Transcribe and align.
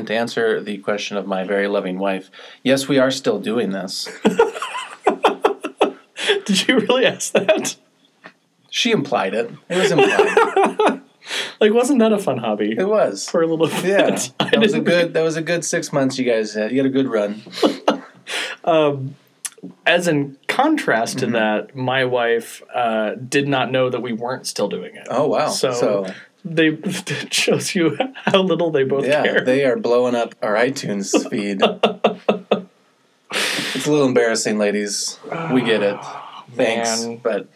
and 0.00 0.06
to 0.08 0.14
answer 0.16 0.60
the 0.60 0.78
question 0.78 1.16
of 1.16 1.26
my 1.26 1.44
very 1.44 1.68
loving 1.68 1.98
wife, 1.98 2.30
yes, 2.64 2.88
we 2.88 2.98
are 2.98 3.10
still 3.10 3.38
doing 3.38 3.70
this. 3.70 4.08
Did 6.46 6.66
you 6.68 6.78
really 6.80 7.06
ask 7.06 7.32
that? 7.32 7.76
She 8.70 8.90
implied 8.90 9.34
it. 9.34 9.50
It 9.68 9.76
was 9.76 9.90
implied. 9.92 11.02
Like, 11.60 11.72
wasn't 11.74 11.98
that 12.00 12.12
a 12.12 12.18
fun 12.18 12.38
hobby 12.38 12.74
it 12.76 12.88
was. 12.88 13.28
for 13.28 13.42
a 13.42 13.46
little 13.46 13.68
bit? 13.68 14.32
Yeah, 14.40 14.50
that 14.50 14.58
was 14.58 14.72
a 14.72 14.80
good. 14.80 15.12
That 15.12 15.22
was 15.22 15.36
a 15.36 15.42
good 15.42 15.64
six 15.64 15.92
months. 15.92 16.18
You 16.18 16.24
guys, 16.24 16.54
had. 16.54 16.72
you 16.72 16.78
had 16.78 16.86
a 16.86 16.88
good 16.88 17.06
run. 17.06 17.42
As 19.86 20.08
in 20.08 20.38
contrast 20.48 21.18
Mm-hmm. 21.18 21.26
to 21.26 21.32
that, 21.38 21.76
my 21.76 22.04
wife 22.06 22.62
uh, 22.74 23.14
did 23.16 23.46
not 23.46 23.70
know 23.70 23.90
that 23.90 24.00
we 24.00 24.12
weren't 24.14 24.46
still 24.46 24.68
doing 24.68 24.96
it. 24.96 25.06
Oh 25.10 25.26
wow! 25.28 25.48
So, 25.50 25.72
so 25.72 26.06
they 26.44 26.68
it 26.82 27.32
shows 27.34 27.74
you 27.74 27.96
how 28.14 28.40
little 28.42 28.70
they 28.70 28.84
both 28.84 29.06
Yeah, 29.06 29.22
care. 29.22 29.40
they 29.44 29.64
are 29.64 29.76
blowing 29.76 30.14
up 30.14 30.34
our 30.42 30.54
iTunes 30.54 31.28
feed. 31.30 31.60
it's 33.32 33.86
a 33.86 33.90
little 33.90 34.06
embarrassing, 34.06 34.58
ladies. 34.58 35.18
We 35.52 35.62
get 35.62 35.82
it. 35.82 35.98
Thanks, 36.54 37.04
Man. 37.04 37.16
but 37.22 37.48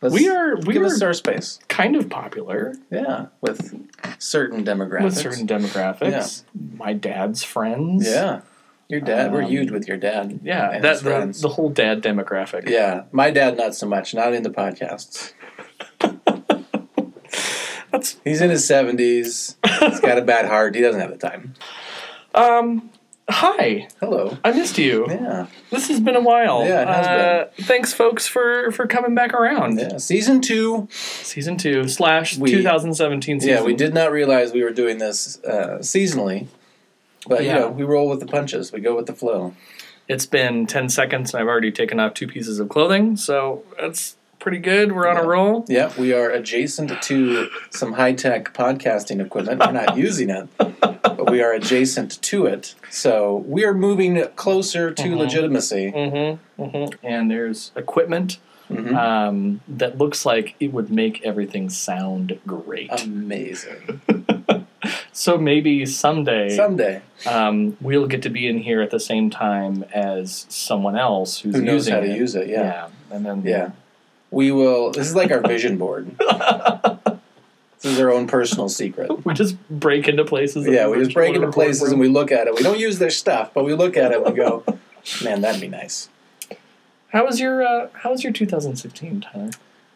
let's 0.00 0.14
We 0.14 0.28
are- 0.28 0.56
we 0.56 0.74
give 0.74 0.82
are- 0.82 0.86
us 0.86 1.02
our 1.02 1.12
space. 1.12 1.58
kind 1.68 1.96
of 1.96 2.08
popular 2.08 2.74
Yeah, 2.90 3.26
with 3.40 3.74
certain 4.18 4.64
demographics. 4.64 5.02
with 5.04 5.16
certain 5.16 5.46
demographics. 5.46 6.44
My 6.76 6.92
dad's 6.92 7.42
friends. 7.42 8.06
Yeah, 8.08 8.42
your 8.88 9.00
dad. 9.00 9.32
we're 9.32 9.42
Um, 9.42 9.48
huge 9.50 9.70
with 9.72 9.88
your 9.88 9.96
dad. 9.96 10.38
Yeah, 10.44 10.78
that 10.78 11.02
the, 11.02 11.36
the 11.40 11.48
whole 11.48 11.68
dad 11.70 12.00
demographic. 12.02 12.68
yeah, 12.68 13.04
my 13.10 13.30
dad 13.32 13.56
not 13.56 13.74
so 13.74 13.86
much. 13.88 14.14
Not 14.14 14.34
in 14.34 14.44
the 14.44 14.50
podcasts. 14.50 15.32
That's 17.92 18.16
He's 18.24 18.40
in 18.40 18.50
his 18.50 18.66
seventies. 18.66 19.56
He's 19.80 20.00
got 20.00 20.18
a 20.18 20.22
bad 20.22 20.46
heart. 20.46 20.74
He 20.74 20.80
doesn't 20.80 21.00
have 21.00 21.10
the 21.10 21.18
time. 21.18 21.54
um 22.34 22.90
hi. 23.30 23.88
Hello. 24.00 24.36
I 24.44 24.52
missed 24.52 24.76
you. 24.78 25.06
Yeah. 25.08 25.46
This 25.70 25.88
has 25.88 26.00
been 26.00 26.16
a 26.16 26.20
while. 26.20 26.64
Yeah, 26.66 26.82
it 26.82 26.88
has 26.88 27.06
uh, 27.06 27.50
Thanks, 27.62 27.92
folks, 27.92 28.26
for 28.26 28.72
for 28.72 28.86
coming 28.86 29.14
back 29.14 29.32
around. 29.32 29.78
Yeah. 29.78 29.98
Season 29.98 30.40
two. 30.40 30.88
Season 30.90 31.56
two 31.56 31.88
slash 31.88 32.36
We- 32.36 32.50
2017 32.50 33.40
season. 33.40 33.54
Yeah, 33.54 33.62
we 33.62 33.74
did 33.74 33.94
not 33.94 34.10
realize 34.10 34.52
we 34.52 34.62
were 34.64 34.72
doing 34.72 34.98
this 34.98 35.38
uh, 35.44 35.78
seasonally, 35.80 36.48
but 37.28 37.44
Yeah. 37.44 37.54
you 37.54 37.60
know 37.60 37.68
we 37.70 37.84
roll 37.84 38.08
with 38.08 38.20
the 38.20 38.26
punches. 38.26 38.72
We 38.72 38.80
go 38.80 38.96
with 38.96 39.06
the 39.06 39.14
flow. 39.14 39.54
It's 40.08 40.26
been 40.26 40.66
10 40.66 40.88
seconds, 40.88 41.32
and 41.32 41.40
I've 41.40 41.46
already 41.48 41.70
taken 41.70 42.00
off 42.00 42.12
two 42.14 42.26
pieces 42.26 42.58
of 42.58 42.68
clothing, 42.68 43.16
so 43.16 43.62
that's 43.80 44.16
pretty 44.42 44.58
good. 44.58 44.90
We're 44.92 45.06
on 45.08 45.16
Yeah. 45.16 45.22
a 45.22 45.26
roll. 45.26 45.64
Yeah, 45.68 45.90
we 45.96 46.12
are 46.12 46.28
adjacent 46.30 47.00
to 47.02 47.48
some 47.70 47.92
high 47.92 48.12
tech 48.12 48.52
podcasting 48.52 49.24
equipment. 49.24 49.60
We're 49.60 49.70
not 49.72 49.96
using 49.96 50.30
it, 50.30 50.48
but 50.58 51.30
we 51.30 51.40
are 51.40 51.52
adjacent 51.52 52.20
to 52.22 52.46
it. 52.46 52.74
So 52.90 53.44
we 53.46 53.64
are 53.64 53.72
moving 53.72 54.20
closer 54.34 54.90
to 54.90 55.02
Mhm. 55.04 55.16
legitimacy. 55.16 55.92
Mm-hmm, 55.94 56.62
mm-hmm. 56.62 57.06
And 57.06 57.30
there's 57.30 57.70
equipment 57.76 58.38
Mhm. 58.68 58.96
um, 58.96 59.60
that 59.68 59.96
looks 59.98 60.26
like 60.26 60.54
it 60.58 60.72
would 60.72 60.90
make 60.90 61.24
everything 61.24 61.70
sound 61.70 62.38
great. 62.44 62.90
Amazing. 63.04 64.00
so 65.12 65.38
maybe 65.38 65.86
someday 65.86 66.48
Someday, 66.48 67.02
um, 67.30 67.76
we'll 67.80 68.06
get 68.08 68.22
to 68.22 68.28
be 68.30 68.48
in 68.48 68.58
here 68.58 68.82
at 68.82 68.90
the 68.90 68.98
same 69.00 69.30
time 69.30 69.84
as 69.94 70.46
someone 70.48 70.96
else 70.98 71.40
who's 71.40 71.54
who 71.54 71.62
knows 71.62 71.86
using 71.86 71.94
how 71.94 72.00
to 72.00 72.06
it. 72.10 72.16
use 72.18 72.34
it? 72.34 72.48
Yeah. 72.48 72.88
and 73.10 73.26
then 73.26 73.42
yeah, 73.44 73.70
We 74.32 74.50
will. 74.50 74.90
This 74.90 75.06
is 75.06 75.14
like 75.14 75.30
our 75.30 75.40
vision 75.40 75.76
board. 75.76 76.16
this 76.18 77.84
is 77.84 78.00
our 78.00 78.10
own 78.10 78.26
personal 78.26 78.68
secret. 78.68 79.24
we 79.24 79.34
just 79.34 79.56
break 79.68 80.08
into 80.08 80.24
places. 80.24 80.66
Yeah, 80.66 80.88
we 80.88 80.98
just 80.98 81.12
break 81.14 81.34
into 81.36 81.52
places 81.52 81.82
from. 81.82 81.92
and 81.92 82.00
we 82.00 82.08
look 82.08 82.32
at 82.32 82.46
it. 82.48 82.54
We 82.54 82.62
don't 82.62 82.78
use 82.80 82.98
their 82.98 83.10
stuff, 83.10 83.52
but 83.52 83.64
we 83.64 83.74
look 83.74 83.96
at 83.96 84.10
it 84.10 84.16
and 84.16 84.26
we 84.26 84.32
go, 84.32 84.64
"Man, 85.24 85.42
that'd 85.42 85.60
be 85.60 85.68
nice." 85.68 86.08
How 87.12 87.26
was 87.26 87.38
your 87.40 87.62
uh, 87.62 87.88
How 87.92 88.10
was 88.10 88.24
your 88.24 88.32
2016, 88.32 89.20
Tyler? 89.20 89.50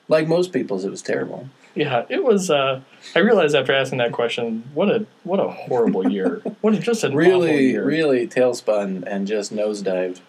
Like 0.09 0.29
most 0.29 0.53
people's, 0.53 0.85
it 0.85 0.91
was 0.91 1.03
terrible. 1.03 1.49
Yeah, 1.75 2.05
it 2.09 2.23
was. 2.23 2.51
Uh, 2.51 2.83
I 3.15 3.19
realized 3.21 3.55
after 3.55 3.73
asking 3.73 3.99
that 3.99 4.13
question, 4.13 4.65
what 4.75 4.91
a 4.91 5.07
what 5.25 5.41
a 5.41 5.49
horrible 5.49 6.11
year. 6.11 6.43
What 6.61 6.75
a, 6.75 6.79
just 6.79 7.05
awful 7.05 7.17
Really, 7.17 7.77
really 7.79 8.29
tailspun 8.29 9.05
and 9.07 9.27
just 9.27 9.53
nosedived 9.55 10.21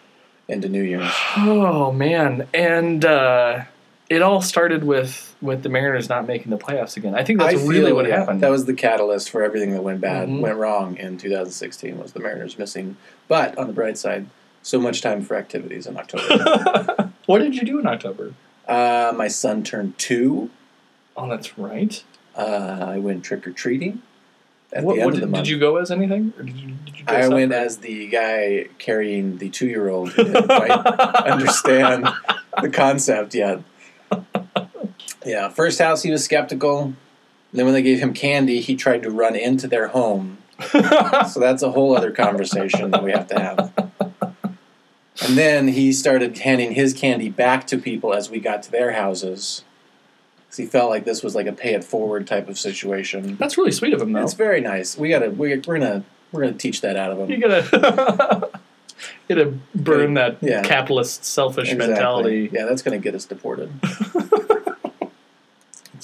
into 0.47 0.69
New 0.69 0.81
Year's. 0.83 1.11
Oh 1.37 1.91
man, 1.91 2.47
and 2.53 3.03
uh, 3.05 3.63
it 4.09 4.21
all 4.21 4.41
started 4.41 4.83
with 4.83 5.35
with 5.41 5.63
the 5.63 5.69
Mariners 5.69 6.09
not 6.09 6.25
making 6.25 6.49
the 6.49 6.57
playoffs 6.57 6.97
again. 6.97 7.13
I 7.13 7.23
think 7.23 7.39
that's 7.39 7.53
I 7.55 7.57
feel, 7.57 7.67
really 7.67 7.93
what 7.93 8.07
yeah, 8.07 8.19
happened. 8.19 8.41
That 8.41 8.49
was 8.49 8.65
the 8.65 8.73
catalyst 8.73 9.29
for 9.29 9.43
everything 9.43 9.71
that 9.73 9.83
went 9.83 10.01
bad, 10.01 10.29
Mhm. 10.29 10.39
went 10.41 10.55
wrong 10.57 10.97
in 10.97 11.17
2016. 11.17 11.99
Was 11.99 12.13
the 12.13 12.19
Mariners 12.19 12.57
missing? 12.57 12.97
But 13.27 13.57
on 13.57 13.67
the 13.67 13.73
bright 13.73 13.97
side, 13.97 14.27
so 14.63 14.79
much 14.79 15.01
time 15.01 15.21
for 15.21 15.35
activities 15.35 15.85
in 15.85 15.97
October. 15.97 17.11
what 17.27 17.39
did 17.39 17.55
you 17.55 17.63
do 17.63 17.79
in 17.79 17.87
October? 17.87 18.33
uh, 18.67 19.13
my 19.15 19.27
son 19.29 19.63
turned 19.63 19.97
two. 19.97 20.49
Oh, 21.15 21.29
that's 21.29 21.57
right. 21.57 22.03
Uh, 22.35 22.85
I 22.89 22.97
went 22.99 23.23
trick 23.23 23.47
or 23.47 23.51
treating 23.51 24.01
at 24.73 24.83
What, 24.83 24.95
the 24.95 25.01
end 25.01 25.05
what 25.05 25.13
of 25.13 25.19
the 25.21 25.25
did, 25.25 25.31
month. 25.31 25.45
did 25.45 25.49
you 25.51 25.57
go 25.59 25.77
as 25.77 25.89
anything? 25.89 26.33
Or 26.37 26.43
did 26.43 26.57
you, 26.57 26.69
did 26.85 26.97
you 26.97 27.03
I 27.07 27.27
went 27.29 27.53
as 27.53 27.77
the 27.77 28.07
guy 28.07 28.67
carrying 28.77 29.37
the 29.37 29.49
two-year-old 29.49 30.09
who 30.13 30.23
didn't 30.25 30.47
quite 30.47 30.69
understand 30.71 32.07
the 32.61 32.69
concept 32.69 33.33
yet. 33.35 33.59
Yeah, 35.27 35.49
first 35.49 35.79
house 35.79 36.03
he 36.03 36.11
was 36.11 36.23
skeptical. 36.23 36.93
Then 37.53 37.65
when 37.65 37.73
they 37.73 37.81
gave 37.81 37.99
him 37.99 38.13
candy, 38.13 38.59
he 38.61 38.75
tried 38.75 39.03
to 39.03 39.09
run 39.11 39.35
into 39.35 39.67
their 39.67 39.87
home. 39.89 40.37
So 41.29 41.39
that's 41.39 41.61
a 41.61 41.71
whole 41.71 41.95
other 41.95 42.11
conversation 42.11 42.91
that 42.91 43.03
we 43.03 43.11
have 43.11 43.27
to 43.27 43.39
have. 43.39 43.73
And 45.27 45.37
then 45.37 45.67
he 45.69 45.91
started 45.93 46.37
handing 46.37 46.71
his 46.73 46.93
candy 46.93 47.29
back 47.29 47.67
to 47.67 47.77
people 47.77 48.13
as 48.13 48.29
we 48.29 48.39
got 48.39 48.63
to 48.63 48.71
their 48.71 48.91
houses. 48.93 49.63
'Cause 50.49 50.57
he 50.57 50.65
felt 50.65 50.89
like 50.89 51.03
this 51.05 51.21
was 51.23 51.35
like 51.35 51.45
a 51.47 51.51
pay 51.51 51.73
it 51.73 51.83
forward 51.83 52.25
type 52.25 52.47
of 52.49 52.57
situation. 52.57 53.35
That's 53.37 53.57
really 53.57 53.71
sweet 53.71 53.93
of 53.93 54.01
him, 54.01 54.13
though. 54.13 54.23
It's 54.23 54.33
very 54.33 54.61
nice. 54.61 54.97
We 54.97 55.09
gotta 55.09 55.29
we, 55.29 55.49
we're 55.57 55.77
gonna 55.79 56.03
we're 56.31 56.41
gonna 56.41 56.53
teach 56.53 56.81
that 56.81 56.95
out 56.95 57.11
of 57.11 57.19
him. 57.19 57.29
you 57.29 57.37
gotta 57.39 58.49
you 59.27 59.35
gotta 59.35 59.53
burn 59.75 60.13
that 60.15 60.37
Yeah. 60.41 60.61
capitalist 60.63 61.25
selfish 61.25 61.71
Exactly. 61.71 61.87
mentality. 61.93 62.49
Yeah, 62.53 62.65
that's 62.65 62.81
going 62.81 62.99
to 62.99 63.03
get 63.03 63.13
us 63.15 63.25
deported. 63.25 63.69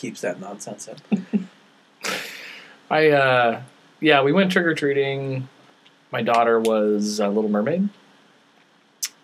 Keeps 0.03 0.19
that 0.19 0.41
nonsense 0.41 0.89
up. 0.89 0.97
I 2.91 3.07
uh, 3.11 3.61
yeah, 4.01 4.21
we 4.21 4.33
went 4.33 4.51
trick 4.51 4.65
or 4.65 4.75
treating. 4.75 5.47
My 6.11 6.21
daughter 6.21 6.59
was 6.59 7.21
a 7.21 7.29
Little 7.29 7.49
Mermaid. 7.49 7.87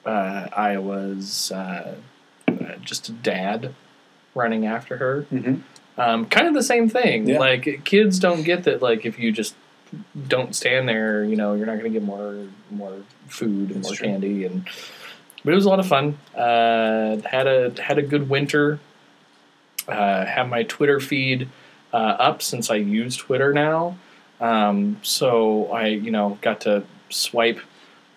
Uh, 0.05 0.47
I 0.53 0.77
was 0.77 1.51
uh, 1.51 1.95
uh, 2.47 2.53
just 2.81 3.09
a 3.09 3.11
dad 3.11 3.75
running 4.33 4.65
after 4.65 4.95
her. 4.95 5.25
Mm-hmm. 5.29 5.55
Um, 5.99 6.25
kind 6.27 6.47
of 6.47 6.53
the 6.53 6.63
same 6.63 6.87
thing. 6.87 7.27
Yeah. 7.27 7.39
Like 7.39 7.83
kids 7.83 8.17
don't 8.17 8.43
get 8.43 8.63
that. 8.63 8.81
Like 8.81 9.05
if 9.05 9.19
you 9.19 9.33
just 9.33 9.55
don't 10.29 10.55
stand 10.55 10.87
there, 10.87 11.25
you 11.25 11.35
know, 11.35 11.55
you're 11.55 11.65
not 11.65 11.77
going 11.77 11.91
to 11.91 11.99
get 11.99 12.03
more 12.03 12.47
more 12.71 13.01
food 13.27 13.71
and 13.71 13.83
That's 13.83 13.89
more 13.89 13.95
true. 13.95 14.07
candy. 14.07 14.45
And 14.45 14.65
but 15.43 15.51
it 15.51 15.55
was 15.55 15.65
a 15.65 15.69
lot 15.69 15.81
of 15.81 15.87
fun. 15.87 16.17
Uh, 16.33 17.17
had 17.25 17.47
a 17.47 17.73
had 17.81 17.97
a 17.97 18.01
good 18.01 18.29
winter. 18.29 18.79
Uh, 19.89 20.25
have 20.25 20.47
my 20.47 20.63
Twitter 20.63 20.99
feed 20.99 21.49
uh, 21.93 21.97
up 21.97 22.41
since 22.41 22.69
I 22.69 22.75
use 22.75 23.15
Twitter 23.17 23.53
now. 23.53 23.97
Um, 24.39 24.97
so 25.01 25.71
I, 25.71 25.87
you 25.87 26.11
know, 26.11 26.37
got 26.41 26.61
to 26.61 26.83
swipe 27.09 27.59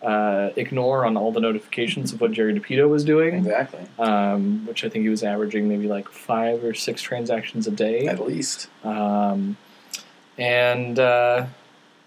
uh, 0.03 0.51
ignore 0.57 1.05
on 1.05 1.17
all 1.17 1.31
the 1.33 1.41
notifications 1.41 2.13
of 2.13 2.21
what 2.21 2.33
Jerry 2.33 2.53
Dipoto 2.59 2.89
was 2.89 3.05
doing 3.05 3.35
Exactly. 3.37 3.81
um, 3.99 4.67
which 4.67 4.85
I 4.85 4.89
think 4.89 5.05
he 5.05 5.09
was 5.09 5.23
averaging 5.23 5.69
maybe 5.69 5.87
like 5.87 6.09
five 6.09 6.65
or 6.65 6.75
six 6.75 7.01
transactions 7.03 7.67
a 7.67 7.71
day. 7.71 8.07
At 8.07 8.21
least. 8.21 8.69
Um, 8.85 9.57
and 10.39 10.99
uh, 10.99 11.47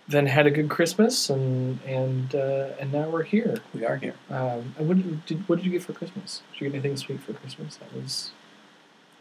then 0.08 0.26
had 0.28 0.46
a 0.46 0.52
good 0.52 0.70
Christmas, 0.70 1.30
and 1.30 1.80
and 1.86 2.36
uh, 2.36 2.70
and 2.80 2.92
now 2.92 3.08
we're 3.10 3.24
here. 3.24 3.58
We 3.74 3.86
are 3.86 3.96
here. 3.98 4.16
Um, 4.30 4.76
what 4.78 5.26
did 5.26 5.48
what 5.48 5.58
did 5.58 5.66
you 5.66 5.72
get 5.72 5.84
for 5.84 5.94
Christmas? 5.94 6.42
Did 6.54 6.62
you 6.62 6.70
get 6.70 6.76
anything 6.76 6.98
sweet 6.98 7.22
for 7.22 7.34
Christmas? 7.34 7.78
That 7.78 7.94
was 7.94 8.32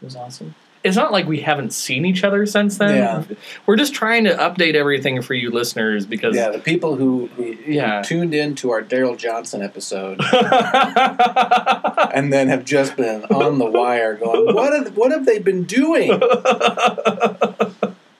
was 0.04 0.16
awesome. 0.16 0.54
It's 0.84 0.96
not 0.96 1.12
like 1.12 1.26
we 1.26 1.40
haven't 1.40 1.72
seen 1.72 2.04
each 2.04 2.24
other 2.24 2.44
since 2.44 2.76
then. 2.76 2.96
Yeah. 2.96 3.24
We're 3.64 3.76
just 3.76 3.94
trying 3.94 4.24
to 4.24 4.34
update 4.34 4.74
everything 4.74 5.22
for 5.22 5.32
you 5.32 5.50
listeners 5.50 6.04
because 6.04 6.36
Yeah, 6.36 6.50
the 6.50 6.58
people 6.58 6.96
who, 6.96 7.28
who 7.28 7.44
Yeah. 7.66 8.02
tuned 8.02 8.34
in 8.34 8.54
to 8.56 8.70
our 8.70 8.82
Daryl 8.82 9.16
Johnson 9.16 9.62
episode 9.62 10.20
and 12.14 12.30
then 12.30 12.48
have 12.48 12.66
just 12.66 12.96
been 12.96 13.24
on 13.24 13.58
the 13.58 13.64
wire 13.64 14.14
going, 14.16 14.54
what 14.54 14.74
have, 14.74 14.94
what 14.94 15.10
have 15.10 15.24
they 15.24 15.38
been 15.38 15.64
doing? 15.64 16.10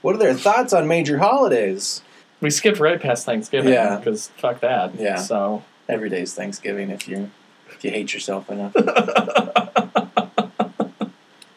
What 0.02 0.16
are 0.16 0.18
their 0.18 0.34
thoughts 0.34 0.74
on 0.74 0.86
major 0.86 1.16
holidays? 1.18 2.02
we 2.42 2.50
skipped 2.50 2.78
right 2.78 3.00
past 3.00 3.24
Thanksgiving 3.24 3.72
Yeah. 3.72 3.96
because 3.96 4.28
fuck 4.36 4.60
that. 4.60 4.94
Yeah. 5.00 5.16
So 5.16 5.62
Every 5.88 6.10
day's 6.10 6.34
Thanksgiving 6.34 6.90
if 6.90 7.08
you 7.08 7.30
if 7.70 7.82
you 7.84 7.90
hate 7.90 8.12
yourself 8.12 8.50
enough. 8.50 8.74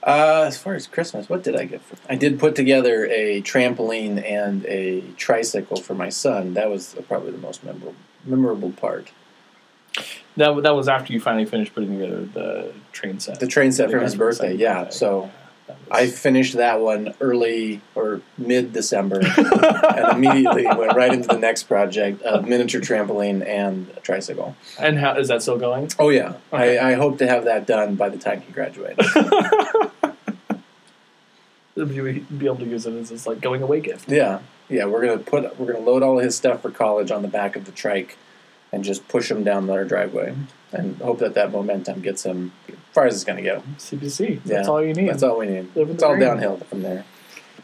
Uh, 0.07 0.45
as 0.48 0.57
far 0.57 0.74
as 0.74 0.88
Christmas, 0.88 1.27
what 1.27 1.44
did 1.44 1.57
I 1.57 1.65
get? 1.65 1.81
For? 1.81 1.98
I 2.09 2.15
did 2.15 2.39
put 2.39 2.56
together 2.56 3.06
a 3.07 3.42
trampoline 3.42 4.24
and 4.24 4.65
a 4.65 5.01
tricycle 5.18 5.81
for 5.81 5.95
my 5.95 6.07
son. 6.07 6.54
That 6.54 6.69
was 6.69 6.95
probably 7.09 7.31
the 7.31 7.38
most 7.39 7.62
memorable 7.63 7.94
memorable 8.24 8.71
part. 8.71 9.12
That 10.38 10.63
that 10.63 10.75
was 10.75 10.88
after 10.88 11.12
you 11.12 11.19
finally 11.19 11.44
finished 11.45 11.74
putting 11.75 12.00
together 12.00 12.24
the 12.24 12.74
train 12.94 13.19
set. 13.19 13.42
The 13.42 13.48
train 13.48 13.74
set 13.74 13.92
for 13.92 14.00
his 14.00 14.15
birthday, 14.15 14.54
yeah. 14.56 14.83
Okay. 14.83 14.92
So 14.92 15.30
I 15.92 16.07
finished 16.07 16.56
that 16.56 16.80
one 16.80 17.13
early 17.19 17.81
or 17.94 18.21
mid 18.38 18.71
December, 18.71 19.19
and 19.38 20.15
immediately 20.15 20.65
went 20.68 20.95
right 20.95 21.12
into 21.13 21.27
the 21.27 21.39
next 21.39 21.63
project: 21.63 22.21
a 22.24 22.42
miniature 22.42 22.80
trampoline 22.80 23.45
and 23.45 23.89
a 23.98 24.00
tricycle. 24.00 24.56
and 24.80 25.00
how 25.00 25.18
is 25.18 25.27
that 25.27 25.42
still 25.42 25.57
going? 25.57 25.89
Oh 26.00 26.09
yeah, 26.09 26.36
Okay. 26.54 26.77
I, 26.77 26.92
I 26.92 26.94
hope 26.94 27.18
to 27.18 27.27
have 27.27 27.44
that 27.45 27.68
done 27.68 27.95
by 27.95 28.07
the 28.07 28.18
time 28.18 28.39
he 28.42 28.54
graduates. 28.54 29.06
Be 31.85 32.19
be 32.19 32.45
able 32.45 32.57
to 32.57 32.65
use 32.65 32.85
it 32.85 32.94
as 32.94 33.09
this 33.09 33.27
like 33.27 33.39
going 33.41 33.62
away 33.62 33.79
gift. 33.81 34.09
yeah, 34.09 34.39
yeah. 34.69 34.85
We're 34.85 35.06
gonna 35.06 35.19
put 35.19 35.59
we're 35.59 35.71
gonna 35.74 35.85
load 35.85 36.03
all 36.03 36.18
his 36.19 36.35
stuff 36.35 36.62
for 36.62 36.71
college 36.71 37.12
on 37.12 37.21
the 37.21 37.27
back 37.27 37.56
of 37.56 37.65
the 37.65 37.71
trike, 37.71 38.18
and 38.71 38.83
just 38.83 39.07
push 39.07 39.29
him 39.31 39.44
down 39.44 39.69
our 39.69 39.85
driveway, 39.85 40.35
and 40.71 40.97
hope 40.97 41.19
that 41.19 41.33
that 41.35 41.51
momentum 41.51 42.01
gets 42.01 42.24
him 42.24 42.51
as 42.68 42.75
far 42.94 43.06
as 43.06 43.15
it's 43.15 43.24
gonna 43.24 43.41
go. 43.44 43.62
That's 44.45 44.68
Yeah, 44.68 44.68
all 44.68 44.83
you 44.83 44.94
need. 44.94 45.09
That's 45.09 45.24
all 45.24 45.38
we 45.39 45.45
need. 45.47 45.68
It's 45.75 46.01
all 46.03 46.12
dream. 46.15 46.21
downhill 46.21 46.57
from 46.57 46.81
there. 46.81 47.06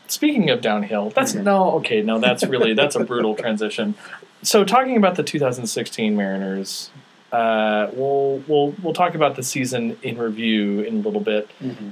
Speaking 0.08 0.50
of 0.52 0.62
downhill, 0.62 1.10
that's 1.10 1.34
Mhm. 1.34 1.44
no 1.44 1.72
okay. 1.78 2.02
No, 2.02 2.20
that's 2.20 2.44
really 2.46 2.74
that's 2.74 2.96
a 2.96 3.04
brutal 3.04 3.36
transition. 3.36 3.96
So 4.44 4.64
talking 4.64 4.98
about 4.98 5.16
the 5.16 5.24
2016 5.24 6.16
Mariners, 6.16 6.92
uh, 7.34 7.90
we'll 7.94 8.44
we'll 8.48 8.76
we'll 8.84 8.94
talk 8.94 9.16
about 9.16 9.36
the 9.36 9.42
season 9.42 9.98
in 10.04 10.20
review 10.20 10.82
in 10.82 10.98
a 10.98 11.00
little 11.00 11.20
bit. 11.20 11.50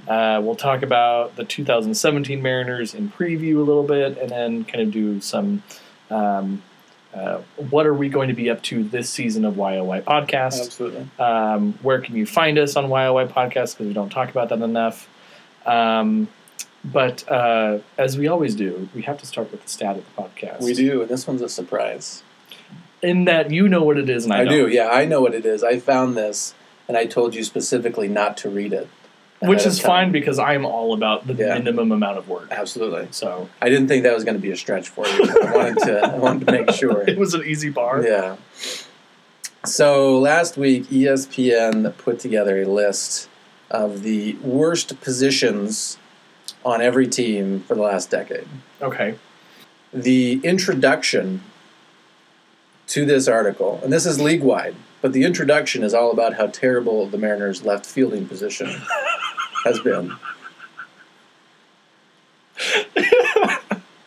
Uh, 0.07 0.39
we'll 0.43 0.55
talk 0.55 0.83
about 0.83 1.35
the 1.35 1.43
2017 1.43 2.41
Mariners 2.41 2.93
in 2.93 3.09
preview 3.09 3.55
a 3.55 3.63
little 3.63 3.83
bit, 3.83 4.19
and 4.19 4.29
then 4.29 4.63
kind 4.63 4.83
of 4.83 4.91
do 4.91 5.19
some. 5.19 5.63
Um, 6.11 6.61
uh, 7.13 7.41
what 7.69 7.85
are 7.85 7.93
we 7.93 8.07
going 8.07 8.29
to 8.29 8.33
be 8.33 8.49
up 8.49 8.61
to 8.63 8.83
this 8.83 9.09
season 9.09 9.43
of 9.43 9.57
YOY 9.57 10.01
Podcast? 10.07 10.65
Absolutely. 10.65 11.09
Um, 11.19 11.73
where 11.81 11.99
can 11.99 12.15
you 12.15 12.25
find 12.25 12.57
us 12.57 12.75
on 12.77 12.89
YOY 12.89 13.25
Podcast? 13.27 13.73
Because 13.73 13.87
we 13.87 13.93
don't 13.93 14.11
talk 14.11 14.29
about 14.29 14.49
that 14.49 14.61
enough. 14.61 15.09
Um, 15.65 16.29
but 16.85 17.29
uh, 17.29 17.79
as 17.97 18.17
we 18.17 18.27
always 18.27 18.55
do, 18.55 18.87
we 18.95 19.01
have 19.01 19.17
to 19.19 19.25
start 19.25 19.51
with 19.51 19.63
the 19.63 19.69
stat 19.69 19.97
of 19.97 20.05
the 20.05 20.21
podcast. 20.21 20.61
We 20.61 20.73
do, 20.73 21.01
and 21.01 21.09
this 21.09 21.27
one's 21.27 21.41
a 21.41 21.49
surprise. 21.49 22.23
In 23.01 23.25
that 23.25 23.49
you 23.51 23.67
know 23.67 23.83
what 23.83 23.97
it 23.97 24.09
is, 24.09 24.25
and 24.25 24.33
I, 24.33 24.41
I, 24.41 24.45
don't. 24.45 24.71
yeah. 24.71 24.89
I 24.89 25.05
know 25.05 25.21
what 25.21 25.33
it 25.33 25.45
is. 25.45 25.63
I 25.63 25.79
found 25.79 26.15
this, 26.15 26.53
and 26.87 26.95
I 26.95 27.05
told 27.05 27.33
you 27.33 27.43
specifically 27.43 28.07
not 28.07 28.37
to 28.37 28.49
read 28.49 28.73
it. 28.73 28.87
Which 29.43 29.65
is 29.65 29.79
fine 29.81 30.11
because 30.11 30.37
I'm 30.37 30.65
all 30.67 30.93
about 30.93 31.25
the 31.25 31.33
Yeah. 31.33 31.55
minimum 31.55 31.91
amount 31.91 32.19
of 32.19 32.29
work. 32.29 32.49
Absolutely. 32.51 33.07
So 33.09 33.49
I 33.59 33.69
didn't 33.69 33.87
think 33.87 34.03
that 34.03 34.13
was 34.13 34.23
going 34.23 34.35
to 34.35 34.41
be 34.41 34.51
a 34.51 34.55
stretch 34.55 34.89
for 34.89 35.07
you. 35.07 35.23
I 35.23 35.51
wanted 35.55 35.77
to. 35.79 35.99
I 35.99 36.15
wanted 36.17 36.45
to 36.45 36.51
make 36.51 36.69
sure. 36.71 37.01
it 37.07 37.17
was 37.17 37.33
an 37.33 37.43
easy 37.43 37.69
bar. 37.71 38.03
Yeah. 38.05 38.35
So 39.65 40.17
last 40.19 40.57
week, 40.57 40.83
ESPN 40.89 41.95
put 41.97 42.19
together 42.19 42.61
a 42.61 42.65
list 42.65 43.29
of 43.71 44.03
the 44.03 44.35
worst 44.43 45.01
positions 45.01 45.97
on 46.63 46.81
every 46.81 47.07
team 47.07 47.61
for 47.61 47.73
the 47.75 47.81
last 47.81 48.11
decade. 48.11 48.47
Okay. 48.79 49.15
The 49.91 50.39
introduction 50.43 51.41
to 52.91 53.05
this 53.05 53.27
article, 53.27 53.79
and 53.83 53.91
this 53.91 54.05
is 54.05 54.19
league 54.19 54.43
wide, 54.43 54.75
but 55.01 55.13
the 55.13 55.23
introduction 55.23 55.83
is 55.83 55.93
all 55.93 56.11
about 56.11 56.35
how 56.35 56.47
terrible 56.47 57.05
the 57.05 57.17
Mariners' 57.17 57.63
left 57.63 57.85
fielding 57.85 58.27
position 58.27 58.67
has 59.63 59.79
been. 59.79 60.15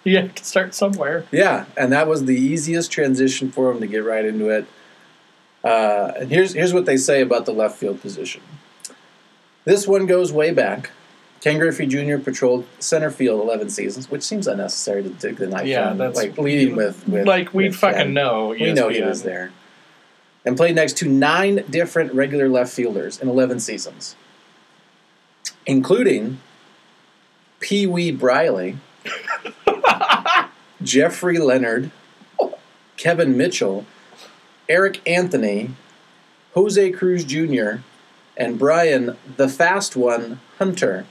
You 0.05 0.19
have 0.19 0.35
to 0.35 0.45
start 0.45 0.75
somewhere. 0.75 1.25
Yeah, 1.33 1.65
and 1.79 1.91
that 1.93 2.07
was 2.07 2.27
the 2.27 2.37
easiest 2.37 2.93
transition 2.93 3.51
for 3.51 3.71
him 3.71 3.81
to 3.81 3.87
get 3.87 4.05
right 4.05 4.25
into 4.25 4.51
it. 4.51 4.67
Uh, 5.65 6.13
and 6.19 6.31
here's 6.31 6.53
here's 6.53 6.75
what 6.75 6.85
they 6.85 6.99
say 6.99 7.23
about 7.23 7.47
the 7.47 7.55
left 7.55 7.79
field 7.79 8.03
position. 8.03 8.43
This 9.65 9.89
one 9.89 10.05
goes 10.05 10.31
way 10.31 10.51
back. 10.51 10.91
Ken 11.45 11.59
Griffey 11.59 11.85
Jr. 11.85 12.17
patrolled 12.17 12.65
center 12.79 13.11
field 13.11 13.39
11 13.39 13.69
seasons, 13.69 14.11
which 14.11 14.23
seems 14.23 14.47
unnecessary 14.47 15.03
to 15.03 15.11
dig 15.11 15.37
the 15.37 15.47
knife 15.47 15.67
Yeah, 15.67 15.93
that's- 15.93 16.17
like 16.17 16.39
leading 16.39 16.75
with, 16.75 17.07
with 17.07 17.27
like 17.27 17.53
we 17.53 17.71
fucking 17.71 17.99
Ken. 17.99 18.15
know. 18.15 18.49
We 18.59 18.73
know 18.73 18.89
he 18.89 19.03
was 19.03 19.25
there. 19.25 19.53
And 20.47 20.57
played 20.57 20.75
next 20.75 20.97
to 20.99 21.07
nine 21.09 21.63
different 21.69 22.15
regular 22.15 22.49
left 22.49 22.73
fielders 22.73 23.21
in 23.21 23.29
11 23.29 23.61
seasons, 23.61 24.17
including 25.67 26.39
Pee 27.61 27.87
Wee 27.87 28.11
Briley, 28.11 28.79
Jeffrey 30.83 31.37
Leonard, 31.37 31.91
Kevin 32.97 33.37
Mitchell, 33.37 33.85
Eric 34.67 35.07
Anthony, 35.07 35.73
Jose 36.55 36.91
Cruz 36.93 37.23
Jr., 37.25 37.81
and 38.37 38.59
Brian, 38.59 39.17
the 39.37 39.49
fast 39.49 39.97
one, 39.97 40.41
Hunter. 40.59 41.07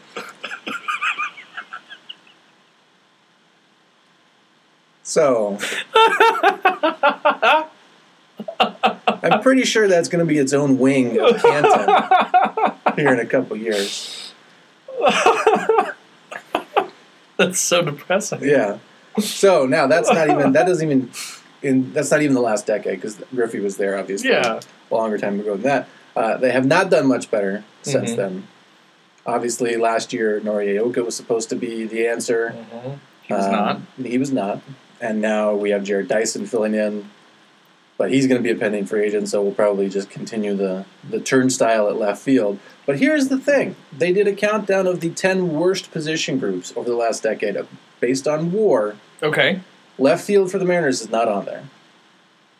So, 5.06 5.58
I'm 8.60 9.42
pretty 9.42 9.64
sure 9.64 9.88
that's 9.88 10.08
going 10.08 10.26
to 10.26 10.26
be 10.26 10.38
its 10.38 10.54
own 10.54 10.80
wing 10.80 11.20
of 11.20 11.42
Canton 11.42 11.90
here 12.96 13.14
in 13.14 13.20
a 13.20 13.26
couple 13.26 13.58
years. 13.58 14.34
That's 17.38 17.60
so 17.60 17.82
depressing. 17.84 18.44
Yeah. 18.44 18.78
So 19.20 19.66
now 19.66 19.88
that's 19.88 20.10
not 20.10 20.30
even 20.30 20.54
that 20.54 20.66
doesn't 20.66 20.86
even 20.90 21.12
in 21.62 21.94
that's 21.94 22.10
not 22.10 22.22
even 22.22 22.34
the 22.36 22.42
last 22.42 22.66
decade 22.66 23.00
because 23.00 23.18
Griffey 23.36 23.60
was 23.60 23.78
there 23.78 23.98
obviously 24.00 24.30
Yeah. 24.32 24.60
a 24.90 24.94
longer 24.94 25.18
time 25.18 25.40
ago 25.40 25.54
than 25.54 25.64
that. 25.64 25.88
Uh, 26.16 26.38
they 26.38 26.52
have 26.52 26.66
not 26.66 26.90
done 26.90 27.08
much 27.08 27.30
better 27.32 27.64
since 27.82 28.12
Mhm. 28.12 28.16
then. 28.18 28.48
Obviously, 29.26 29.78
last 29.78 30.14
year 30.14 30.40
Nori 30.42 30.76
Aoki 30.76 31.04
was 31.04 31.16
supposed 31.16 31.50
to 31.50 31.56
be 31.56 31.86
the 31.86 32.08
answer. 32.08 32.54
Mhm. 32.74 32.98
He 33.24 33.34
was 33.34 33.46
Um, 33.46 33.52
not. 33.52 33.80
He 34.06 34.18
was 34.18 34.32
not. 34.32 34.62
And 35.00 35.22
now 35.22 35.54
we 35.54 35.72
have 35.72 35.84
Jarrod 35.84 36.08
Dyson 36.08 36.46
filling 36.46 36.76
in. 36.76 37.10
But 37.96 38.10
he's 38.12 38.26
going 38.26 38.40
to 38.40 38.44
be 38.44 38.50
a 38.50 38.56
pending 38.60 38.88
free 38.88 39.04
agent, 39.04 39.30
so 39.30 39.42
we'll 39.44 39.54
probably 39.54 39.88
just 39.88 40.10
continue 40.10 40.56
the, 40.56 40.84
the 41.08 41.20
turnstile 41.20 41.88
at 41.88 41.96
left 41.96 42.22
field. 42.24 42.58
But 42.88 42.98
here's 42.98 43.28
the 43.28 43.38
thing 43.38 43.76
they 43.96 44.12
did 44.12 44.28
a 44.28 44.34
countdown 44.34 44.88
of 44.88 45.00
the 45.00 45.12
10 45.12 45.54
worst 45.54 45.92
position 45.92 46.40
groups 46.40 46.74
over 46.76 46.90
the 46.90 46.96
last 46.96 47.22
decade 47.22 47.56
uh, 47.56 47.64
based 48.00 48.28
on 48.28 48.52
war. 48.52 48.96
Okay. 49.22 49.60
Left 50.00 50.26
field 50.26 50.50
for 50.52 50.58
the 50.58 50.66
Mariners 50.66 51.02
is 51.02 51.12
not 51.12 51.28
on 51.28 51.46
there. 51.46 51.64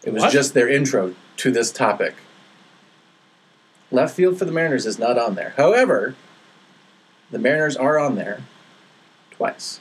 It 0.04 0.14
was 0.14 0.22
What? 0.24 0.32
just 0.32 0.54
their 0.54 0.70
intro 0.70 1.16
to 1.38 1.52
this 1.52 1.72
topic. 1.72 2.14
Left 3.94 4.16
field 4.16 4.40
for 4.40 4.46
the 4.46 4.52
Mariners 4.52 4.88
is 4.88 4.98
not 4.98 5.20
on 5.20 5.36
there. 5.36 5.54
However, 5.56 6.16
the 7.30 7.38
Mariners 7.38 7.76
are 7.78 8.00
on 8.00 8.16
there 8.16 8.42
twice. 9.32 9.80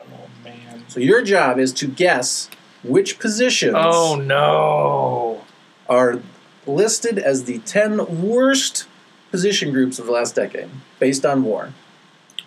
Oh 0.00 0.04
man. 0.44 0.84
So 0.86 1.00
your 1.00 1.20
job 1.22 1.58
is 1.58 1.72
to 1.74 1.88
guess 1.88 2.48
which 2.84 3.18
positions 3.18 3.74
Oh 3.76 4.14
no. 4.14 5.42
are 5.88 6.20
listed 6.64 7.18
as 7.18 7.44
the 7.44 7.58
10 7.58 8.22
worst 8.22 8.86
position 9.32 9.72
groups 9.72 9.98
of 9.98 10.06
the 10.06 10.12
last 10.12 10.36
decade 10.36 10.68
based 11.00 11.26
on 11.26 11.42
war. 11.42 11.72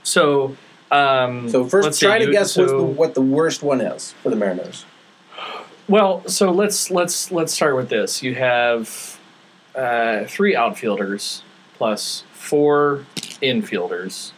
So, 0.03 0.55
um, 0.89 1.49
So 1.49 1.65
first 1.65 1.85
let's 1.85 1.99
try 1.99 2.17
to 2.19 2.25
you- 2.27 2.31
guess 2.31 2.55
what's 2.57 2.71
so- 2.71 2.77
the, 2.77 2.83
what 2.85 3.13
the 3.13 3.21
worst 3.21 3.61
one 3.61 3.81
is 3.81 4.13
for 4.23 4.29
the 4.29 4.37
Mariners. 4.37 4.85
Well, 5.89 6.23
so 6.29 6.49
let's 6.49 6.89
let's 6.89 7.29
let's 7.29 7.51
start 7.53 7.75
with 7.75 7.89
this. 7.89 8.23
You 8.23 8.35
have 8.35 9.19
uh, 9.75 10.25
three 10.25 10.55
outfielders 10.55 11.43
plus 11.75 12.23
four 12.33 13.05
infielders 13.41 14.31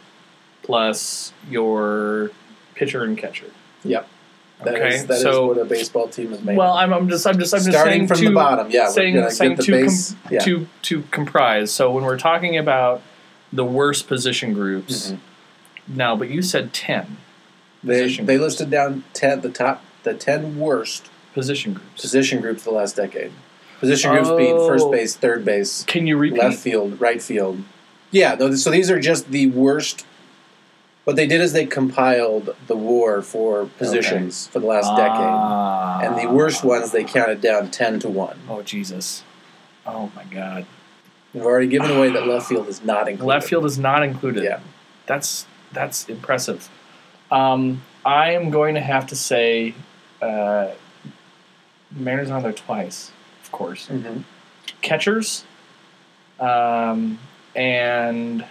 plus 0.63 1.33
your 1.49 2.31
pitcher 2.73 3.03
and 3.03 3.17
catcher. 3.17 3.45
Yep. 3.83 4.07
That 4.63 4.75
is 4.75 4.79
Okay, 4.79 5.05
that 5.07 5.13
is 5.15 5.21
so- 5.21 5.47
what 5.47 5.57
a 5.57 5.65
baseball 5.65 6.07
team 6.07 6.31
is 6.33 6.41
made. 6.41 6.57
Well. 6.57 6.73
I'm, 6.73 6.93
I'm 6.93 7.09
just 7.09 7.27
I'm 7.27 7.37
just 7.37 7.53
I'm 7.53 7.59
just 7.59 7.71
starting 7.71 8.07
from 8.07 8.17
to, 8.17 8.25
the 8.29 8.33
bottom. 8.33 8.71
Yeah, 8.71 8.87
saying 8.87 9.15
gonna 9.15 9.29
saying 9.31 9.57
to 9.57 9.71
base. 9.71 10.11
com- 10.13 10.19
yeah. 10.33 10.39
to 10.39 10.67
to 10.83 11.01
comprise. 11.11 11.71
So 11.71 11.91
when 11.91 12.03
we're 12.05 12.17
talking 12.17 12.57
about 12.57 13.01
the 13.51 13.65
worst 13.65 14.07
position 14.07 14.53
groups, 14.53 15.11
Mhm. 15.11 15.17
now, 15.89 16.15
but 16.15 16.29
you 16.29 16.41
said 16.41 16.73
ten 16.73 17.17
They, 17.83 18.07
they 18.07 18.23
groups. 18.37 18.41
listed 18.41 18.69
down 18.69 19.03
ten 19.13 19.41
the 19.41 19.49
top 19.49 19.83
the 20.03 20.13
ten 20.13 20.57
worst 20.57 21.09
position 21.33 21.73
groups. 21.73 22.01
position 22.01 22.39
groups 22.41 22.61
of 22.61 22.65
the 22.65 22.71
last 22.71 22.95
decade. 22.95 23.33
Position 23.79 24.11
groups 24.11 24.29
being 24.31 24.55
first 24.57 24.85
Oh. 24.85 24.91
base, 24.91 25.15
third 25.15 25.43
base, 25.45 25.83
Can 25.85 26.07
you 26.07 26.17
repeat? 26.17 26.39
left 26.39 26.57
field, 26.57 26.99
right 26.99 27.21
field. 27.21 27.59
Yeah, 28.11 28.37
so 28.55 28.69
these 28.71 28.89
are 28.89 28.99
just 28.99 29.31
the 29.31 29.47
worst. 29.47 30.05
What 31.03 31.15
they 31.17 31.27
did 31.27 31.41
is 31.41 31.53
they 31.53 31.65
compiled 31.65 32.55
the 32.67 32.75
war 32.75 33.21
for 33.21 33.65
positions 33.77 34.47
for 34.47 34.59
the 34.59 34.65
last 34.65 34.87
Ah. 34.87 35.99
decade, 35.99 36.07
and 36.19 36.29
the 36.29 36.33
worst 36.33 36.63
ones 36.63 36.91
they 36.91 37.03
counted 37.03 37.41
down 37.41 37.69
ten 37.69 37.99
to 37.99 38.09
one. 38.09 38.37
Oh 38.49 38.61
Jesus! 38.63 39.23
Oh 39.85 40.09
my 40.15 40.23
God! 40.33 40.65
We've 41.33 41.43
already 41.45 41.67
given 41.67 41.91
away 41.91 42.09
that 42.11 42.25
left 42.25 42.47
field 42.47 42.67
is 42.69 42.83
not 42.83 43.07
included. 43.09 43.27
Left 43.27 43.47
field 43.49 43.65
is 43.65 43.77
not 43.77 44.01
included. 44.03 44.43
Yeah. 44.45 44.59
That's 45.05 45.45
that's 45.73 46.07
impressive. 46.09 46.69
Um, 47.29 47.81
I 48.05 48.31
am 48.31 48.49
going 48.49 48.75
to 48.75 48.81
have 48.81 49.05
to 49.07 49.15
say, 49.15 49.73
uh, 50.21 50.69
Mariners 51.91 52.29
on 52.31 52.43
there 52.43 52.53
twice, 52.53 53.11
course. 53.55 53.87
hmm 53.87 54.19
Catchers, 54.81 55.45
um, 56.39 57.17
and 57.55 58.45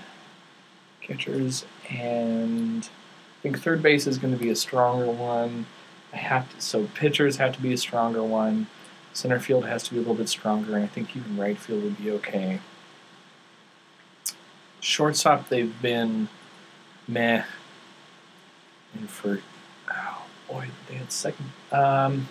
catchers, 1.00 1.64
and 1.90 2.84
I 2.84 3.42
think 3.42 3.60
third 3.60 3.82
base 3.82 4.06
is 4.06 4.18
going 4.18 4.32
to 4.32 4.42
be 4.42 4.50
a 4.50 4.56
stronger 4.56 5.10
one. 5.10 5.66
I 6.12 6.16
have 6.16 6.52
to, 6.54 6.60
so 6.60 6.88
pitchers 6.94 7.36
have 7.36 7.54
to 7.54 7.60
be 7.60 7.72
a 7.72 7.76
stronger 7.76 8.22
one. 8.22 8.68
Center 9.12 9.38
field 9.38 9.66
has 9.66 9.82
to 9.84 9.90
be 9.90 9.96
a 9.96 10.00
little 10.00 10.14
bit 10.14 10.28
stronger, 10.28 10.74
and 10.74 10.84
I 10.84 10.88
think 10.88 11.14
even 11.16 11.36
right 11.36 11.58
field 11.58 11.84
would 11.84 11.98
be 11.98 12.10
okay. 12.12 12.60
Shortstop, 14.80 15.48
they've 15.48 15.80
been 15.82 16.28
meh. 17.06 17.44
And 18.94 19.10
for 19.10 19.40
oh 19.90 20.22
boy, 20.48 20.68
they 20.88 20.94
had 20.94 21.12
second. 21.12 21.50
Um, 21.70 22.28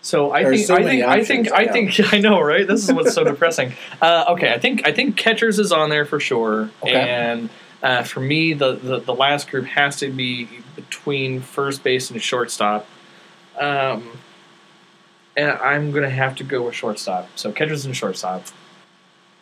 so 0.00 0.30
I 0.32 0.44
think 0.44 0.66
so 0.66 0.74
I 0.76 0.82
think 0.82 1.04
I 1.04 1.24
think 1.24 1.52
I 1.52 1.66
options, 1.66 1.96
think 1.96 2.12
I 2.14 2.18
know 2.18 2.40
right. 2.40 2.66
This 2.66 2.84
is 2.88 2.92
what's 2.94 3.14
so 3.14 3.24
depressing. 3.24 3.72
Uh, 4.00 4.26
okay, 4.30 4.52
I 4.52 4.58
think 4.58 4.86
I 4.86 4.92
think 4.92 5.16
catchers 5.16 5.58
is 5.58 5.72
on 5.72 5.90
there 5.90 6.04
for 6.04 6.20
sure, 6.20 6.70
Okay. 6.82 6.94
and 6.94 7.50
uh, 7.82 8.02
for 8.04 8.20
me 8.20 8.52
the, 8.54 8.74
the 8.76 9.00
the 9.00 9.14
last 9.14 9.50
group 9.50 9.66
has 9.66 9.96
to 9.96 10.10
be 10.10 10.48
between 10.76 11.40
first 11.40 11.82
base 11.82 12.10
and 12.10 12.22
shortstop. 12.22 12.86
Um, 13.58 14.18
and 15.36 15.50
I'm 15.50 15.90
gonna 15.92 16.10
have 16.10 16.36
to 16.36 16.44
go 16.44 16.62
with 16.62 16.74
shortstop. 16.74 17.28
So 17.36 17.50
catchers 17.52 17.84
and 17.84 17.96
shortstop. 17.96 18.44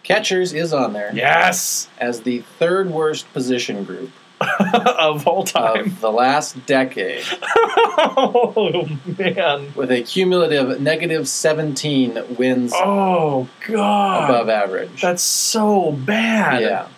Catchers 0.03 0.53
is 0.53 0.73
on 0.73 0.93
there 0.93 1.11
Yes, 1.15 1.89
as 1.99 2.21
the 2.21 2.39
third 2.59 2.91
worst 2.91 3.31
position 3.33 3.83
group 3.85 4.11
of 4.99 5.27
all 5.27 5.45
time. 5.45 5.87
of 5.87 6.01
the 6.01 6.11
last 6.11 6.65
decade, 6.67 7.25
oh 7.43 8.89
man. 9.19 9.73
with 9.75 9.91
a 9.91 10.03
cumulative 10.03 10.81
negative 10.81 11.29
17 11.29 12.37
wins 12.37 12.73
Oh 12.75 13.49
god. 13.67 14.31
above 14.31 14.49
average. 14.49 15.01
That's 15.03 15.23
so 15.23 15.93
bad. 15.93 16.63
yeah. 16.63 16.89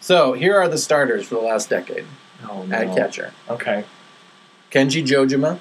So 0.00 0.32
here 0.34 0.56
are 0.56 0.68
the 0.68 0.78
starters 0.78 1.26
for 1.26 1.36
the 1.36 1.40
last 1.42 1.70
decade 1.70 2.04
Oh 2.48 2.62
no. 2.64 2.76
at 2.76 2.94
catcher: 2.96 3.32
Okay. 3.48 3.84
Kenji 4.70 5.04
Johjima, 5.06 5.58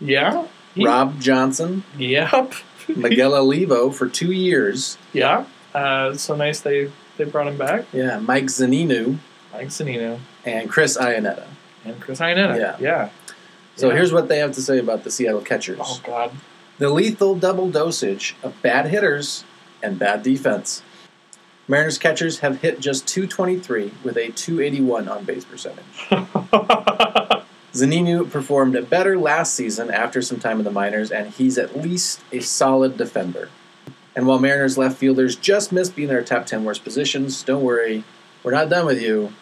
Yeah. 0.00 0.46
He- 0.74 0.84
Rob 0.86 1.20
Johnson, 1.20 1.84
Yep. 1.98 2.54
Miguel 2.96 3.34
Olivo 3.34 3.90
for 3.90 4.08
two 4.08 4.32
years. 4.32 4.96
yeah. 5.12 5.44
Uh, 5.74 6.14
so 6.14 6.34
nice 6.36 6.60
they 6.60 6.90
they 7.16 7.24
brought 7.24 7.46
him 7.46 7.56
back. 7.56 7.84
Yeah, 7.92 8.18
Mike 8.18 8.44
Zunino 8.46 9.18
Mike 9.52 9.68
Zunino 9.68 10.18
and 10.44 10.68
Chris 10.70 10.96
Iannetta. 10.96 11.44
and 11.84 12.00
Chris 12.00 12.20
Iannetta. 12.20 12.58
Yeah. 12.58 12.76
Yeah. 12.80 13.08
So 13.76 13.88
Yeah. 13.88 13.94
here's 13.96 14.12
what 14.12 14.28
they 14.28 14.38
have 14.38 14.52
to 14.52 14.62
say 14.62 14.78
about 14.78 15.04
the 15.04 15.10
Seattle 15.10 15.40
catchers. 15.40 15.78
Oh 15.82 16.00
god. 16.04 16.30
The 16.78 16.88
lethal 16.90 17.34
double 17.34 17.70
dosage 17.70 18.34
of 18.42 18.60
bad 18.62 18.86
hitters 18.86 19.44
and 19.82 19.98
bad 19.98 20.22
defense. 20.22 20.82
Mariners 21.68 21.96
catchers 21.98 22.40
have 22.40 22.60
hit 22.60 22.80
just 22.80 23.06
223 23.06 23.92
with 24.04 24.16
a 24.16 24.30
281 24.32 25.08
on 25.08 25.24
base 25.24 25.44
percentage. 25.44 25.84
Zunino 27.72 28.30
performed 28.30 28.90
better 28.90 29.16
last 29.18 29.54
season 29.54 29.90
after 29.90 30.20
some 30.20 30.38
time 30.38 30.58
in 30.58 30.64
the 30.64 30.70
minors, 30.70 31.10
and 31.10 31.30
he's 31.30 31.56
at 31.56 31.76
least 31.80 32.20
a 32.30 32.40
solid 32.40 32.98
defender. 32.98 33.48
And 34.14 34.26
while 34.26 34.38
Mariners 34.38 34.76
left 34.76 34.98
fielders 34.98 35.36
just 35.36 35.72
missed 35.72 35.96
being 35.96 36.08
their 36.08 36.22
top 36.22 36.44
10 36.44 36.64
worst 36.64 36.84
positions, 36.84 37.42
don't 37.42 37.62
worry, 37.62 38.04
we're 38.42 38.50
not 38.52 38.68
done 38.68 38.84
with 38.84 39.00
you. 39.00 39.32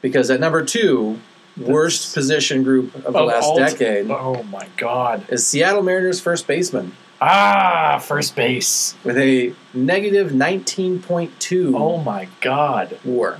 Because 0.00 0.30
at 0.30 0.38
number 0.40 0.64
two, 0.64 1.18
worst 1.56 2.14
position 2.14 2.62
group 2.62 2.94
of 2.94 3.12
the 3.12 3.18
Of 3.18 3.26
last 3.26 3.44
all 3.44 3.56
decade, 3.58 4.10
oh 4.10 4.42
my 4.44 4.68
god. 4.76 5.24
is 5.28 5.46
Seattle 5.46 5.82
Mariners 5.82 6.20
first 6.20 6.46
baseman 6.46 6.92
Ah, 7.20 7.98
first 8.04 8.36
base. 8.36 8.94
with 9.02 9.18
a 9.18 9.52
negative 9.74 10.30
19.2 10.30 11.74
Oh 11.76 11.96
my 11.98 12.28
god. 12.40 12.96
war. 13.04 13.38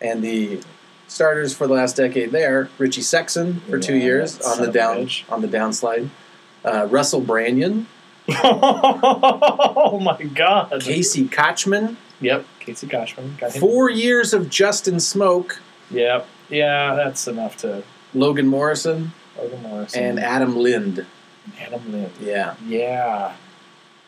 And 0.00 0.22
the 0.22 0.60
starters 1.08 1.54
for 1.56 1.66
the 1.66 1.72
last 1.74 1.96
decade 1.96 2.32
there, 2.32 2.68
Richie 2.76 3.00
Sexson 3.00 3.60
for 3.62 3.78
two 3.78 3.96
Yeah, 3.96 4.04
years 4.04 4.36
that 4.38 4.44
on 4.44 4.50
son 4.56 4.62
the 4.64 4.68
of 4.68 4.74
a 4.74 4.78
down 4.78 4.96
bitch. 5.06 5.32
on 5.32 5.40
the 5.42 5.48
downslide. 5.48 6.08
Uh, 6.64 6.86
Russell 6.90 7.22
Branyan, 7.22 7.86
oh 8.28 9.98
my 10.00 10.22
god. 10.22 10.80
Casey 10.80 11.24
Kotchman, 11.26 11.96
Yep. 12.22 12.46
Casey 12.60 12.86
Kotchman. 12.86 13.36
Got 13.38 13.52
him. 13.54 13.60
four 13.60 13.90
years 13.90 14.32
of 14.32 14.48
Justin 14.48 14.96
Smoak, 14.96 15.58
Yep. 15.90 16.26
Yeah, 16.48 16.94
that's 16.94 17.26
enough 17.28 17.56
to 17.58 17.82
Logan 18.14 18.46
Morrison, 18.46 19.12
Logan 19.38 19.62
Morrison 19.62 20.02
and 20.04 20.20
Adam 20.20 20.56
Lind. 20.56 21.04
Adam 21.60 21.92
Lind. 21.92 22.12
Yeah. 22.20 22.54
Yeah. 22.66 23.32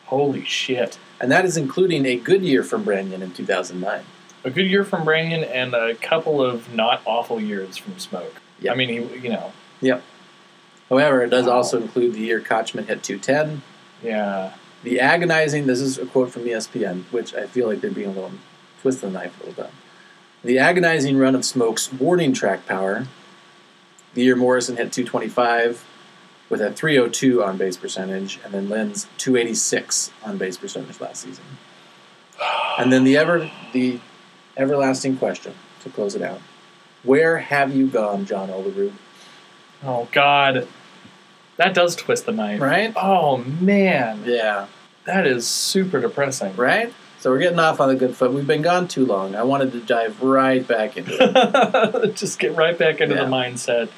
Holy 0.05 0.45
shit. 0.45 0.97
And 1.19 1.31
that 1.31 1.45
is 1.45 1.57
including 1.57 2.05
a 2.05 2.15
good 2.15 2.43
year 2.43 2.63
from 2.63 2.83
Branyan 2.85 3.21
in 3.21 3.31
2009. 3.31 4.01
A 4.43 4.49
good 4.51 4.67
year 4.67 4.83
from 4.83 5.03
Branyan 5.05 5.47
and 5.51 5.73
a 5.73 5.95
couple 5.95 6.41
of 6.41 6.73
not 6.73 7.01
awful 7.05 7.41
years 7.41 7.77
from 7.77 7.93
Smoak. 7.95 8.31
Yep. 8.61 8.73
I 8.73 8.75
mean, 8.77 8.89
he, 8.89 9.17
you 9.19 9.29
know, 9.29 9.51
Yep. 9.81 10.03
However, 10.89 11.23
it 11.23 11.29
does 11.29 11.45
Wow. 11.47 11.53
also 11.53 11.81
include 11.81 12.13
the 12.13 12.19
year 12.19 12.39
Kotchman 12.39 12.85
hit 12.87 13.01
210. 13.03 13.61
yeah. 14.03 14.51
The 14.85 14.99
agonizing, 14.99 15.65
this 15.65 15.81
is 15.81 15.97
a 15.97 16.05
quote 16.05 16.29
from 16.29 16.43
ESPN, 16.43 17.05
which 17.11 17.33
I 17.33 17.47
feel 17.47 17.67
like 17.67 17.81
they're 17.81 17.89
being 17.89 18.09
a 18.09 18.11
little 18.11 18.33
twisting 18.81 19.11
the 19.11 19.19
knife 19.19 19.35
a 19.41 19.47
little 19.47 19.63
bit. 19.63 19.73
The 20.43 20.59
agonizing 20.59 21.17
run 21.17 21.33
of 21.33 21.41
Smoak's 21.41 21.91
warning 21.91 22.33
track 22.33 22.67
power. 22.67 23.07
The 24.13 24.21
year 24.21 24.35
Morrison 24.35 24.77
hit 24.77 24.91
225 24.91 25.83
with 26.51 26.61
a 26.61 26.71
302 26.71 27.43
on 27.43 27.57
base 27.57 27.77
percentage, 27.77 28.39
and 28.43 28.53
then 28.53 28.69
Lind's 28.69 29.07
286 29.17 30.11
on 30.23 30.37
base 30.37 30.55
percentage 30.55 31.01
last 31.01 31.23
season. 31.23 31.45
And 32.77 32.93
then 32.93 33.03
the 33.03 33.17
ever 33.17 33.49
the 33.73 33.99
everlasting 34.55 35.17
question 35.17 35.55
to 35.81 35.89
close 35.89 36.13
it 36.13 36.21
out: 36.21 36.41
Where 37.01 37.39
have 37.39 37.75
you 37.75 37.87
gone, 37.87 38.27
John 38.27 38.49
Olerud? 38.49 38.93
Oh 39.83 40.07
God, 40.11 40.67
that 41.57 41.73
does 41.73 41.95
twist 41.95 42.27
the 42.27 42.33
knife. 42.33 42.61
Right? 42.61 42.93
Oh 42.95 43.37
man, 43.37 44.21
Yeah. 44.25 44.67
That 45.05 45.25
is 45.27 45.47
super 45.47 45.99
depressing. 46.01 46.55
Right. 46.55 46.93
So 47.19 47.31
we're 47.31 47.39
getting 47.39 47.59
off 47.59 47.79
on 47.79 47.89
a 47.89 47.95
good 47.95 48.15
foot. 48.15 48.33
We've 48.33 48.45
been 48.45 48.61
gone 48.61 48.87
too 48.87 49.05
long. 49.05 49.35
I 49.35 49.43
wanted 49.43 49.71
to 49.71 49.79
dive 49.79 50.21
right 50.21 50.65
back 50.67 50.95
into 50.97 51.11
it. 51.19 52.15
Just 52.15 52.37
get 52.37 52.55
right 52.55 52.77
back 52.77 53.01
into 53.01 53.15
Yeah. 53.15 53.23
the 53.25 53.29
mindset 53.31 53.89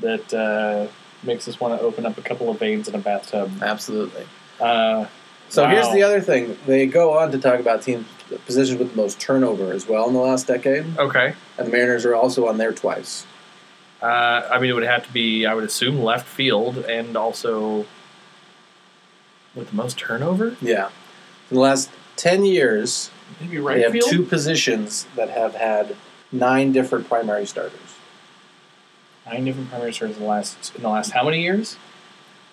that 0.00 0.32
uh, 0.32 0.86
makes 1.24 1.48
us 1.48 1.58
want 1.58 1.78
to 1.78 1.84
open 1.84 2.06
up 2.06 2.16
a 2.18 2.22
couple 2.22 2.50
of 2.50 2.58
veins 2.60 2.86
in 2.88 2.94
a 2.94 2.98
bathtub. 2.98 3.50
Absolutely. 3.62 4.24
Uh, 4.60 5.06
So 5.48 5.62
Wow. 5.64 5.70
here's 5.70 5.92
the 5.92 6.02
other 6.02 6.20
thing. 6.20 6.56
They 6.66 6.86
go 6.86 7.18
on 7.18 7.30
to 7.32 7.38
talk 7.38 7.58
about 7.60 7.82
teams 7.82 8.06
positions 8.46 8.78
with 8.78 8.90
the 8.92 8.96
most 8.96 9.20
turnover 9.20 9.72
as 9.72 9.86
well 9.88 10.08
in 10.08 10.14
the 10.14 10.20
last 10.20 10.46
decade, 10.46 10.84
okay. 10.98 11.34
and 11.58 11.66
the 11.68 11.70
Mariners 11.70 12.04
are 12.06 12.14
also 12.14 12.48
on 12.48 12.56
there 12.56 12.72
twice. 12.72 13.26
Uh, 14.02 14.06
I 14.50 14.58
mean, 14.58 14.70
it 14.70 14.72
would 14.72 14.82
have 14.84 15.06
to 15.06 15.12
be, 15.12 15.44
I 15.46 15.54
would 15.54 15.62
assume, 15.64 16.00
left 16.02 16.26
field 16.26 16.78
and 16.78 17.16
also 17.16 17.84
with 19.54 19.70
the 19.70 19.76
most 19.76 19.98
turnover. 19.98 20.56
Yeah. 20.60 20.88
In 21.50 21.56
the 21.56 21.60
last 21.60 21.90
ten 22.16 22.44
years, 22.44 23.10
Maybe 23.40 23.58
right. 23.58 23.76
they 23.76 23.82
have 23.82 23.92
field. 23.92 24.10
two 24.10 24.22
positions 24.24 25.06
that 25.16 25.30
have 25.30 25.54
had 25.54 25.96
nine 26.32 26.72
different 26.72 27.08
primary 27.08 27.46
starters. 27.46 27.80
Nine 29.26 29.44
different 29.44 29.70
primary 29.70 29.92
starters 29.92 30.16
in 30.16 30.22
the 30.22 30.28
last 30.28 30.74
in 30.76 30.82
the 30.82 30.88
last 30.88 31.10
how 31.12 31.24
many 31.24 31.42
years? 31.42 31.76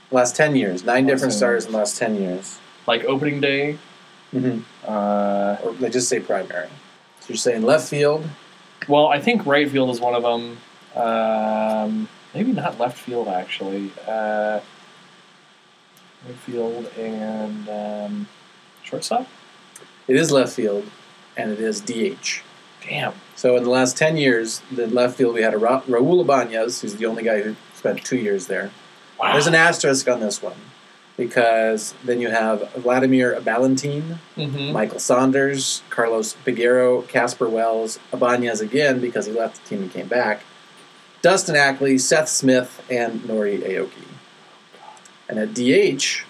Last 0.10 0.36
ten 0.36 0.56
years, 0.56 0.84
nine 0.84 1.06
Last 1.06 1.14
different 1.14 1.34
starters 1.34 1.64
years. 1.64 1.66
in 1.68 1.72
the 1.74 1.78
last 1.78 1.98
ten 1.98 2.16
years. 2.16 2.60
Like 2.88 3.04
opening 3.06 3.42
day. 3.42 3.78
Mm-hmm. 4.34 4.62
Uh, 4.90 5.58
Or 5.64 5.74
they 5.74 5.90
just 5.90 6.08
say 6.10 6.20
primary. 6.20 6.70
So 7.20 7.28
you're 7.30 7.38
saying 7.38 7.62
left 7.64 7.90
field, 7.90 8.26
well, 8.88 9.08
I 9.08 9.20
think 9.20 9.46
right 9.46 9.70
field 9.70 9.90
is 9.90 10.00
one 10.00 10.16
of 10.16 10.24
them. 10.24 10.58
Um, 10.96 12.08
maybe 12.34 12.52
not 12.54 12.80
left 12.80 12.98
field 12.98 13.28
actually. 13.28 13.92
Uh, 14.08 14.62
right 16.26 16.36
field 16.38 16.86
and 16.98 17.70
um, 17.70 18.28
shortstop. 18.84 19.28
it 20.08 20.16
is 20.16 20.32
left 20.32 20.54
field, 20.54 20.86
and 21.38 21.52
it 21.52 21.60
is 21.60 21.82
DH. 21.82 22.42
Damn. 22.88 23.14
So 23.36 23.56
in 23.58 23.64
the 23.64 23.70
last 23.70 23.96
10 23.98 24.18
years, 24.18 24.62
the 24.72 24.88
left 24.88 25.18
field, 25.18 25.36
we 25.36 25.42
had 25.44 25.54
a 25.54 25.58
Ra- 25.58 25.82
Raul 25.84 26.22
Ibanez, 26.22 26.82
who's 26.82 26.96
the 26.96 27.06
only 27.06 27.24
guy 27.24 27.42
who 27.42 27.56
spent 27.76 28.04
two 28.04 28.18
years 28.18 28.48
there. 28.48 28.72
Wow. 29.20 29.34
There's 29.34 29.48
an 29.48 29.56
asterisk 29.56 30.08
on 30.10 30.20
this 30.20 30.42
one 30.42 30.56
because 31.18 31.94
then 32.04 32.20
you 32.20 32.30
have 32.30 32.72
Vladimir 32.74 33.40
Balentien, 33.42 34.18
Mhm. 34.38 34.72
Michael 34.72 35.00
Saunders, 35.00 35.84
Carlos 35.92 36.34
Figueroa, 36.34 37.04
Casper 37.04 37.48
Wells, 37.48 38.00
Ibanez 38.12 38.62
again 38.62 39.00
because 39.00 39.28
he 39.28 39.32
left 39.32 39.62
the 39.64 39.70
team 39.70 39.84
and 39.84 39.94
came 39.94 40.08
back, 40.08 40.44
Dustin 41.22 41.56
Ackley, 41.56 42.00
Seth 42.00 42.30
Smith, 42.30 42.82
and 42.90 43.22
Nori 43.22 43.60
Aoki. 43.62 44.06
And 45.32 45.40
at 45.40 45.54
DH, 45.54 46.24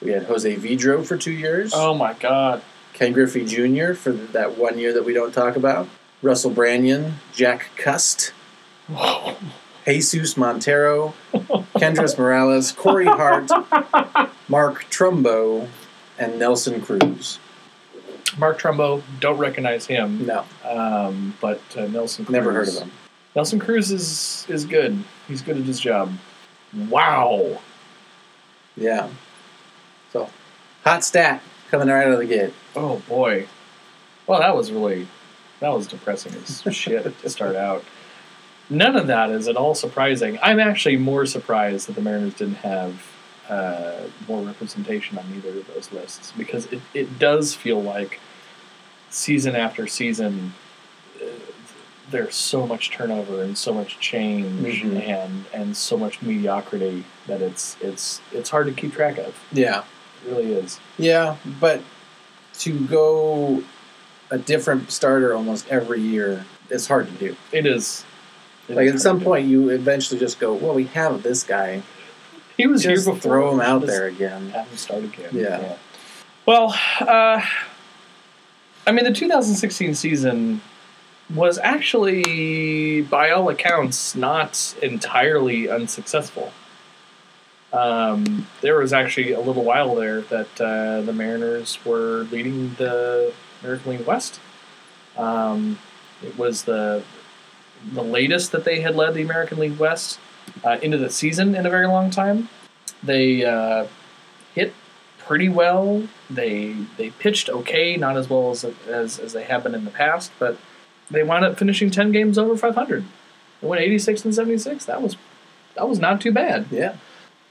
we 0.00 0.12
had 0.12 0.22
Jose 0.22 0.54
Vidro 0.56 1.04
for 1.04 1.16
two 1.16 1.32
years, 1.32 1.72
Oh 1.74 1.92
my 1.92 2.12
God. 2.14 2.62
Ken 2.92 3.12
Griffey 3.12 3.44
Jr. 3.44 3.94
for 3.94 4.12
that 4.12 4.56
one 4.56 4.78
year 4.78 4.92
that 4.92 5.04
we 5.04 5.12
don't 5.12 5.32
talk 5.34 5.56
about. 5.56 5.88
Russell 6.22 6.50
Branyan, 6.52 7.14
Jack 7.34 7.70
Cust, 7.76 8.32
Jesus 9.84 10.36
Montero, 10.36 11.14
Kendrys 11.74 12.16
Morales, 12.16 12.70
Corey 12.72 13.06
Hart, 13.06 13.50
Mark 14.48 14.84
Trumbo, 14.90 15.68
and 16.18 16.38
Nelson 16.38 16.80
Cruz. 16.80 17.38
Mark 18.38 18.60
Trumbo, 18.60 19.02
don't 19.20 19.38
recognize 19.38 19.86
him, 19.86 20.26
No, 20.26 20.44
um, 20.64 21.34
but 21.40 21.60
uh, 21.76 21.86
Nelson 21.86 22.24
Cruz. 22.24 22.32
never 22.32 22.52
heard 22.52 22.68
of 22.68 22.74
him. 22.78 22.92
Nelson 23.34 23.58
Cruz 23.58 23.90
is 23.90 24.46
is 24.48 24.64
good. 24.64 25.02
He's 25.26 25.42
good 25.42 25.56
at 25.56 25.64
his 25.64 25.80
job. 25.80 26.12
Wow. 26.88 27.60
Yeah. 28.78 29.08
So, 30.12 30.30
hot 30.84 31.04
stat 31.04 31.42
coming 31.70 31.88
right 31.88 32.06
out 32.06 32.12
of 32.12 32.18
the 32.18 32.26
gate. 32.26 32.54
Oh 32.76 33.02
boy. 33.08 33.46
Well, 34.26 34.40
that 34.40 34.54
was 34.56 34.70
really 34.70 35.08
that 35.60 35.70
was 35.70 35.86
depressing 35.86 36.34
as 36.34 36.62
shit 36.74 37.18
to 37.20 37.30
start 37.30 37.56
out. 37.56 37.84
None 38.70 38.96
of 38.96 39.06
that 39.06 39.30
is 39.30 39.48
at 39.48 39.56
all 39.56 39.74
surprising. 39.74 40.38
I'm 40.42 40.60
actually 40.60 40.98
more 40.98 41.24
surprised 41.26 41.88
that 41.88 41.94
the 41.94 42.02
Mariners 42.02 42.34
didn't 42.34 42.56
have 42.56 43.02
uh, 43.48 44.02
more 44.28 44.42
representation 44.42 45.16
on 45.18 45.24
either 45.34 45.58
of 45.58 45.66
those 45.68 45.90
lists 45.90 46.32
because 46.36 46.66
it, 46.66 46.80
it 46.92 47.18
does 47.18 47.54
feel 47.54 47.82
like 47.82 48.20
season 49.08 49.56
after 49.56 49.86
season 49.86 50.52
uh, 51.20 51.26
there's 52.10 52.34
so 52.34 52.66
much 52.66 52.90
turnover 52.90 53.42
and 53.42 53.56
so 53.58 53.72
much 53.72 53.98
change 54.00 54.82
Mhm. 54.82 55.06
and 55.08 55.44
and 55.52 55.76
so 55.76 55.96
much 55.96 56.22
mediocrity 56.22 57.04
that 57.26 57.42
it's 57.42 57.76
it's 57.80 58.20
it's 58.32 58.48
hard 58.50 58.66
to 58.66 58.72
keep 58.72 58.94
track 58.94 59.18
of. 59.18 59.34
Yeah. 59.52 59.80
It 60.26 60.30
really 60.30 60.52
is. 60.52 60.80
Yeah, 60.96 61.36
but 61.60 61.80
to 62.60 62.72
go 62.86 63.62
a 64.30 64.38
different 64.38 64.90
starter 64.90 65.34
almost 65.34 65.68
every 65.68 66.00
year 66.00 66.44
is 66.70 66.86
hard 66.88 67.06
to 67.06 67.12
do. 67.14 67.36
It 67.52 67.66
is. 67.66 68.04
It 68.68 68.76
Like 68.76 68.86
is 68.86 68.94
at 68.96 69.00
some 69.00 69.10
hard 69.16 69.20
to 69.20 69.24
do. 69.24 69.30
point, 69.30 69.46
you 69.46 69.68
eventually 69.70 70.18
just 70.20 70.38
go, 70.40 70.52
"Well, 70.52 70.74
we 70.74 70.84
have 70.84 71.22
this 71.22 71.42
guy. 71.44 71.82
He 72.56 72.66
was 72.66 72.82
Just 72.82 73.06
here 73.06 73.14
before. 73.14 73.30
throw 73.32 73.52
him 73.52 73.60
out 73.60 73.86
there 73.86 74.06
again." 74.06 74.50
Have 74.50 74.66
him 74.68 74.76
start 74.76 75.04
again. 75.04 75.30
Yeah. 75.32 75.74
Well, 76.46 76.74
uh, 77.00 77.40
I 78.86 78.92
mean, 78.92 79.04
the 79.04 79.12
2016 79.12 79.94
season 79.94 80.60
was 81.34 81.58
actually, 81.58 83.02
by 83.02 83.30
all 83.30 83.48
accounts, 83.48 84.14
not 84.14 84.74
entirely 84.82 85.68
unsuccessful. 85.68 86.52
Um, 87.72 88.46
there 88.62 88.78
was 88.78 88.92
actually 88.92 89.32
a 89.32 89.40
little 89.40 89.64
while 89.64 89.94
there 89.94 90.22
that 90.22 90.60
uh, 90.60 91.02
the 91.02 91.12
Mariners 91.12 91.78
were 91.84 92.26
leading 92.30 92.74
the 92.74 93.32
American 93.62 93.92
League 93.92 94.06
West. 94.06 94.40
Um, 95.16 95.78
it 96.22 96.38
was 96.38 96.64
the 96.64 97.02
the 97.92 98.02
latest 98.02 98.50
that 98.52 98.64
they 98.64 98.80
had 98.80 98.96
led 98.96 99.14
the 99.14 99.22
American 99.22 99.58
League 99.58 99.78
West 99.78 100.18
uh, 100.64 100.78
into 100.82 100.98
the 100.98 101.10
season 101.10 101.54
in 101.54 101.64
a 101.64 101.70
very 101.70 101.86
long 101.86 102.10
time. 102.10 102.48
They 103.02 103.44
uh, 103.44 103.86
hit 104.54 104.72
pretty 105.18 105.48
well. 105.48 106.08
They 106.30 106.72
they 106.96 107.10
pitched 107.10 107.50
okay, 107.50 107.96
not 107.96 108.16
as 108.16 108.30
well 108.30 108.50
as, 108.50 108.64
as 108.88 109.18
as 109.18 109.32
they 109.34 109.44
have 109.44 109.62
been 109.62 109.74
in 109.74 109.84
the 109.84 109.90
past, 109.90 110.32
but 110.38 110.56
they 111.10 111.22
wound 111.22 111.44
up 111.44 111.58
finishing 111.58 111.90
ten 111.90 112.12
games 112.12 112.38
over 112.38 112.56
500. 112.56 113.04
They 113.60 113.66
went 113.66 113.82
86 113.82 114.24
and 114.24 114.34
76. 114.34 114.84
That 114.84 115.02
was 115.02 115.16
that 115.74 115.88
was 115.88 115.98
not 115.98 116.20
too 116.20 116.32
bad. 116.32 116.66
Yeah, 116.70 116.96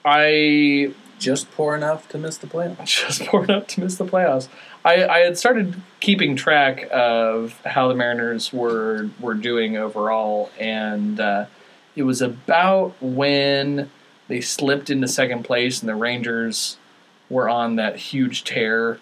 I 0.04 0.94
just 1.20 1.52
poor 1.52 1.76
enough 1.76 2.08
to 2.10 2.18
miss 2.18 2.38
the 2.38 2.48
playoffs. 2.48 2.86
just 3.08 3.24
poor 3.26 3.44
enough 3.44 3.68
to 3.68 3.82
miss 3.82 3.98
the 3.98 4.06
playoffs. 4.06 4.48
I, 4.86 5.06
I 5.06 5.20
had 5.20 5.38
started 5.38 5.82
keeping 6.00 6.36
track 6.36 6.88
of 6.92 7.60
how 7.66 7.88
the 7.88 7.96
Mariners 7.96 8.54
were 8.54 9.10
were 9.20 9.34
doing 9.34 9.78
overall, 9.78 10.50
and 10.60 11.20
uh, 11.20 11.46
it 11.96 12.04
was 12.04 12.22
about 12.22 12.96
when 13.02 13.90
they 14.28 14.42
slipped 14.42 14.90
into 14.90 15.08
second 15.08 15.44
place, 15.44 15.82
and 15.82 15.90
the 15.90 15.96
Rangers 15.96 16.78
were 17.30 17.50
on 17.50 17.76
that 17.76 17.98
huge 17.98 18.44
tear 18.44 19.00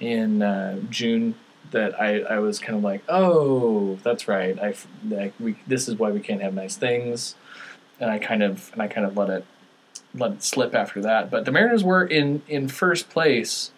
in 0.00 0.42
uh, 0.42 0.80
June. 0.90 1.34
That 1.72 2.00
I, 2.00 2.20
I 2.20 2.38
was 2.38 2.58
kind 2.58 2.76
of 2.76 2.84
like, 2.84 3.02
oh, 3.08 3.98
that's 4.02 4.28
right. 4.28 4.58
I 4.58 4.74
like 5.08 5.32
we 5.40 5.56
this 5.66 5.88
is 5.88 5.96
why 5.96 6.10
we 6.10 6.20
can't 6.20 6.40
have 6.40 6.54
nice 6.54 6.76
things, 6.76 7.34
and 7.98 8.10
I 8.10 8.18
kind 8.18 8.42
of 8.42 8.70
and 8.72 8.80
I 8.82 8.88
kind 8.88 9.06
of 9.06 9.16
let 9.16 9.30
it 9.30 9.44
let 10.14 10.32
it 10.32 10.42
slip 10.42 10.74
after 10.74 11.00
that. 11.02 11.30
But 11.30 11.44
the 11.44 11.52
Mariners 11.52 11.82
were 11.82 12.04
in 12.04 12.42
in 12.48 12.68
first 12.68 13.08
place 13.10 13.70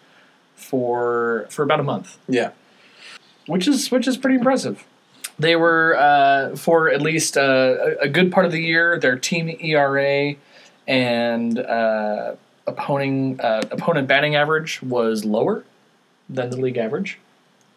for 0.55 1.47
for 1.49 1.63
about 1.63 1.79
a 1.79 1.83
month, 1.83 2.17
Yeah, 2.27 2.51
which 3.47 3.67
is 3.67 3.91
which 3.91 4.07
is 4.07 4.17
pretty 4.17 4.35
impressive. 4.37 4.85
They 5.37 5.55
were 5.55 5.95
uh, 5.97 6.55
for 6.55 6.89
at 6.89 7.01
least 7.01 7.37
uh, 7.37 7.75
a, 8.01 8.03
a 8.03 8.09
good 8.09 8.31
part 8.31 8.45
of 8.45 8.51
the 8.51 8.61
year. 8.61 8.97
Their 8.99 9.17
team 9.17 9.49
ERA 9.59 10.35
and 10.87 11.59
uh, 11.59 12.35
opponent 12.67 13.41
uh, 13.41 13.61
opponent 13.71 14.07
batting 14.07 14.35
average 14.35 14.81
was 14.81 15.25
lower 15.25 15.63
than 16.29 16.49
the 16.49 16.57
league 16.57 16.77
average, 16.77 17.19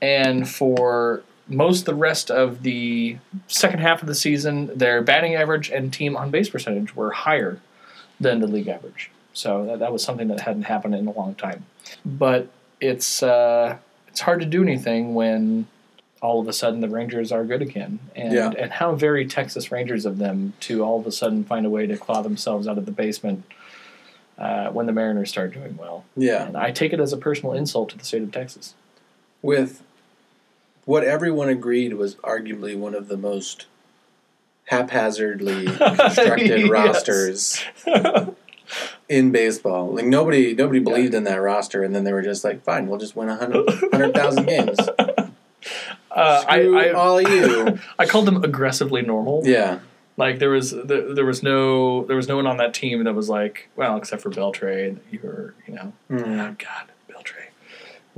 and 0.03 0.49
for 0.49 1.23
most 1.49 1.87
the 1.87 1.95
rest 1.95 2.31
of 2.31 2.63
the 2.63 3.17
second 3.47 3.81
half 3.81 4.03
of 4.03 4.09
the 4.09 4.15
season, 4.15 4.71
their 4.77 5.01
batting 5.03 5.35
average 5.35 5.71
and 5.71 5.93
team 5.93 6.17
on 6.17 6.31
base 6.31 6.49
percentage 6.51 6.95
were 6.95 7.11
higher 7.11 7.59
than 8.21 8.41
the 8.41 8.47
league 8.47 8.69
average. 8.69 9.11
So 9.33 9.65
that, 9.67 9.79
that 9.79 9.93
was 9.93 10.03
something 10.03 10.29
that 10.29 10.41
hadn't 10.41 10.65
happened 10.65 10.95
in 10.95 11.07
a 11.07 11.13
long 11.13 11.35
time. 11.37 11.65
But 12.05 12.49
it's 12.81 13.23
uh, 13.23 13.79
it's 14.09 14.21
hard 14.21 14.41
to 14.41 14.47
do 14.47 14.63
anything 14.63 15.15
when 15.15 15.67
all 16.21 16.41
of 16.41 16.49
a 16.49 16.53
sudden 16.53 16.81
the 16.81 16.89
Rangers 16.89 17.31
are 17.31 17.45
good 17.45 17.63
again. 17.63 18.01
And 18.17 18.33
Yeah. 18.33 18.51
and 18.59 18.73
how 18.73 18.95
very 18.97 19.25
Texas 19.27 19.71
Rangers 19.71 20.05
of 20.05 20.19
them 20.19 20.53
to 20.61 20.83
all 20.85 20.99
of 20.99 21.07
a 21.07 21.13
sudden 21.13 21.45
find 21.45 21.65
a 21.65 21.71
way 21.71 21.87
to 21.87 21.97
claw 21.97 22.23
themselves 22.23 22.67
out 22.67 22.77
of 22.77 22.87
the 22.87 22.93
basement 22.93 23.45
uh, 24.37 24.69
when 24.71 24.87
the 24.87 24.93
Mariners 24.93 25.31
start 25.31 25.53
doing 25.55 25.77
well. 25.77 26.05
yeah. 26.17 26.47
And 26.47 26.57
I 26.57 26.71
take 26.73 26.93
it 26.93 27.01
as 27.01 27.13
a 27.13 27.17
personal 27.17 27.53
insult 27.55 27.89
to 27.91 27.99
the 27.99 28.05
state 28.05 28.23
of 28.23 28.33
Texas. 28.33 28.75
With 29.43 29.83
what 30.89 31.05
everyone 31.05 31.51
agreed 31.51 31.93
was 31.93 32.15
arguably 32.17 32.75
one 32.75 32.95
of 32.95 33.09
the 33.09 33.17
most 33.19 33.67
haphazardly 34.65 35.67
constructed 35.77 36.61
Yes. 36.61 36.71
rosters 36.71 37.63
in 39.09 39.31
baseball. 39.33 39.93
Like 39.95 40.07
nobody, 40.07 40.55
nobody 40.55 40.79
believed 40.81 41.15
in 41.15 41.25
that 41.25 41.37
roster, 41.43 41.83
and 41.83 41.95
then 41.95 42.05
they 42.05 42.13
were 42.13 42.23
just 42.23 42.43
like, 42.43 42.63
"Fine, 42.65 42.87
we'll 42.89 42.99
just 42.99 43.17
win 43.17 43.29
a 43.29 43.37
hundred, 43.37 43.69
hundred 43.93 44.15
thousand 44.15 44.47
games. 44.47 44.79
Uh, 44.81 46.45
I, 46.49 46.61
Screw 46.63 46.79
I, 46.79 46.91
all 46.93 47.21
you." 47.21 47.79
I 47.99 48.07
called 48.07 48.27
them 48.27 48.43
aggressively 48.43 49.03
normal. 49.03 49.43
Yeah, 49.45 49.81
Like 50.17 50.39
there 50.39 50.51
was 50.51 50.71
there, 50.71 51.13
there 51.15 51.27
was 51.27 51.43
no 51.43 52.05
there 52.05 52.17
was 52.17 52.29
no 52.29 52.37
one 52.37 52.47
on 52.47 52.57
that 52.59 52.73
team 52.75 53.05
that 53.05 53.15
was 53.15 53.29
like 53.29 53.69
well 53.77 53.97
except 53.99 54.23
for 54.23 54.31
Beltre 54.31 54.99
you 55.11 55.21
were 55.23 55.55
you 55.67 55.75
know 55.75 55.93
Mm. 56.11 56.41
oh 56.51 56.57
God 56.59 56.93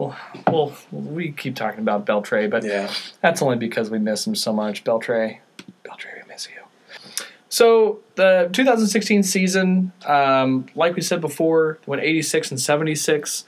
well 0.00 0.16
well 0.46 0.76
we 0.90 1.32
keep 1.32 1.54
talking 1.54 1.80
about 1.80 2.06
Beltre 2.06 2.48
but 2.50 2.64
yeah, 2.64 2.92
that's 3.20 3.42
only 3.42 3.56
because 3.56 3.90
we 3.90 3.98
miss 3.98 4.26
him 4.26 4.34
so 4.34 4.52
much. 4.52 4.84
Beltre 4.84 5.38
Beltre 5.84 6.22
we 6.22 6.28
miss 6.28 6.48
you. 6.48 7.24
So 7.48 7.98
the 8.14 8.48
2016 8.52 9.22
season 9.22 9.92
um, 10.06 10.66
like 10.74 10.94
we 10.94 11.02
said 11.02 11.20
before 11.20 11.78
went 11.86 12.02
86 12.02 12.52
and 12.52 12.60
76 12.60 13.44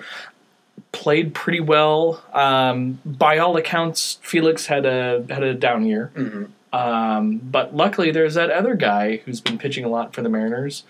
played 0.93 1.35
pretty 1.35 1.61
well. 1.61 2.23
Um, 2.33 3.01
by 3.05 3.39
all 3.39 3.57
accounts 3.57 4.19
Felix 4.23 4.67
had 4.67 4.87
a 4.87 5.25
had 5.29 5.43
a 5.43 5.55
down 5.55 5.85
year. 5.85 6.13
Hmm 6.15 6.45
um, 6.73 7.39
but 7.39 7.77
luckily, 7.77 8.11
there's 8.11 8.35
that 8.35 8.51
other 8.51 8.75
guy 8.75 9.19
who's 9.19 9.41
been 9.41 9.59
pitching 9.59 9.85
a 9.85 9.89
lot 9.89 10.15
for 10.15 10.23
the 10.23 10.29
Mariners 10.29 10.85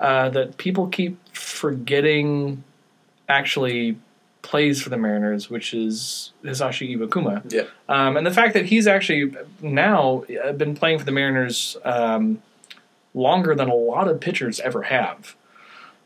uh, 0.00 0.30
that 0.30 0.56
people 0.56 0.86
keep 0.88 1.18
forgetting 1.34 2.64
actually 3.28 3.98
plays 4.42 4.80
for 4.80 4.90
the 4.90 4.96
Mariners, 4.96 5.50
which 5.50 5.74
is 5.74 6.32
Hisashi 6.44 6.96
Iwakuma. 6.96 7.42
yeah, 7.52 7.62
Um, 7.88 8.16
and 8.16 8.26
the 8.26 8.30
fact 8.30 8.54
that 8.54 8.66
he's 8.66 8.86
actually 8.86 9.34
now 9.60 10.24
uh, 10.44 10.52
been 10.52 10.74
playing 10.74 10.98
for 11.00 11.04
the 11.04 11.12
Mariners 11.12 11.76
um, 11.84 12.40
longer 13.14 13.54
than 13.54 13.68
a 13.68 13.74
lot 13.74 14.06
of 14.08 14.20
pitchers 14.20 14.60
ever 14.60 14.82
have. 14.82 15.34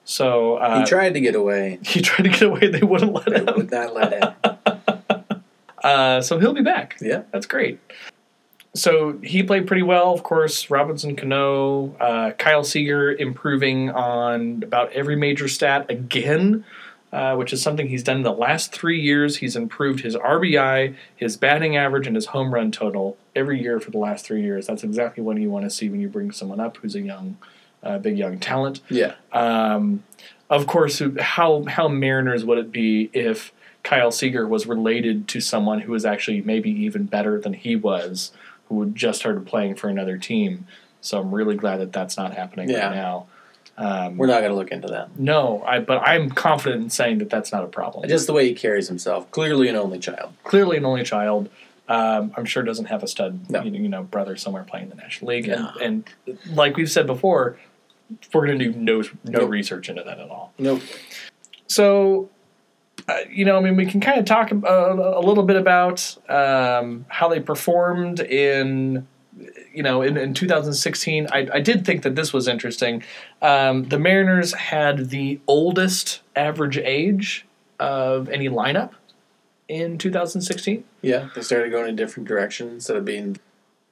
So 0.04 0.56
uh, 0.56 0.80
he 0.80 0.86
tried 0.86 1.14
to 1.14 1.20
get 1.20 1.34
away, 1.34 1.78
he 1.84 2.00
tried 2.00 2.24
to 2.24 2.30
get 2.30 2.42
away, 2.42 2.68
they 2.68 2.82
wouldn't 2.82 3.12
let 3.12 3.26
they 3.26 3.36
him. 3.40 3.46
would 3.56 3.70
not 3.70 3.94
let 3.94 4.12
him. 4.22 4.56
Uh, 5.82 6.20
so 6.20 6.38
he'll 6.38 6.52
be 6.52 6.60
back. 6.60 6.98
Yeah, 7.00 7.22
That's 7.32 7.46
great. 7.46 7.80
So 8.74 9.18
he 9.22 9.42
played 9.42 9.66
pretty 9.66 9.82
well, 9.82 10.12
of 10.12 10.22
course. 10.22 10.68
Robinson 10.68 11.16
Cano, 11.16 11.94
uh, 11.98 12.32
Kyle 12.32 12.62
Seager 12.64 13.10
improving 13.12 13.88
on 13.90 14.62
about 14.62 14.92
every 14.92 15.16
major 15.16 15.48
stat 15.48 15.86
again, 15.90 16.66
uh, 17.12 17.34
which 17.36 17.52
is 17.52 17.60
something 17.60 17.88
he's 17.88 18.02
done 18.04 18.18
in 18.18 18.22
the 18.22 18.32
last 18.32 18.72
three 18.72 19.00
years. 19.00 19.38
He's 19.38 19.56
improved 19.56 20.00
his 20.00 20.14
RBI, 20.16 20.94
his 21.16 21.36
batting 21.36 21.76
average, 21.76 22.06
and 22.06 22.14
his 22.16 22.26
home 22.26 22.54
run 22.54 22.70
total 22.70 23.16
every 23.34 23.60
year 23.60 23.80
for 23.80 23.90
the 23.90 23.98
last 23.98 24.24
three 24.24 24.42
years. 24.42 24.66
That's 24.66 24.84
exactly 24.84 25.22
what 25.22 25.36
you 25.38 25.50
want 25.50 25.64
to 25.64 25.70
see 25.70 25.88
when 25.88 26.00
you 26.00 26.08
bring 26.08 26.30
someone 26.32 26.60
up 26.60 26.76
who's 26.78 26.94
a 26.94 27.00
young, 27.00 27.36
uh, 27.82 27.98
big 27.98 28.16
young 28.18 28.38
talent. 28.38 28.80
yeah, 28.88 29.14
Um, 29.32 30.04
of 30.48 30.66
course, 30.66 31.02
how 31.20 31.64
how 31.64 31.88
Mariners 31.88 32.44
would 32.44 32.58
it 32.58 32.72
be 32.72 33.08
if 33.12 33.52
Kyle 33.82 34.10
Seager 34.10 34.46
was 34.46 34.66
related 34.66 35.26
to 35.28 35.40
someone 35.40 35.80
who 35.80 35.92
was 35.92 36.04
actually 36.04 36.42
maybe 36.42 36.70
even 36.70 37.04
better 37.04 37.40
than 37.40 37.54
he 37.54 37.74
was, 37.76 38.32
who 38.68 38.80
had 38.80 38.94
just 38.94 39.18
started 39.20 39.46
playing 39.46 39.74
for 39.76 39.88
another 39.88 40.16
team. 40.18 40.66
So 41.00 41.18
I'm 41.20 41.34
really 41.34 41.56
glad 41.56 41.78
that 41.78 41.92
that's 41.92 42.16
not 42.16 42.34
happening 42.34 42.68
Yeah. 42.68 42.88
right 42.88 42.94
now. 42.94 43.26
Um, 43.78 44.18
We're 44.18 44.26
not 44.26 44.40
going 44.40 44.50
to 44.50 44.56
look 44.56 44.70
into 44.72 44.88
that. 44.88 45.18
no, 45.18 45.62
I 45.66 45.78
but 45.80 45.98
I'm 46.06 46.30
confident 46.30 46.82
in 46.84 46.90
saying 46.90 47.18
that 47.18 47.30
that's 47.30 47.50
not 47.50 47.64
a 47.64 47.66
problem. 47.66 48.08
Just 48.08 48.26
the 48.26 48.32
way 48.34 48.46
he 48.46 48.54
carries 48.54 48.88
himself. 48.88 49.30
Clearly 49.30 49.68
an 49.68 49.76
only 49.76 49.98
child. 49.98 50.32
Clearly 50.44 50.76
an 50.76 50.84
only 50.84 51.02
child. 51.02 51.48
Um, 51.88 52.32
I'm 52.36 52.44
sure 52.44 52.62
doesn't 52.62 52.84
have 52.86 53.02
a 53.02 53.08
stud, 53.08 53.50
No. 53.50 53.62
you, 53.62 53.72
you 53.72 53.88
know, 53.88 54.02
brother 54.04 54.36
somewhere 54.36 54.62
playing 54.64 54.84
in 54.84 54.90
the 54.90 54.96
National 55.02 55.30
League, 55.30 55.48
No. 55.48 55.72
and, 55.82 56.04
and 56.26 56.38
like 56.54 56.76
we've 56.76 56.90
said 56.90 57.06
before, 57.06 57.58
we're 58.34 58.46
going 58.46 58.58
to 58.60 58.72
do 58.72 58.78
no 58.78 59.00
no 59.24 59.40
Nope. 59.40 59.50
research 59.50 59.88
into 59.88 60.02
that 60.04 60.20
at 60.20 60.28
all. 60.30 60.52
Nope. 60.58 60.82
So, 61.66 62.28
uh, 63.08 63.16
you 63.30 63.44
know, 63.44 63.56
I 63.56 63.60
mean, 63.60 63.76
we 63.76 63.86
can 63.86 64.00
kind 64.00 64.18
of 64.20 64.24
talk 64.24 64.52
a, 64.52 64.56
a 64.56 65.20
little 65.20 65.42
bit 65.44 65.56
about 65.56 66.16
um, 66.28 67.06
how 67.08 67.28
they 67.28 67.40
performed 67.40 68.20
in, 68.20 69.06
you 69.72 69.82
know, 69.82 70.02
in, 70.02 70.16
in 70.16 70.34
2016. 70.34 71.28
I, 71.32 71.48
I 71.54 71.60
did 71.60 71.84
think 71.86 72.02
that 72.02 72.14
this 72.16 72.32
was 72.32 72.48
interesting. 72.48 73.02
Um, 73.42 73.84
the 73.88 73.98
Mariners 73.98 74.52
had 74.54 75.10
the 75.10 75.40
oldest 75.46 76.20
average 76.36 76.78
age 76.78 77.46
of 77.78 78.28
any 78.28 78.48
lineup 78.48 78.90
in 79.68 79.98
2016. 79.98 80.84
Yeah, 81.02 81.28
they 81.34 81.42
started 81.42 81.70
going 81.70 81.88
in 81.88 81.94
a 81.94 81.96
different 81.96 82.28
direction 82.28 82.68
instead 82.68 82.96
of 82.96 83.04
being. 83.04 83.38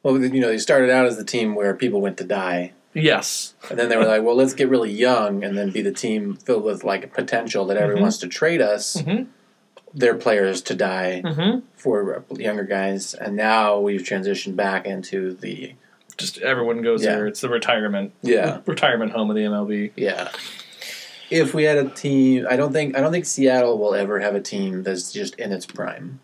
Well, 0.03 0.19
you 0.21 0.41
know, 0.41 0.49
they 0.49 0.59
started 0.59 0.91
out 0.91 1.07
as 1.07 1.17
the 1.17 1.25
team 1.25 1.55
where 1.55 1.75
people 1.75 2.01
went 2.01 2.17
to 2.19 2.25
die, 2.25 2.73
Yes. 2.95 3.55
and 3.69 3.79
then 3.79 3.88
they 3.88 3.97
were 3.97 4.05
like, 4.05 4.23
"Well, 4.23 4.37
let's 4.37 4.55
get 4.55 4.69
really 4.69 4.93
young 4.93 5.43
and 5.43 5.57
then 5.59 5.71
be 5.71 5.83
the 5.83 5.93
team 5.93 6.35
filled 6.37 6.62
with 6.64 6.85
like 6.85 7.12
potential 7.12 7.64
that 7.67 7.77
everyone 7.77 7.99
Mhm. 8.01 8.03
wants 8.03 8.19
to 8.19 8.29
trade 8.29 8.61
us, 8.61 8.97
Mm-hmm. 9.03 9.25
Their 9.98 10.14
players 10.14 10.62
to 10.62 10.74
die 10.74 11.22
Mm-hmm. 11.24 11.61
for 11.76 12.24
younger 12.30 12.64
guys." 12.64 13.14
And 13.14 13.37
now 13.37 13.78
we've 13.80 14.02
transitioned 14.02 14.56
back 14.56 14.87
into 14.87 15.34
the 15.34 15.74
Just 16.16 16.38
everyone 16.38 16.82
goes 16.82 17.04
Yeah. 17.04 17.16
there. 17.16 17.26
It's 17.26 17.40
the 17.40 17.48
retirement. 17.48 18.12
yeah, 18.22 18.61
Retirement 18.66 19.12
home 19.12 19.30
of 19.30 19.37
the 19.37 19.42
MLB. 19.44 19.92
yeah. 19.96 20.28
If 21.30 21.52
we 21.52 21.64
had 21.64 21.76
a 21.76 21.88
team, 21.90 22.46
I 22.48 22.56
don't 22.56 22.72
think 22.72 22.96
I 22.96 23.00
don't 23.02 23.12
think 23.12 23.26
Seattle 23.26 23.76
will 23.78 23.94
ever 23.94 24.18
have 24.20 24.34
a 24.34 24.40
team 24.40 24.82
that's 24.82 25.12
just 25.12 25.34
in 25.34 25.52
its 25.52 25.66
prime. 25.66 26.20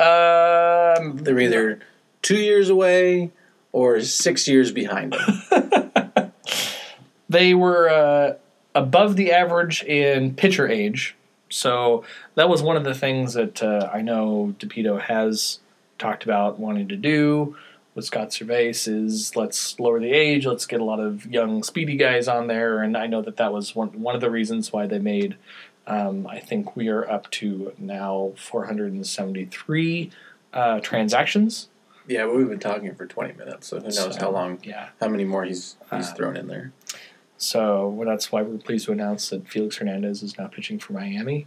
Um, 0.00 1.16
They're 1.18 1.38
either 1.38 1.78
two 2.22 2.36
years 2.38 2.68
away 2.68 3.30
or 3.72 4.00
six 4.00 4.48
years 4.48 4.72
behind 4.72 5.12
them. 5.14 6.32
They 7.28 7.54
were 7.54 7.88
uh, 7.88 8.34
above 8.74 9.16
the 9.16 9.32
average 9.32 9.82
in 9.82 10.34
pitcher 10.34 10.68
age. 10.68 11.16
So 11.48 12.04
that 12.34 12.48
was 12.48 12.62
one 12.62 12.76
of 12.76 12.84
the 12.84 12.94
things 12.94 13.34
that 13.34 13.62
uh, 13.62 13.88
I 13.92 14.02
know 14.02 14.54
Dipoto 14.58 15.00
has 15.00 15.60
talked 15.98 16.24
about 16.24 16.58
wanting 16.58 16.88
to 16.88 16.96
do 16.96 17.56
with 17.94 18.04
Scott 18.04 18.28
Servais 18.30 18.86
is 18.88 19.34
let's 19.36 19.78
lower 19.80 19.98
the 20.00 20.10
age, 20.12 20.44
let's 20.44 20.66
get 20.66 20.80
a 20.80 20.84
lot 20.84 21.00
of 21.00 21.24
young, 21.26 21.62
speedy 21.62 21.96
guys 21.96 22.28
on 22.28 22.46
there. 22.46 22.82
And 22.82 22.96
I 22.96 23.06
know 23.06 23.22
that 23.22 23.36
that 23.38 23.52
was 23.52 23.74
one, 23.74 23.88
one 24.02 24.14
of 24.14 24.20
the 24.20 24.30
reasons 24.30 24.72
why 24.72 24.86
they 24.86 24.98
made, 24.98 25.36
um, 25.86 26.26
I 26.26 26.38
think 26.40 26.76
we 26.76 26.88
are 26.88 27.08
up 27.10 27.30
to 27.32 27.72
now 27.78 28.32
473 28.36 30.10
uh, 30.52 30.80
transactions. 30.80 31.68
Yeah, 32.08 32.26
but 32.26 32.36
we've 32.36 32.48
been 32.48 32.60
talking 32.60 32.94
for 32.94 33.04
twenty 33.06 33.32
minutes, 33.32 33.66
so 33.66 33.78
who 33.78 33.84
knows 33.86 33.96
So, 33.96 34.12
how 34.20 34.30
long, 34.30 34.60
Yeah. 34.62 34.90
how 35.00 35.08
many 35.08 35.24
more 35.24 35.44
he's 35.44 35.74
he's 35.92 36.08
Uh, 36.10 36.14
thrown 36.14 36.36
in 36.36 36.46
there. 36.46 36.70
So 37.38 37.88
well, 37.88 38.08
that's 38.08 38.32
why 38.32 38.42
we're 38.42 38.58
pleased 38.58 38.86
to 38.86 38.92
announce 38.92 39.30
that 39.30 39.48
Felix 39.48 39.76
Hernandez 39.76 40.22
is 40.22 40.38
now 40.38 40.46
pitching 40.46 40.78
for 40.78 40.92
Miami. 40.92 41.46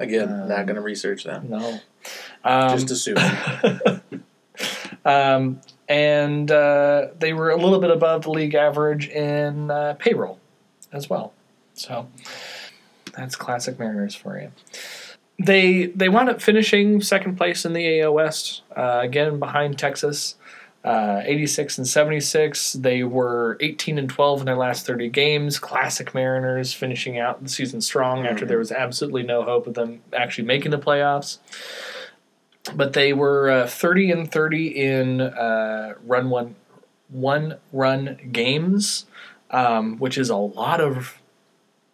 Again, 0.00 0.32
um, 0.32 0.48
not 0.48 0.66
going 0.66 0.76
to 0.76 0.80
research 0.80 1.24
that. 1.24 1.48
No. 1.48 1.78
Um, 2.44 2.70
Just 2.70 2.90
assume. 2.90 3.16
um, 5.04 5.60
and 5.88 6.50
uh, 6.50 7.08
they 7.18 7.32
were 7.32 7.50
a 7.50 7.56
little 7.56 7.80
bit 7.80 7.90
above 7.90 8.22
the 8.22 8.30
league 8.30 8.54
average 8.54 9.08
in 9.08 9.70
uh, 9.70 9.94
payroll 9.98 10.38
as 10.92 11.08
well. 11.08 11.32
So 11.74 12.08
that's 13.16 13.36
classic 13.36 13.78
Mariners 13.78 14.14
for 14.14 14.38
you. 14.38 14.50
They 15.38 15.86
they 15.86 16.08
wound 16.08 16.28
up 16.28 16.40
finishing 16.40 17.00
second 17.00 17.36
place 17.36 17.64
in 17.64 17.72
the 17.72 18.00
AL 18.00 18.14
West 18.14 18.62
uh, 18.76 19.00
again 19.02 19.38
behind 19.38 19.78
Texas. 19.78 20.36
Uh, 20.84 21.22
86 21.24 21.78
and 21.78 21.88
76. 21.88 22.74
They 22.74 23.04
were 23.04 23.56
18 23.60 23.96
and 23.96 24.06
12 24.08 24.40
in 24.40 24.46
their 24.46 24.56
last 24.56 24.84
30 24.84 25.08
games. 25.08 25.58
Classic 25.58 26.14
Mariners 26.14 26.74
finishing 26.74 27.18
out 27.18 27.42
the 27.42 27.48
season 27.48 27.80
strong 27.80 28.26
after 28.26 28.44
Mhm. 28.44 28.48
there 28.48 28.58
was 28.58 28.70
absolutely 28.70 29.22
no 29.22 29.42
hope 29.44 29.66
of 29.66 29.72
them 29.72 30.02
actually 30.12 30.44
making 30.44 30.72
the 30.72 30.78
playoffs 30.78 31.38
but 32.74 32.92
they 32.94 33.12
were 33.12 33.50
uh, 33.50 33.66
30 33.66 34.10
and 34.10 34.30
30 34.32 34.66
in 34.68 35.20
uh, 35.20 35.94
run 36.04 36.28
one 36.30 36.54
one 37.08 37.56
run 37.72 38.18
games 38.32 39.06
um, 39.50 39.98
which 39.98 40.16
is 40.18 40.28
a 40.30 40.36
lot 40.36 40.80
of 40.80 41.18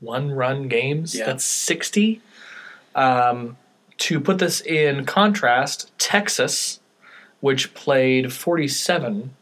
one 0.00 0.30
run 0.32 0.66
games 0.68 1.14
Yeah. 1.14 1.26
that's 1.26 1.44
60 1.44 2.20
um, 2.94 3.56
to 3.98 4.18
put 4.20 4.38
this 4.38 4.60
in 4.60 5.04
contrast 5.04 5.90
texas 5.98 6.78
which 7.40 7.74
played 7.74 8.32
47 8.32 9.34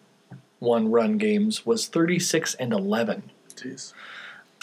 one 0.61 0.91
run 0.91 1.19
games 1.19 1.65
was 1.65 1.87
36 1.87 2.55
and 2.55 2.73
11 2.73 3.31
Jeez. 3.55 3.93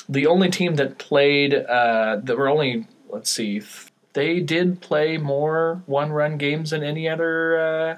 the 0.09 0.25
only 0.27 0.49
team 0.49 0.75
that 0.75 0.97
played 0.97 1.53
uh, 1.53 2.17
that 2.23 2.37
were 2.37 2.49
only 2.49 2.87
let's 3.09 3.31
see 3.31 3.59
th- 3.59 3.87
they 4.13 4.39
did 4.39 4.81
play 4.81 5.17
more 5.17 5.81
one 5.85 6.11
run 6.11 6.37
games 6.37 6.69
than 6.71 6.83
any 6.83 7.07
other 7.07 7.59
uh, 7.59 7.97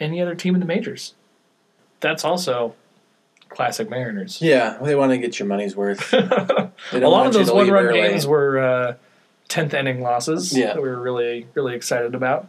any 0.00 0.20
other 0.20 0.34
team 0.34 0.54
in 0.54 0.60
the 0.60 0.66
majors 0.66 1.14
that's 2.00 2.24
also 2.24 2.74
classic 3.48 3.88
mariners 3.90 4.40
Yeah, 4.42 4.78
they 4.82 4.94
want 4.94 5.10
to 5.12 5.18
get 5.18 5.38
your 5.38 5.48
money's 5.48 5.74
worth. 5.74 6.12
a 6.12 6.70
lot 6.92 7.26
of 7.26 7.32
those 7.32 7.50
one 7.50 7.70
run 7.70 7.92
games 7.94 8.26
were 8.26 8.58
uh, 8.58 8.94
10th 9.48 9.72
inning 9.74 10.02
losses 10.02 10.56
Yeah. 10.56 10.74
that 10.74 10.82
we 10.82 10.88
were 10.88 11.00
really 11.00 11.46
really 11.54 11.74
excited 11.74 12.14
about 12.14 12.46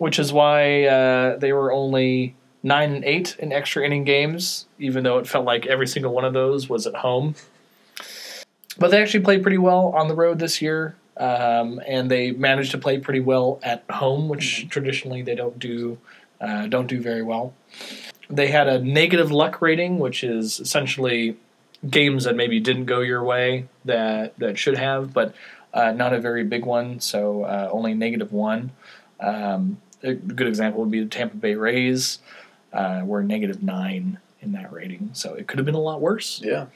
which 0.00 0.18
is 0.18 0.32
why 0.32 0.84
uh, 0.84 1.36
they 1.36 1.52
were 1.52 1.72
only 1.72 2.34
9 2.62 2.92
and 2.92 3.04
8 3.04 3.36
in 3.38 3.52
extra 3.52 3.84
inning 3.84 4.04
games 4.04 4.66
even 4.78 5.04
though 5.04 5.18
it 5.18 5.26
felt 5.26 5.44
like 5.44 5.66
every 5.66 5.86
single 5.86 6.12
one 6.12 6.24
of 6.24 6.32
those 6.32 6.68
was 6.68 6.86
at 6.86 6.94
home 6.96 7.34
but 8.78 8.90
they 8.90 9.00
actually 9.00 9.20
played 9.20 9.42
pretty 9.42 9.58
well 9.58 9.88
on 9.88 10.08
the 10.08 10.14
road 10.14 10.38
this 10.38 10.60
year 10.60 10.96
um, 11.16 11.80
and 11.86 12.10
they 12.10 12.30
managed 12.32 12.70
to 12.70 12.78
play 12.78 12.98
pretty 12.98 13.20
well 13.20 13.58
at 13.62 13.84
home 13.90 14.28
which 14.28 14.68
traditionally 14.68 15.22
they 15.22 15.34
don't 15.34 15.58
do 15.58 15.98
uh, 16.40 16.66
don't 16.66 16.86
do 16.86 17.00
very 17.00 17.22
well 17.22 17.52
they 18.28 18.48
had 18.48 18.68
a 18.68 18.78
negative 18.78 19.30
luck 19.30 19.60
rating 19.60 19.98
which 19.98 20.22
is 20.22 20.60
essentially 20.60 21.36
games 21.88 22.24
that 22.24 22.36
maybe 22.36 22.60
didn't 22.60 22.84
go 22.84 23.00
your 23.00 23.22
way 23.24 23.66
that 23.84 24.38
that 24.38 24.58
should 24.58 24.76
have, 24.76 25.12
but 25.12 25.34
uh, 25.72 25.92
not 25.92 26.12
a 26.12 26.20
very 26.20 26.44
big 26.44 26.64
one. 26.64 27.00
So 27.00 27.44
uh, 27.44 27.68
only 27.72 27.94
negative 27.94 28.32
one. 28.32 28.72
Um, 29.18 29.78
a 30.02 30.14
good 30.14 30.46
example 30.46 30.80
would 30.80 30.90
be 30.90 31.00
the 31.00 31.08
Tampa 31.08 31.36
Bay 31.36 31.54
Rays, 31.54 32.18
uh, 32.72 33.02
were 33.04 33.22
negative 33.22 33.62
nine 33.62 34.18
in 34.40 34.52
that 34.52 34.72
rating. 34.72 35.10
So 35.12 35.34
it 35.34 35.46
could 35.46 35.58
have 35.58 35.66
been 35.66 35.74
a 35.74 35.80
lot 35.80 36.00
worse. 36.00 36.40
Yeah. 36.42 36.66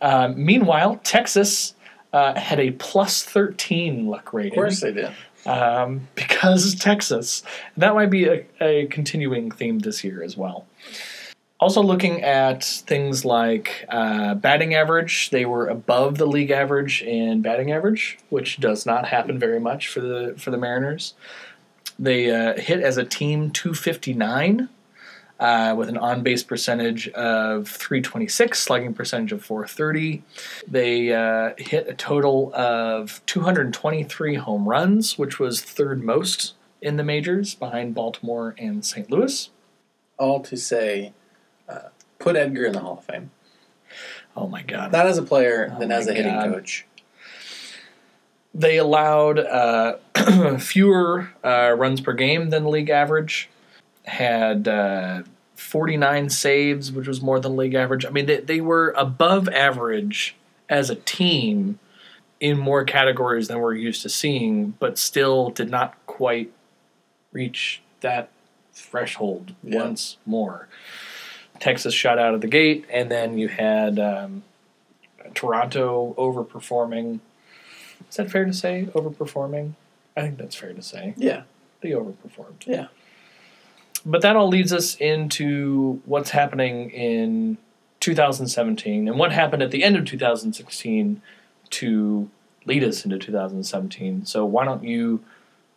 Um, 0.00 0.44
meanwhile, 0.44 1.00
Texas 1.02 1.74
uh, 2.12 2.38
had 2.38 2.60
a 2.60 2.72
plus 2.72 3.22
thirteen 3.22 4.06
luck 4.06 4.32
rating. 4.32 4.52
Of 4.52 4.56
course 4.56 4.80
they 4.80 4.92
did. 4.92 5.12
Um, 5.46 6.08
because 6.14 6.74
Texas. 6.74 7.42
That 7.76 7.94
might 7.94 8.10
be 8.10 8.26
a, 8.26 8.44
a 8.60 8.86
continuing 8.86 9.50
theme 9.50 9.78
this 9.78 10.02
year 10.02 10.22
as 10.22 10.36
well. 10.36 10.66
Also, 11.58 11.82
looking 11.82 12.22
at 12.22 12.64
things 12.64 13.24
like 13.24 13.86
uh, 13.88 14.34
batting 14.34 14.74
average, 14.74 15.30
they 15.30 15.46
were 15.46 15.68
above 15.68 16.18
the 16.18 16.26
league 16.26 16.50
average 16.50 17.00
in 17.02 17.40
batting 17.40 17.72
average, 17.72 18.18
which 18.28 18.60
does 18.60 18.84
not 18.84 19.06
happen 19.06 19.38
very 19.38 19.58
much 19.58 19.88
for 19.88 20.00
the 20.00 20.34
for 20.36 20.50
the 20.50 20.58
Mariners. 20.58 21.14
They 21.98 22.30
uh, 22.30 22.60
hit 22.60 22.80
as 22.80 22.96
a 22.96 23.04
team 23.04 23.50
259 23.50 24.68
uh, 25.38 25.74
with 25.76 25.88
an 25.88 25.96
on 25.96 26.22
base 26.22 26.42
percentage 26.42 27.08
of 27.08 27.68
326, 27.68 28.58
slugging 28.58 28.94
percentage 28.94 29.32
of 29.32 29.44
430. 29.44 30.22
They 30.66 31.12
uh, 31.12 31.52
hit 31.58 31.88
a 31.88 31.94
total 31.94 32.54
of 32.54 33.20
223 33.26 34.34
home 34.36 34.68
runs, 34.68 35.18
which 35.18 35.38
was 35.38 35.60
third 35.60 36.02
most 36.02 36.54
in 36.80 36.96
the 36.96 37.04
majors 37.04 37.54
behind 37.54 37.94
Baltimore 37.94 38.54
and 38.58 38.84
St. 38.84 39.10
Louis. 39.10 39.50
All 40.18 40.40
to 40.40 40.56
say, 40.56 41.12
uh, 41.68 41.88
put 42.18 42.36
Edgar 42.36 42.66
in 42.66 42.72
the 42.72 42.80
Hall 42.80 42.98
of 42.98 43.04
Fame. 43.04 43.30
Oh 44.36 44.46
my 44.46 44.62
God. 44.62 44.92
Not 44.92 45.06
as 45.06 45.18
a 45.18 45.22
player, 45.22 45.72
Oh 45.74 45.78
then 45.78 45.90
as 45.90 46.06
a 46.06 46.14
hitting 46.14 46.32
coach. 46.32 46.86
They 48.54 48.78
allowed 48.78 49.38
uh, 49.38 49.96
fewer 50.60 51.30
uh, 51.44 51.74
runs 51.76 52.00
per 52.00 52.12
game 52.12 52.50
than 52.50 52.66
league 52.66 52.90
average, 52.90 53.48
had 54.04 54.68
uh, 54.68 55.22
49 55.56 56.30
saves, 56.30 56.92
which 56.92 57.08
was 57.08 57.20
more 57.20 57.40
than 57.40 57.56
league 57.56 57.74
average. 57.74 58.04
I 58.06 58.10
mean, 58.10 58.26
they, 58.26 58.38
they 58.40 58.60
were 58.60 58.94
above 58.96 59.48
average 59.48 60.36
as 60.68 60.90
a 60.90 60.94
team 60.96 61.78
in 62.40 62.58
more 62.58 62.84
categories 62.84 63.48
than 63.48 63.60
we're 63.60 63.74
used 63.74 64.02
to 64.02 64.08
seeing, 64.08 64.70
but 64.78 64.98
still 64.98 65.50
did 65.50 65.70
not 65.70 65.94
quite 66.06 66.52
reach 67.32 67.80
that 68.00 68.28
threshold 68.74 69.54
Yeah. 69.64 69.80
once 69.82 70.18
more. 70.26 70.68
Texas 71.58 71.94
shot 71.94 72.18
out 72.18 72.34
of 72.34 72.42
the 72.42 72.46
gate, 72.46 72.84
and 72.90 73.10
then 73.10 73.38
you 73.38 73.48
had 73.48 73.98
um, 73.98 74.42
Toronto 75.34 76.14
overperforming. 76.18 77.20
Is 78.10 78.16
that 78.16 78.30
fair 78.30 78.44
to 78.44 78.52
say? 78.52 78.88
Overperforming? 78.92 79.72
I 80.16 80.22
think 80.22 80.38
that's 80.38 80.56
fair 80.56 80.72
to 80.72 80.82
say. 80.82 81.14
Yeah. 81.16 81.42
They 81.80 81.90
overperformed. 81.90 82.66
Yeah. 82.66 82.86
But 84.04 84.22
that 84.22 84.36
all 84.36 84.48
leads 84.48 84.72
us 84.72 84.94
into 84.96 86.00
what's 86.04 86.30
happening 86.30 86.90
in 86.90 87.58
2017 88.00 89.08
and 89.08 89.18
what 89.18 89.32
happened 89.32 89.62
at 89.62 89.70
the 89.70 89.82
end 89.82 89.96
of 89.96 90.04
2016 90.04 91.20
to 91.70 92.30
lead 92.64 92.84
us 92.84 93.04
into 93.04 93.18
2017. 93.18 94.24
So 94.24 94.44
why 94.44 94.64
don't 94.64 94.84
you 94.84 95.24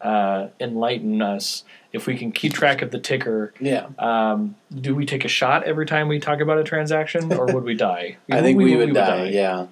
uh, 0.02 0.48
enlighten 0.60 1.22
us 1.22 1.64
if 1.92 2.06
we 2.06 2.18
can 2.18 2.32
keep 2.32 2.54
track 2.54 2.82
of 2.82 2.92
the 2.92 3.00
ticker? 3.00 3.54
Yeah. 3.60 3.88
Um, 3.98 4.56
do 4.74 4.96
we 4.96 5.06
take 5.06 5.26
a 5.26 5.30
shot 5.30 5.64
every 5.64 5.86
time 5.86 6.08
we 6.08 6.20
talk 6.20 6.40
about 6.40 6.58
a 6.58 6.64
transaction, 6.64 7.34
or 7.34 7.48
would 7.48 7.64
we 7.64 7.74
die? 7.76 8.18
I 8.32 8.42
think 8.42 8.58
we, 8.58 8.76
would, 8.76 8.94
die, 8.94 9.30
Yeah. 9.30 9.68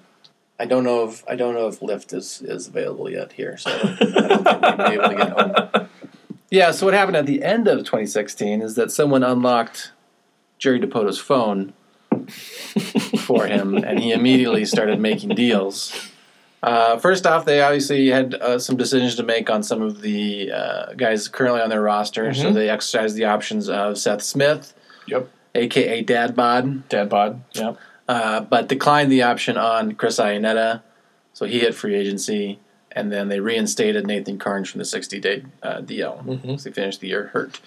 I 0.60 0.66
don't 0.66 0.84
know 0.84 1.08
if 1.08 1.22
I 1.28 1.36
don't 1.36 1.54
know 1.54 1.68
if 1.68 1.80
Lyft 1.80 2.12
is, 2.14 2.42
is 2.42 2.66
available 2.68 3.08
yet 3.10 3.32
here, 3.32 3.56
so 3.56 3.70
I 3.70 3.78
don't 3.78 3.96
think 3.96 4.78
we'd 4.78 4.86
be 4.88 4.94
able 4.94 5.08
to 5.10 5.16
get 5.16 5.28
home. 5.72 5.88
Yeah. 6.50 6.70
So 6.70 6.86
what 6.86 6.94
happened 6.94 7.16
at 7.18 7.26
the 7.26 7.42
end 7.44 7.68
of 7.68 7.80
2016 7.80 8.62
is 8.62 8.74
that 8.76 8.90
someone 8.90 9.22
unlocked 9.22 9.92
Jerry 10.58 10.80
Dipoto's 10.80 11.18
phone 11.18 11.74
for 13.26 13.46
him, 13.46 13.76
and 13.76 13.98
he 14.00 14.12
immediately 14.12 14.64
started 14.64 14.98
making 14.98 15.30
deals. 15.34 16.08
Uh, 16.62 16.96
first 16.96 17.26
off, 17.26 17.44
they 17.44 17.60
obviously 17.60 18.08
had 18.08 18.34
uh, 18.34 18.58
some 18.58 18.78
decisions 18.78 19.14
to 19.16 19.22
make 19.22 19.50
on 19.50 19.62
some 19.62 19.82
of 19.82 20.00
the 20.00 20.50
uh, 20.50 20.92
guys 20.94 21.28
currently 21.28 21.60
on 21.60 21.68
their 21.68 21.82
roster, 21.82 22.32
so 22.32 22.46
Mhm. 22.50 22.54
they 22.54 22.70
exercised 22.70 23.14
the 23.14 23.26
options 23.26 23.68
of 23.68 23.98
Seth 23.98 24.22
Smith, 24.22 24.72
Yep. 25.06 25.28
aka 25.54 26.00
Dad 26.02 26.34
Bod, 26.34 26.88
Dad 26.88 27.10
bod. 27.10 27.42
Yep. 27.52 27.76
Uh, 28.08 28.40
but 28.40 28.68
declined 28.68 29.12
the 29.12 29.22
option 29.22 29.58
on 29.58 29.92
Chris 29.92 30.18
Iannetta, 30.18 30.80
so 31.34 31.44
he 31.44 31.60
hit 31.60 31.74
free 31.74 31.94
agency, 31.94 32.58
and 32.92 33.12
then 33.12 33.28
they 33.28 33.38
reinstated 33.38 34.06
Nathan 34.06 34.38
Karns 34.38 34.70
from 34.70 34.78
the 34.78 34.84
60 34.86 35.20
day 35.20 35.44
uh, 35.62 35.80
DL. 35.82 36.24
Mhm. 36.24 36.58
So 36.58 36.70
he 36.70 36.74
finished 36.74 37.00
the 37.00 37.08
year 37.08 37.26
hurt. 37.34 37.60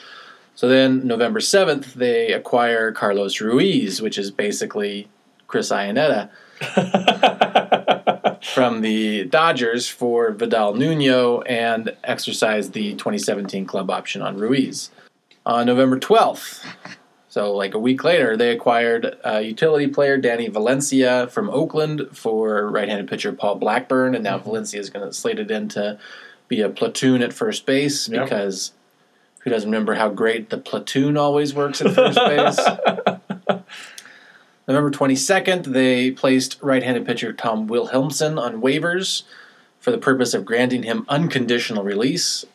So 0.55 0.67
then 0.67 1.05
November 1.07 1.39
7th, 1.39 1.93
they 1.93 2.33
acquire 2.33 2.91
Carlos 2.91 3.39
Ruiz, 3.39 4.01
which 4.01 4.17
is 4.17 4.31
basically 4.31 5.07
Chris 5.47 5.69
Iannetta 5.71 6.29
from 8.43 8.81
the 8.81 9.25
Dodgers 9.25 9.87
for 9.87 10.31
Vidal 10.31 10.73
Nuno 10.73 11.41
and 11.41 11.95
exercised 12.03 12.73
the 12.73 12.93
2017 12.95 13.65
club 13.65 13.89
option 13.89 14.21
on 14.21 14.37
Ruiz. 14.37 14.91
On 15.45 15.65
November 15.65 15.99
12th, 15.99 16.65
so 17.31 17.53
like 17.55 17.73
a 17.73 17.79
week 17.79 18.03
later, 18.03 18.35
they 18.35 18.51
acquired 18.51 19.15
uh, 19.25 19.37
utility 19.37 19.87
player 19.87 20.17
Danny 20.17 20.49
Valencia 20.49 21.29
from 21.31 21.49
Oakland 21.49 22.09
for 22.11 22.69
right-handed 22.69 23.07
pitcher 23.07 23.31
Paul 23.31 23.55
Blackburn, 23.55 24.15
and 24.15 24.21
now 24.25 24.37
Valencia 24.37 24.81
is 24.81 24.89
going 24.89 25.07
to 25.07 25.13
slated 25.13 25.49
in 25.49 25.69
to 25.69 25.97
be 26.49 26.59
a 26.59 26.67
platoon 26.67 27.23
at 27.23 27.31
first 27.31 27.65
base 27.65 28.09
Yep. 28.09 28.25
because 28.25 28.73
who 29.39 29.49
doesn't 29.49 29.71
remember 29.71 29.93
how 29.93 30.09
great 30.09 30.49
the 30.49 30.57
platoon 30.57 31.15
always 31.15 31.53
works 31.53 31.79
at 31.79 31.95
first 31.95 32.17
base? 32.27 32.59
November 34.67 34.91
22nd, 34.91 35.67
they 35.67 36.11
placed 36.11 36.57
right 36.61 36.83
handed 36.83 37.05
pitcher 37.05 37.31
Tom 37.31 37.65
Wilhelmsen 37.69 38.37
on 38.37 38.61
waivers 38.61 39.23
for 39.79 39.91
the 39.91 39.97
purpose 39.97 40.33
of 40.33 40.43
granting 40.43 40.83
him 40.83 41.05
unconditional 41.07 41.85
release. 41.85 42.45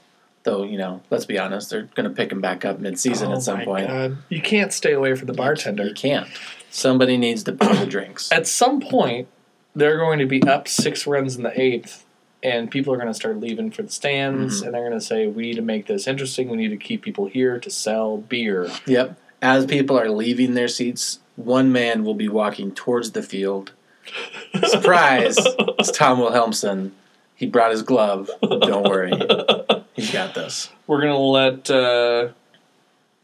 Though, 0.47 0.63
you 0.63 0.79
know, 0.79 1.03
let's 1.11 1.25
be 1.27 1.41
honest, 1.41 1.71
they're 1.71 1.89
going 1.97 2.09
to 2.09 2.15
pick 2.15 2.31
him 2.31 2.41
back 2.41 2.65
up 2.65 2.79
mid 2.79 3.01
season 3.01 3.33
Oh 3.33 3.35
at 3.35 3.43
some 3.43 3.59
my 3.59 3.65
point. 3.65 3.89
God. 3.89 4.17
You 4.29 4.41
can't 4.41 4.73
stay 4.73 4.93
away 4.93 5.17
from 5.17 5.27
the 5.27 5.33
bartender. 5.33 5.87
You 5.89 5.93
can't. 5.95 6.29
Somebody 6.71 7.17
needs 7.17 7.43
to 7.45 7.53
pour 7.53 7.75
the 7.75 7.85
drinks. 7.97 8.31
At 8.31 8.47
some 8.47 8.81
point, 8.81 9.27
they're 9.75 9.99
going 9.99 10.21
to 10.21 10.27
be 10.27 10.41
up 10.45 10.69
six 10.69 11.05
runs 11.05 11.35
in 11.37 11.43
the 11.43 11.61
eighth, 11.61 12.07
and 12.45 12.71
people 12.71 12.95
are 12.95 12.97
going 12.97 13.09
to 13.09 13.15
start 13.15 13.41
leaving 13.41 13.73
for 13.73 13.83
the 13.83 13.91
stands, 13.91 14.63
Mhm. 14.63 14.67
and 14.67 14.75
they're 14.75 14.89
going 14.89 14.93
to 14.99 15.05
say, 15.05 15.27
"We 15.27 15.43
need 15.43 15.57
to 15.57 15.63
make 15.63 15.87
this 15.87 16.07
interesting. 16.07 16.49
We 16.49 16.57
need 16.59 16.69
to 16.71 16.77
keep 16.77 17.03
people 17.03 17.27
here 17.27 17.59
to 17.59 17.69
sell 17.69 18.17
beer." 18.19 18.71
Yep. 18.87 19.19
As 19.43 19.67
people 19.67 19.99
are 19.99 20.09
leaving 20.11 20.55
their 20.55 20.69
seats, 20.69 21.19
one 21.35 21.73
man 21.73 22.05
will 22.05 22.15
be 22.15 22.29
walking 22.29 22.71
towards 22.71 23.11
the 23.11 23.23
field. 23.23 23.73
Surprise! 24.69 25.37
it's 25.79 25.91
Tom 25.91 26.21
Wilhelmsen. 26.21 26.93
He 27.35 27.47
brought 27.47 27.71
his 27.73 27.83
glove. 27.83 28.31
Don't 28.43 28.89
worry. 28.89 29.13
He's 29.97 30.13
got 30.13 30.35
this. 30.35 30.71
We're 30.87 31.01
going 31.01 31.13
to 31.13 31.19
let. 31.19 31.71
Uh, 31.71 32.29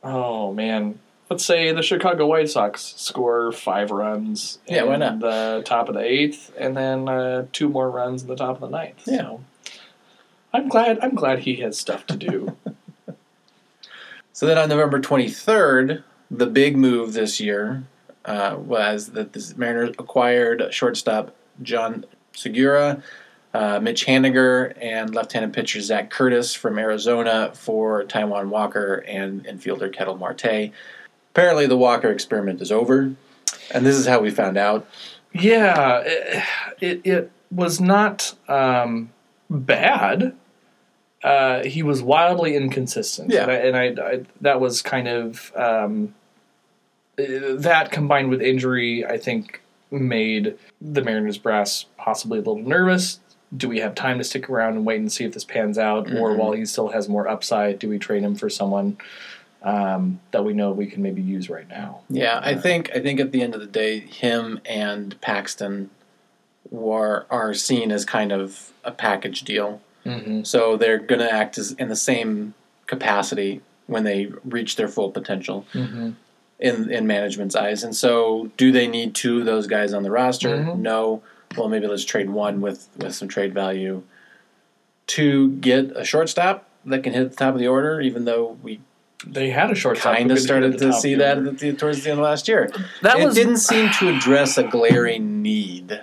oh 0.02 0.52
man. 0.52 0.98
Let's 1.30 1.46
say 1.46 1.72
the 1.72 1.82
Chicago 1.82 2.26
White 2.26 2.50
Sox 2.50 2.92
score 2.98 3.52
five 3.52 3.90
runs. 3.90 4.58
Yeah, 4.66 4.82
why 4.82 4.94
in 4.94 5.00
not? 5.00 5.20
The 5.20 5.62
top 5.64 5.88
of 5.88 5.94
the 5.94 6.02
eighth, 6.02 6.52
and 6.58 6.76
then 6.76 7.08
uh, 7.08 7.46
two 7.52 7.70
more 7.70 7.90
runs 7.90 8.20
in 8.20 8.28
the 8.28 8.36
top 8.36 8.56
of 8.56 8.60
the 8.60 8.76
ninth. 8.76 9.02
Yeah. 9.06 9.18
So 9.18 9.44
I'm 10.52 10.68
glad. 10.68 10.98
I'm 11.00 11.14
glad 11.14 11.38
he 11.38 11.56
has 11.56 11.78
stuff 11.78 12.06
to 12.08 12.16
do. 12.16 12.56
So 14.32 14.46
then 14.46 14.58
on 14.58 14.68
November 14.70 14.98
23rd, 14.98 16.02
the 16.30 16.46
big 16.46 16.76
move 16.76 17.12
this 17.12 17.38
year 17.38 17.84
uh, 18.24 18.56
was 18.58 19.10
that 19.10 19.34
the 19.34 19.54
Mariners 19.56 19.94
acquired 19.98 20.72
shortstop 20.72 21.36
John 21.62 22.06
Segura, 22.34 23.02
uh, 23.54 23.80
Mitch 23.80 24.06
Haniger, 24.06 24.74
and 24.80 25.14
left-handed 25.14 25.52
pitcher 25.52 25.80
Zach 25.80 26.10
Curtis 26.10 26.54
from 26.54 26.78
Arizona 26.78 27.52
for 27.54 28.04
Taijuan 28.04 28.48
Walker 28.48 29.04
and 29.06 29.44
infielder 29.44 29.92
Ketel 29.92 30.16
Marte. 30.16 30.72
Apparently, 31.32 31.66
the 31.66 31.76
Walker 31.76 32.10
experiment 32.10 32.60
is 32.60 32.72
over, 32.72 33.14
and 33.70 33.86
this 33.86 33.96
is 33.96 34.06
how 34.06 34.20
we 34.20 34.30
found 34.30 34.56
out. 34.56 34.86
Yeah, 35.32 36.02
it 36.04 36.44
it, 36.80 37.00
it 37.04 37.32
was 37.50 37.80
not 37.80 38.34
um, 38.48 39.10
bad. 39.48 40.36
Uh, 41.22 41.62
he 41.62 41.82
was 41.82 42.02
wildly 42.02 42.56
inconsistent. 42.56 43.30
Yeah. 43.30 43.48
and, 43.48 43.76
I, 43.76 43.84
and 43.84 44.00
I, 44.00 44.04
I 44.04 44.24
that 44.40 44.60
was 44.60 44.82
kind 44.82 45.08
of 45.08 45.52
um, 45.54 46.14
that 47.16 47.90
combined 47.92 48.30
with 48.30 48.42
injury. 48.42 49.04
I 49.06 49.18
think 49.18 49.62
made 49.90 50.58
the 50.80 51.02
Mariners 51.02 51.38
brass 51.38 51.84
possibly 51.96 52.38
a 52.38 52.40
little 52.40 52.56
nervous. 52.56 53.20
Do 53.54 53.68
we 53.68 53.80
have 53.80 53.94
time 53.94 54.18
to 54.18 54.24
stick 54.24 54.48
around 54.48 54.76
and 54.76 54.86
wait 54.86 55.00
and 55.00 55.12
see 55.12 55.24
if 55.24 55.32
this 55.34 55.44
pans 55.44 55.76
out, 55.78 56.06
or 56.10 56.30
Mhm. 56.30 56.36
while 56.38 56.52
he 56.52 56.64
still 56.64 56.88
has 56.88 57.08
more 57.08 57.28
upside, 57.28 57.78
do 57.78 57.88
we 57.88 57.98
trade 57.98 58.22
him 58.22 58.34
for 58.34 58.48
someone 58.48 58.96
um, 59.64 60.18
that 60.32 60.44
we 60.44 60.52
know 60.54 60.72
we 60.72 60.86
can 60.86 61.02
maybe 61.02 61.22
use 61.22 61.48
right 61.48 61.68
now? 61.68 62.00
Yeah, 62.08 62.40
I 62.42 62.54
think 62.56 62.90
I 62.96 63.00
think 63.00 63.20
at 63.20 63.30
the 63.30 63.42
end 63.42 63.54
of 63.54 63.60
the 63.60 63.66
day, 63.66 64.00
him 64.00 64.58
and 64.64 65.20
Paxton 65.20 65.90
were 66.70 67.26
are 67.30 67.54
seen 67.54 67.92
as 67.92 68.04
kind 68.04 68.32
of 68.32 68.72
a 68.84 68.90
package 68.90 69.42
deal. 69.42 69.80
Mm-hmm. 70.04 70.42
So 70.42 70.76
they're 70.76 70.98
going 70.98 71.20
to 71.20 71.30
act 71.32 71.58
as 71.58 71.72
in 71.72 71.88
the 71.88 71.94
same 71.96 72.54
capacity 72.86 73.60
when 73.86 74.02
they 74.04 74.32
reach 74.44 74.74
their 74.76 74.88
full 74.88 75.10
potential 75.12 75.64
Mm-hmm. 75.74 76.10
in 76.58 76.90
in 76.90 77.06
management's 77.06 77.54
eyes. 77.54 77.84
And 77.84 77.94
so, 77.94 78.50
do 78.56 78.72
they 78.72 78.88
need 78.88 79.14
two 79.14 79.40
of 79.40 79.46
those 79.46 79.66
guys 79.68 79.92
on 79.92 80.02
the 80.02 80.10
roster? 80.10 80.48
Mhm. 80.58 80.78
No. 80.78 81.22
Well, 81.56 81.68
maybe 81.68 81.86
let's 81.86 82.04
trade 82.04 82.30
one 82.30 82.60
with 82.60 82.88
with 82.96 83.14
some 83.14 83.28
trade 83.28 83.52
value 83.54 84.02
to 85.08 85.50
get 85.52 85.96
a 85.96 86.04
shortstop 86.04 86.68
that 86.86 87.02
can 87.02 87.12
hit 87.12 87.30
the 87.30 87.36
top 87.36 87.54
of 87.54 87.60
the 87.60 87.68
order. 87.68 88.00
Even 88.00 88.24
though 88.24 88.58
we 88.62 88.80
They 89.26 89.50
had 89.50 89.70
a 89.70 89.74
shortstop. 89.74 90.16
kind 90.16 90.30
of 90.30 90.38
started 90.38 90.78
to 90.78 90.92
see 90.92 91.14
that 91.16 91.38
at 91.38 91.58
the, 91.58 91.72
towards 91.72 92.02
the 92.04 92.10
end 92.10 92.20
of 92.20 92.24
last 92.24 92.48
year. 92.48 92.70
That 93.02 93.18
it 93.18 93.24
was 93.24 93.34
didn't 93.34 93.58
seem 93.58 93.90
to 93.98 94.08
address 94.08 94.58
a 94.58 94.64
glaring 94.64 95.42
need. 95.42 96.00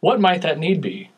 What 0.00 0.20
might 0.20 0.42
that 0.42 0.58
need 0.58 0.80
be? 0.80 1.10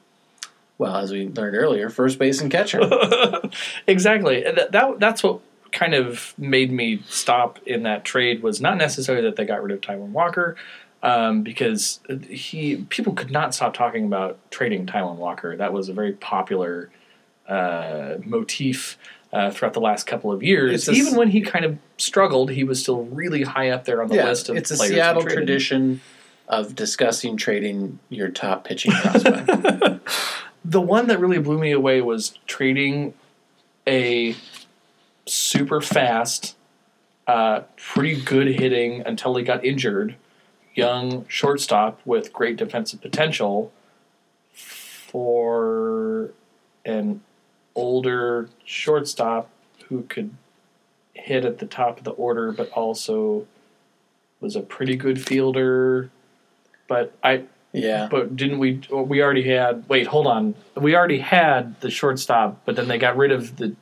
Well, 0.78 0.94
as 0.96 1.10
we 1.10 1.26
learned 1.26 1.56
earlier, 1.56 1.90
first 1.90 2.18
base 2.18 2.40
and 2.40 2.50
catcher. 2.50 2.80
exactly. 3.88 4.42
That, 4.42 4.70
that 4.70 5.00
that's 5.00 5.22
what 5.24 5.40
kind 5.72 5.94
of 5.94 6.34
made 6.38 6.72
me 6.72 7.02
stop 7.08 7.58
in 7.66 7.82
that 7.82 8.04
trade 8.04 8.42
was 8.42 8.60
not 8.60 8.76
necessarily 8.78 9.24
that 9.24 9.36
they 9.36 9.44
got 9.44 9.62
rid 9.62 9.72
of 9.72 9.80
Taijuan 9.80 10.10
Walker, 10.10 10.56
um, 11.02 11.42
because 11.42 12.00
he 12.28 12.84
people 12.88 13.12
could 13.12 13.30
not 13.30 13.54
stop 13.54 13.74
talking 13.74 14.04
about 14.04 14.38
trading 14.50 14.86
Taijuan 14.86 15.16
Walker. 15.16 15.56
That 15.56 15.72
was 15.72 15.88
a 15.88 15.92
very 15.92 16.12
popular 16.12 16.90
uh, 17.48 18.16
motif. 18.24 18.98
Uh, 19.30 19.50
throughout 19.50 19.74
the 19.74 19.80
last 19.80 20.06
couple 20.06 20.32
of 20.32 20.42
years, 20.42 20.88
a 20.88 20.92
even 20.92 21.14
when 21.14 21.28
he 21.28 21.42
kind 21.42 21.66
of 21.66 21.76
struggled, 21.98 22.50
he 22.50 22.64
was 22.64 22.80
still 22.80 23.02
really 23.04 23.42
high 23.42 23.68
up 23.68 23.84
there 23.84 24.00
on 24.00 24.08
the 24.08 24.14
yeah, 24.14 24.24
list 24.24 24.48
of 24.48 24.56
it's 24.56 24.70
a 24.70 24.74
players 24.74 24.88
to 24.88 24.94
be 24.94 25.00
Seattle 25.02 25.22
tradition 25.22 26.00
of 26.48 26.74
discussing 26.74 27.36
trading 27.36 27.98
your 28.08 28.28
top 28.28 28.64
pitching 28.64 28.90
prospect. 28.90 30.00
The 30.64 30.80
one 30.80 31.06
that 31.06 31.18
really 31.18 31.38
blew 31.38 31.58
me 31.58 31.72
away 31.72 32.02
was 32.02 32.38
trading 32.46 33.14
a 33.86 34.36
super 35.24 35.80
fast, 35.80 36.56
uh, 37.26 37.60
pretty 37.76 38.20
good 38.20 38.48
hitting 38.48 39.02
until 39.06 39.34
he 39.36 39.44
got 39.44 39.64
injured, 39.64 40.16
young 40.78 41.26
shortstop 41.28 42.00
with 42.04 42.32
great 42.32 42.56
defensive 42.56 43.00
potential 43.02 43.72
for 44.52 46.30
an 46.84 47.20
older 47.74 48.48
shortstop 48.64 49.50
who 49.88 50.02
could 50.02 50.30
hit 51.14 51.44
at 51.44 51.58
the 51.58 51.66
top 51.66 51.98
of 51.98 52.04
the 52.04 52.10
order, 52.12 52.52
but 52.52 52.70
also 52.70 53.46
was 54.40 54.54
a 54.54 54.60
pretty 54.60 54.96
good 54.96 55.20
fielder. 55.20 56.10
But 56.86 57.12
I, 57.22 57.42
Yeah. 57.72 58.08
but 58.10 58.36
didn't 58.36 58.58
we? 58.58 58.80
Oh, 58.90 59.02
we 59.02 59.22
already 59.22 59.42
had. 59.48 59.84
Wait, 59.88 60.06
hold 60.06 60.26
on. 60.26 60.54
We 60.76 60.94
already 60.94 61.18
had 61.18 61.80
the 61.80 61.90
shortstop, 61.90 62.60
but 62.64 62.76
then 62.76 62.88
they 62.88 62.98
got 62.98 63.16
rid 63.16 63.32
of 63.32 63.56
the. 63.56 63.74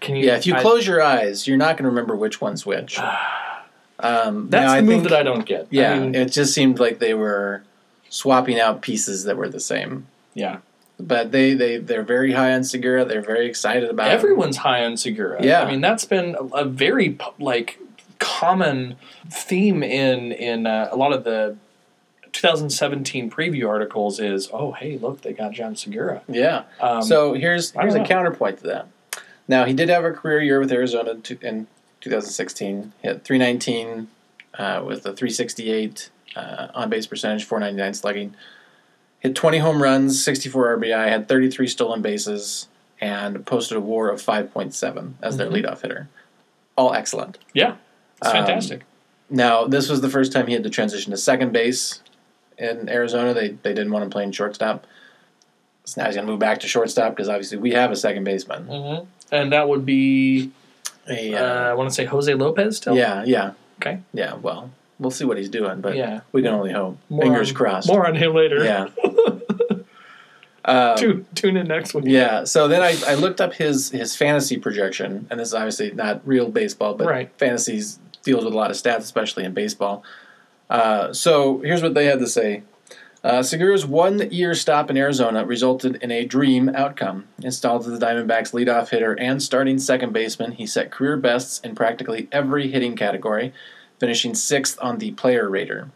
Can 0.00 0.16
you? 0.16 0.26
Yeah, 0.26 0.36
if 0.36 0.46
you 0.46 0.54
I- 0.54 0.60
close 0.60 0.86
your 0.86 1.00
eyes, 1.02 1.46
you're 1.46 1.56
not 1.56 1.76
going 1.76 1.84
to 1.84 1.88
remember 1.90 2.14
which 2.14 2.40
one's 2.40 2.66
which. 2.66 2.98
Ah. 3.00 3.44
Um, 4.00 4.48
that's 4.48 4.62
now, 4.64 4.72
the 4.72 4.78
I 4.78 4.80
move 4.80 4.90
think- 5.00 5.10
that 5.10 5.12
I 5.18 5.22
don't 5.22 5.44
get. 5.44 5.62
I 5.62 5.66
Yeah, 5.70 5.98
mean, 5.98 6.14
it 6.14 6.30
just 6.32 6.54
seemed 6.54 6.78
like 6.78 6.98
they 7.00 7.14
were 7.14 7.62
swapping 8.08 8.58
out 8.60 8.80
pieces 8.80 9.24
that 9.24 9.36
were 9.36 9.48
the 9.48 9.60
same. 9.60 10.06
yeah. 10.34 10.58
But 11.00 11.30
they 11.30 11.54
they 11.54 11.76
they're 11.76 12.02
very 12.02 12.32
high 12.32 12.52
on 12.52 12.64
Segura. 12.64 13.04
They're 13.04 13.22
very 13.22 13.46
excited 13.46 13.88
about 13.88 14.08
him. 14.08 14.14
Everyone's 14.18 14.56
high 14.56 14.84
on 14.84 14.96
Segura. 14.96 15.40
Yeah. 15.44 15.62
I 15.62 15.70
mean 15.70 15.80
that's 15.80 16.04
been 16.04 16.34
a, 16.34 16.42
a 16.56 16.64
very 16.64 17.16
like 17.38 17.78
common 18.18 18.96
theme 19.30 19.84
in 19.84 20.32
in 20.32 20.66
uh, 20.66 20.88
a 20.90 20.96
lot 20.96 21.12
of 21.12 21.22
the 21.22 21.56
2017 22.32 23.30
preview 23.30 23.68
articles. 23.68 24.20
Is 24.20 24.48
oh 24.52 24.72
hey 24.72 24.98
look 24.98 25.22
they 25.22 25.32
got 25.32 25.52
Jean 25.52 25.76
Segura. 25.76 26.22
Yeah. 26.28 26.64
Um, 26.80 27.02
so 27.02 27.34
here's 27.34 27.70
here's 27.72 27.94
a 27.94 27.98
know. 27.98 28.04
counterpoint 28.04 28.58
to 28.58 28.64
that. 28.64 28.86
Now 29.46 29.64
he 29.64 29.72
did 29.72 29.88
have 29.88 30.04
a 30.04 30.10
career 30.12 30.42
year 30.42 30.60
with 30.60 30.72
Arizona 30.72 31.14
to, 31.14 31.38
in 31.42 31.66
2016. 32.00 32.92
He 33.02 33.08
had 33.08 33.24
319 33.24 34.08
uh, 34.58 34.82
with 34.84 34.98
a 35.06 35.12
368 35.14 36.10
uh, 36.36 36.68
on 36.74 36.90
base 36.90 37.06
percentage, 37.06 37.44
499 37.44 37.94
slugging. 37.94 38.34
Hit 39.20 39.34
20 39.34 39.58
home 39.58 39.82
runs, 39.82 40.22
64 40.22 40.78
RBI, 40.78 41.08
had 41.08 41.28
33 41.28 41.66
stolen 41.66 42.02
bases, 42.02 42.68
and 43.00 43.44
posted 43.46 43.76
a 43.76 43.80
WAR 43.80 44.10
of 44.10 44.20
5.7 44.22 45.14
as 45.22 45.36
their 45.36 45.48
Mhm. 45.48 45.64
leadoff 45.64 45.82
hitter. 45.82 46.08
All 46.76 46.94
excellent. 46.94 47.38
yeah, 47.52 47.74
it's 48.18 48.28
Um, 48.28 48.32
fantastic. 48.34 48.82
Now, 49.30 49.66
this 49.66 49.88
was 49.88 50.00
the 50.00 50.08
first 50.08 50.32
time 50.32 50.46
he 50.46 50.54
had 50.54 50.62
to 50.62 50.70
transition 50.70 51.10
to 51.10 51.16
second 51.16 51.52
base 51.52 52.00
in 52.56 52.88
Arizona. 52.88 53.34
They, 53.34 53.48
they 53.50 53.74
didn't 53.74 53.90
want 53.92 54.04
him 54.04 54.10
playing 54.10 54.32
shortstop. 54.32 54.86
So 55.84 56.00
now 56.00 56.06
he's 56.06 56.14
going 56.16 56.26
to 56.26 56.30
move 56.30 56.40
back 56.40 56.60
to 56.60 56.68
shortstop 56.68 57.14
because 57.14 57.28
obviously 57.28 57.58
we 57.58 57.72
have 57.72 57.90
a 57.90 57.96
second 57.96 58.24
baseman. 58.24 58.64
hmm 58.66 59.04
And 59.34 59.52
that 59.52 59.68
would 59.68 59.84
be 59.84 60.50
A, 61.08 61.34
uh, 61.34 61.38
uh, 61.42 61.70
I 61.70 61.74
want 61.74 61.88
to 61.88 61.94
say 61.94 62.04
Jose 62.04 62.32
Lopez 62.34 62.76
still. 62.78 62.96
yeah, 62.96 63.24
yeah. 63.24 63.52
Okay. 63.80 64.00
Yeah, 64.12 64.34
well, 64.34 64.70
we'll 64.98 65.10
see 65.10 65.24
what 65.24 65.36
he's 65.38 65.48
doing, 65.48 65.80
but 65.80 65.96
yeah. 65.96 66.20
we 66.32 66.42
can 66.42 66.52
only 66.52 66.72
hope. 66.72 66.98
More 67.08 67.22
Fingers 67.22 67.50
on- 67.50 67.54
crossed. 67.54 67.88
More 67.88 68.06
on 68.06 68.14
him 68.16 68.34
later. 68.34 68.64
Yeah. 68.64 68.88
Um, 70.64 70.98
tune 70.98 71.26
tune 71.34 71.56
in 71.56 71.66
next 71.66 71.94
week. 71.94 72.04
yeah, 72.06 72.44
so 72.44 72.68
then 72.68 72.82
I, 72.82 72.94
I 73.06 73.14
looked 73.14 73.40
up 73.40 73.54
his, 73.54 73.88
his 73.90 74.14
fantasy 74.14 74.58
projection, 74.58 75.26
and 75.30 75.40
this 75.40 75.48
is 75.48 75.54
obviously 75.54 75.92
not 75.92 76.20
real 76.28 76.50
baseball, 76.50 76.92
but 76.92 77.06
Right. 77.06 77.30
fantasies 77.38 77.98
deals 78.22 78.44
with 78.44 78.52
a 78.52 78.56
lot 78.56 78.70
of 78.70 78.76
stats, 78.76 78.98
especially 78.98 79.44
in 79.44 79.54
baseball. 79.54 80.04
Uh, 80.68 81.10
so 81.14 81.60
here's 81.60 81.82
what 81.82 81.94
they 81.94 82.04
had 82.04 82.18
to 82.18 82.26
say. 82.26 82.64
Uh, 83.24 83.42
Segura's 83.42 83.84
one 83.84 84.30
year 84.30 84.54
stop 84.54 84.90
in 84.90 84.96
Arizona 84.96 85.44
resulted 85.44 85.96
in 85.96 86.10
a 86.10 86.24
dream 86.24 86.68
outcome. 86.74 87.26
Installed 87.42 87.86
as 87.86 87.98
the 87.98 88.04
Diamondbacks' 88.06 88.52
leadoff 88.52 88.90
hitter 88.90 89.12
and 89.18 89.42
starting 89.42 89.78
second 89.78 90.12
baseman, 90.12 90.52
he 90.52 90.66
set 90.66 90.92
career 90.92 91.16
bests 91.16 91.58
in 91.60 91.74
practically 91.74 92.28
every 92.30 92.70
hitting 92.70 92.94
category, 92.94 93.52
finishing 93.98 94.34
sixth 94.34 94.78
on 94.80 94.98
the 94.98 95.10
player 95.12 95.48
rater. 95.48 95.90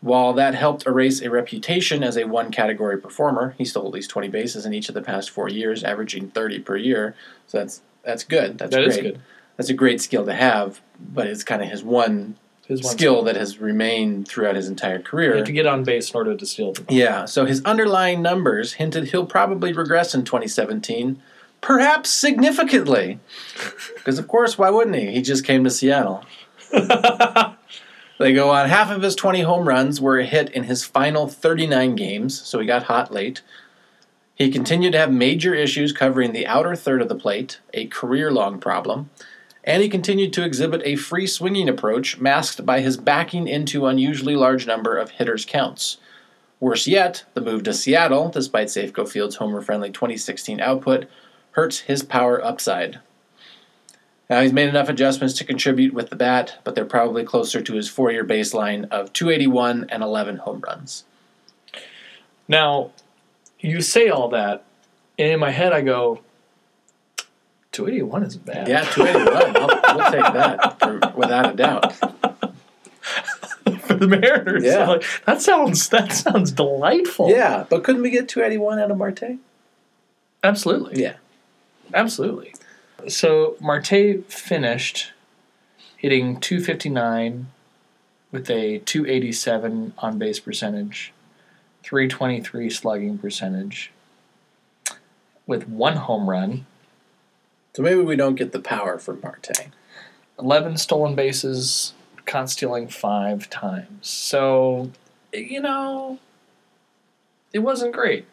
While 0.00 0.32
that 0.32 0.54
helped 0.54 0.86
erase 0.86 1.20
a 1.20 1.30
reputation 1.30 2.02
as 2.02 2.16
a 2.16 2.24
one 2.24 2.50
category 2.50 2.98
performer, 2.98 3.54
he 3.58 3.64
stole 3.64 3.86
at 3.86 3.92
least 3.92 4.10
20 4.10 4.28
bases 4.28 4.66
in 4.66 4.72
each 4.74 4.88
of 4.88 4.94
the 4.94 5.02
past 5.02 5.30
four 5.30 5.48
years, 5.48 5.84
averaging 5.84 6.30
30 6.30 6.58
per 6.60 6.76
year. 6.76 7.14
So 7.46 7.58
that's 7.58 7.82
that's 8.02 8.24
good. 8.24 8.58
That's 8.58 8.74
That 8.74 8.84
great. 8.86 9.02
good. 9.02 9.20
That's 9.56 9.70
a 9.70 9.74
great 9.74 10.00
skill 10.00 10.24
to 10.24 10.34
have, 10.34 10.80
but 10.98 11.28
it's 11.28 11.44
kind 11.44 11.62
of 11.62 11.68
his 11.68 11.84
one 11.84 12.36
His 12.68 12.82
one 12.82 12.92
skill 12.92 13.22
that 13.24 13.36
has 13.36 13.58
remained 13.58 14.28
throughout 14.28 14.54
his 14.56 14.68
entire 14.68 14.98
You 14.98 15.02
career. 15.02 15.36
have 15.36 15.46
to 15.46 15.52
get 15.52 15.66
on 15.66 15.82
base 15.84 16.10
in 16.10 16.16
order 16.16 16.36
to 16.36 16.46
steal 16.46 16.72
them. 16.72 16.86
Yeah, 16.88 17.24
so 17.24 17.44
his 17.44 17.62
underlying 17.64 18.22
numbers 18.22 18.74
hinted 18.74 19.08
he'll 19.08 19.26
probably 19.26 19.72
regress 19.72 20.14
in 20.14 20.24
2017, 20.24 21.20
perhaps 21.60 22.10
significantly. 22.10 23.18
Because, 23.96 24.18
of 24.18 24.26
course, 24.26 24.58
why 24.58 24.68
wouldn't 24.68 24.96
he? 24.96 25.12
He 25.12 25.22
just 25.22 25.44
came 25.44 25.62
to 25.62 25.70
Seattle. 25.70 26.24
They 28.18 28.32
go 28.34 28.50
on 28.50 28.68
half 28.68 28.90
of 28.90 29.02
his 29.02 29.16
20 29.16 29.40
home 29.40 29.66
runs 29.66 30.00
were 30.00 30.18
a 30.18 30.24
hit 30.24 30.48
in 30.50 30.64
his 30.64 30.84
final 30.84 31.26
39 31.26 31.96
games, 31.96 32.40
so 32.40 32.60
he 32.60 32.66
got 32.66 32.84
hot 32.84 33.12
late. 33.12 33.42
He 34.36 34.48
continued 34.50 34.92
to 34.92 34.98
have 34.98 35.10
major 35.12 35.54
issues 35.54 35.92
covering 35.92 36.32
the 36.32 36.46
outer 36.46 36.76
third 36.76 37.02
of 37.02 37.08
the 37.08 37.16
plate, 37.16 37.58
a 37.74 37.86
career 37.86 38.30
long 38.30 38.60
problem, 38.60 39.10
and 39.64 39.82
he 39.82 39.88
continued 39.88 40.32
to 40.32 40.44
exhibit 40.44 40.82
a 40.84 40.96
free 40.96 41.26
swinging 41.26 41.68
approach 41.68 42.18
masked 42.18 42.66
by 42.66 42.80
his 42.80 42.96
backing 42.96 43.46
into 43.46 43.86
unusually 43.86 44.34
large 44.34 44.66
number 44.66 44.96
of 44.96 45.10
hitters' 45.10 45.44
counts. 45.44 45.98
Worse 46.58 46.86
yet, 46.86 47.24
the 47.34 47.40
move 47.40 47.64
to 47.64 47.74
Seattle, 47.74 48.28
despite 48.28 48.68
Safeco 48.68 49.08
Field's 49.08 49.36
homer 49.36 49.60
friendly 49.60 49.90
2016 49.90 50.60
output, 50.60 51.06
hurts 51.52 51.80
his 51.80 52.02
power 52.02 52.44
upside. 52.44 53.00
Now, 54.30 54.40
he's 54.40 54.52
made 54.52 54.68
enough 54.68 54.88
adjustments 54.88 55.34
to 55.34 55.44
contribute 55.44 55.92
with 55.92 56.10
the 56.10 56.16
bat, 56.16 56.58
but 56.64 56.74
they're 56.74 56.84
probably 56.84 57.24
closer 57.24 57.60
to 57.60 57.74
his 57.74 57.88
four 57.88 58.10
year 58.10 58.24
baseline 58.24 58.88
of 58.90 59.12
281 59.12 59.86
and 59.90 60.02
11 60.02 60.38
home 60.38 60.60
runs. 60.60 61.04
Now, 62.48 62.92
you 63.60 63.80
say 63.80 64.08
all 64.08 64.28
that, 64.28 64.64
and 65.18 65.32
in 65.32 65.40
my 65.40 65.50
head 65.50 65.72
I 65.72 65.82
go, 65.82 66.20
281 67.72 68.22
isn't 68.24 68.44
bad. 68.44 68.68
Yeah, 68.68 68.84
281. 68.84 69.56
I'll, 69.56 69.96
we'll 69.96 70.10
take 70.12 70.32
that 70.32 70.78
for, 70.78 71.00
without 71.16 71.52
a 71.52 71.56
doubt. 71.56 71.94
for 73.80 73.94
the 73.94 74.06
Mariners. 74.06 74.64
Yeah. 74.64 74.88
Like, 74.88 75.04
that 75.26 75.40
sounds 75.42 75.88
that 75.88 76.12
sounds 76.12 76.52
delightful. 76.52 77.30
Yeah, 77.30 77.64
but 77.68 77.82
couldn't 77.84 78.02
we 78.02 78.10
get 78.10 78.28
281 78.28 78.78
out 78.78 78.90
of 78.90 78.96
Marte? 78.98 79.38
absolutely, 80.44 81.00
Yeah. 81.02 81.14
absolutely. 81.94 82.52
So 83.08 83.56
Marte 83.60 84.24
finished 84.28 85.12
hitting 85.96 86.38
259 86.40 87.46
with 88.32 88.50
a 88.50 88.78
287 88.78 89.92
on 89.98 90.18
base 90.18 90.40
percentage, 90.40 91.12
323 91.84 92.70
slugging 92.70 93.18
percentage, 93.18 93.92
with 95.46 95.68
one 95.68 95.96
home 95.96 96.28
run, 96.28 96.66
So 97.74 97.82
maybe 97.82 98.00
we 98.02 98.16
don't 98.16 98.34
get 98.34 98.52
the 98.52 98.60
power 98.60 98.98
from 98.98 99.20
Marte. 99.22 99.68
11 100.38 100.76
stolen 100.76 101.14
bases, 101.14 101.94
caught 102.26 102.50
stealing 102.50 102.88
five 102.88 103.48
times. 103.48 104.08
So, 104.08 104.90
you 105.32 105.60
know, 105.60 106.18
it 107.52 107.60
wasn't 107.60 107.92
great. 107.92 108.26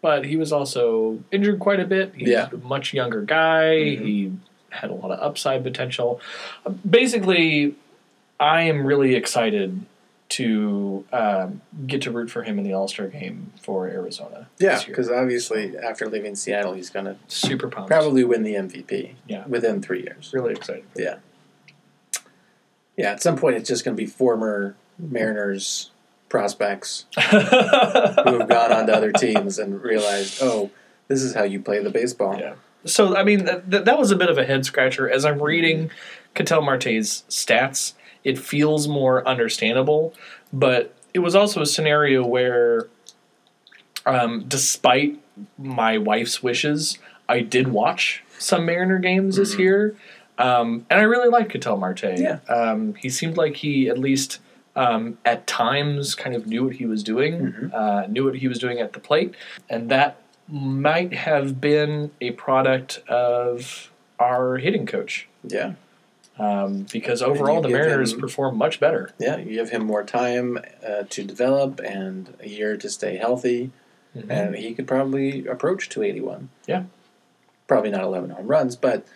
But 0.00 0.24
he 0.26 0.36
was 0.36 0.52
also 0.52 1.22
injured 1.30 1.60
quite 1.60 1.80
a 1.80 1.84
bit. 1.84 2.12
He's 2.16 2.28
Yeah. 2.28 2.48
a 2.52 2.56
much 2.56 2.92
younger 2.92 3.22
guy. 3.22 3.74
Mhm. 3.76 4.04
He 4.04 4.32
had 4.70 4.90
a 4.90 4.94
lot 4.94 5.10
of 5.10 5.20
upside 5.20 5.62
potential. 5.62 6.20
Basically, 6.88 7.74
I 8.40 8.62
am 8.62 8.84
really 8.86 9.14
excited 9.14 9.80
to 10.32 11.04
um, 11.12 11.60
get 11.86 12.02
to 12.02 12.10
root 12.10 12.30
for 12.30 12.42
him 12.42 12.58
in 12.58 12.64
the 12.64 12.72
All 12.72 12.88
Star 12.88 13.06
game 13.08 13.52
for 13.62 13.88
Arizona. 13.88 14.48
Yeah, 14.58 14.80
because 14.86 15.10
obviously 15.10 15.76
after 15.78 16.06
leaving 16.08 16.34
Seattle, 16.34 16.72
he's 16.74 16.90
going 16.90 17.06
to 17.06 17.16
super 17.28 17.68
pumped. 17.68 17.90
probably 17.90 18.24
win 18.24 18.42
the 18.42 18.54
MVP 18.54 19.14
Yeah. 19.26 19.46
within 19.46 19.80
three 19.82 20.02
years. 20.02 20.30
really 20.32 20.52
excited. 20.52 20.84
Yeah. 20.96 21.16
Yeah, 22.96 23.12
at 23.12 23.22
some 23.22 23.36
point 23.36 23.56
it's 23.56 23.68
just 23.68 23.84
going 23.84 23.96
to 23.96 24.00
be 24.02 24.06
former 24.06 24.76
Mariners 24.98 25.90
prospects 26.28 27.06
who 27.16 27.20
have 27.36 28.48
gone 28.48 28.72
on 28.72 28.86
to 28.86 28.94
other 28.94 29.12
teams 29.12 29.58
and 29.58 29.82
realized, 29.82 30.38
oh, 30.42 30.70
this 31.08 31.22
is 31.22 31.34
how 31.34 31.42
you 31.42 31.60
play 31.60 31.82
the 31.82 31.90
baseball. 31.90 32.38
Yeah. 32.38 32.54
So 32.84 33.16
I 33.16 33.22
mean 33.24 33.44
that, 33.44 33.70
that 33.84 33.98
was 33.98 34.10
a 34.10 34.16
bit 34.16 34.28
of 34.28 34.38
a 34.38 34.44
head 34.44 34.64
scratcher. 34.64 35.08
As 35.08 35.24
I'm 35.24 35.40
reading 35.42 35.90
Ketel 36.34 36.62
Marte's 36.62 37.24
stats, 37.28 37.94
it 38.24 38.38
feels 38.38 38.86
more 38.88 39.26
understandable, 39.26 40.14
but 40.52 40.94
it 41.14 41.18
was 41.20 41.34
also 41.34 41.60
a 41.62 41.66
scenario 41.66 42.24
where, 42.26 42.86
um, 44.06 44.44
despite 44.48 45.18
my 45.58 45.98
wife's 45.98 46.42
wishes, 46.42 46.98
I 47.28 47.40
did 47.40 47.68
watch 47.68 48.22
some 48.38 48.66
Mariner 48.66 48.98
games 48.98 49.36
this 49.36 49.54
Mhm. 49.54 49.58
year, 49.58 49.94
um, 50.38 50.86
and 50.90 51.00
I 51.00 51.04
really 51.04 51.28
liked 51.28 51.52
Ketel 51.52 51.76
Marte. 51.76 52.18
Yeah. 52.18 52.38
Um, 52.48 52.94
he 52.94 53.08
seemed 53.08 53.36
like 53.36 53.56
he 53.56 53.88
at 53.88 53.98
least 53.98 54.38
um, 54.74 55.18
at 55.26 55.46
times 55.46 56.14
kind 56.14 56.34
of 56.34 56.46
knew 56.46 56.64
what 56.64 56.76
he 56.76 56.86
was 56.86 57.02
doing, 57.02 57.52
Mhm. 57.52 57.74
uh, 57.74 58.06
knew 58.06 58.24
what 58.24 58.36
he 58.36 58.48
was 58.48 58.58
doing 58.58 58.78
at 58.80 58.94
the 58.94 59.00
plate, 59.00 59.34
and 59.68 59.90
that 59.90 60.16
might 60.48 61.12
have 61.12 61.60
been 61.60 62.10
a 62.22 62.30
product 62.30 63.02
of 63.06 63.90
our 64.18 64.56
hitting 64.56 64.86
coach. 64.86 65.28
Yeah. 65.46 65.72
Um, 66.42 66.86
because 66.92 67.22
overall, 67.22 67.60
the 67.62 67.68
Mariners 67.68 68.12
him- 68.14 68.20
perform 68.20 68.56
much 68.58 68.80
better. 68.80 69.10
Yeah, 69.18 69.36
you 69.36 69.52
give 69.54 69.70
him 69.70 69.84
more 69.84 70.02
time 70.02 70.58
uh, 70.86 71.04
to 71.10 71.22
develop 71.22 71.80
and 71.80 72.34
a 72.40 72.48
year 72.48 72.76
to 72.76 72.88
stay 72.90 73.16
healthy. 73.16 73.70
Mhm. 74.14 74.26
and 74.30 74.54
he 74.56 74.74
could 74.74 74.86
probably 74.86 75.46
approach 75.46 75.88
281. 75.88 76.50
Yeah. 76.66 76.82
Probably 77.66 77.88
not 77.90 78.02
11 78.02 78.28
home 78.28 78.46
runs, 78.46 78.76
but 78.76 79.06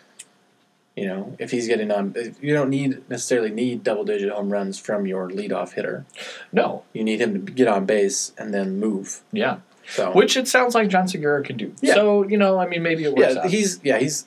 you 0.96 1.06
know, 1.06 1.36
if 1.38 1.50
he's 1.50 1.68
getting 1.68 1.90
on, 1.90 2.14
you 2.40 2.54
don't 2.54 2.70
need 2.70 3.02
necessarily 3.10 3.50
need 3.50 3.84
double 3.84 4.04
digit 4.04 4.32
home 4.32 4.48
runs 4.50 4.78
from 4.78 5.06
your 5.06 5.28
leadoff 5.28 5.72
hitter. 5.74 6.06
No, 6.50 6.84
You 6.94 7.04
need 7.04 7.20
him 7.20 7.44
to 7.44 7.52
get 7.52 7.68
on 7.68 7.84
base 7.84 8.32
and 8.38 8.54
then 8.54 8.80
move. 8.80 9.20
yeah, 9.32 9.58
So 9.86 10.12
which 10.12 10.34
it 10.34 10.48
sounds 10.48 10.74
like 10.74 10.88
Jean 10.88 11.06
Segura 11.06 11.42
can 11.42 11.58
do. 11.58 11.74
Yeah. 11.82 11.92
So 11.92 12.22
you 12.26 12.38
know, 12.38 12.58
I 12.58 12.66
mean, 12.66 12.82
maybe 12.82 13.04
it 13.04 13.14
works 13.14 13.34
yeah, 13.34 13.40
out. 13.42 13.50
he's 13.50 13.78
yeah 13.84 13.98
he's. 13.98 14.24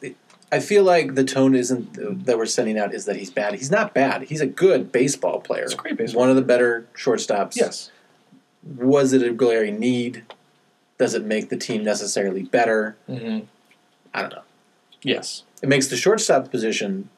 I 0.52 0.60
feel 0.60 0.84
like 0.84 1.16
the 1.16 1.24
tone 1.24 1.54
isn't 1.56 2.26
that 2.26 2.38
we're 2.38 2.46
sending 2.48 2.78
out 2.80 2.94
is 2.94 3.06
that 3.06 3.16
he's 3.18 3.30
bad. 3.30 3.54
He's 3.54 3.70
not 3.70 3.94
bad. 3.94 4.24
He's 4.24 4.42
a 4.42 4.48
good 4.48 4.92
baseball 4.92 5.40
player. 5.42 5.64
It's 5.64 5.74
a 5.74 5.78
great 5.78 5.96
baseball. 5.98 6.22
one 6.22 6.30
of 6.30 6.36
the 6.36 6.42
better 6.42 6.88
shortstops. 6.96 7.56
yes, 7.56 7.92
Was 8.78 9.14
it 9.14 9.22
a 9.22 9.32
glaring 9.32 9.80
need? 9.80 10.24
Does 10.98 11.14
it 11.14 11.24
make 11.24 11.50
the 11.50 11.58
team 11.58 11.84
necessarily 11.84 12.44
better? 12.44 12.98
hmm 13.08 13.40
I 14.14 14.22
don't 14.22 14.32
know. 14.34 14.42
yes, 15.04 15.44
It 15.62 15.70
makes 15.70 15.88
the 15.88 15.96
shortstop 15.96 16.50
position 16.50 17.10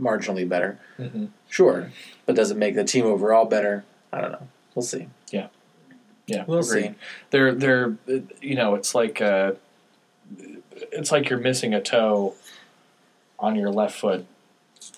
marginally 0.00 0.48
better, 0.48 0.78
hmm 0.96 1.26
sure, 1.48 1.90
but 2.26 2.36
does 2.36 2.50
it 2.52 2.56
make 2.56 2.74
the 2.76 2.84
team 2.84 3.04
overall 3.06 3.44
better? 3.44 3.84
I 4.12 4.20
don't 4.20 4.32
know. 4.32 4.46
We'll 4.74 4.84
see. 4.84 5.08
Yeah. 5.32 5.48
Yeah. 6.28 6.44
We'll 6.46 6.60
agreed. 6.60 6.82
see. 6.84 6.94
They're 7.30 7.52
they're 7.54 7.96
you 8.40 8.54
know, 8.54 8.76
it's 8.76 8.94
like 8.94 9.20
uh, 9.20 9.52
it's 10.92 11.12
like 11.12 11.28
you're 11.28 11.38
missing 11.38 11.74
a 11.74 11.80
toe 11.80 12.34
on 13.38 13.56
your 13.56 13.70
left 13.70 13.98
foot. 13.98 14.26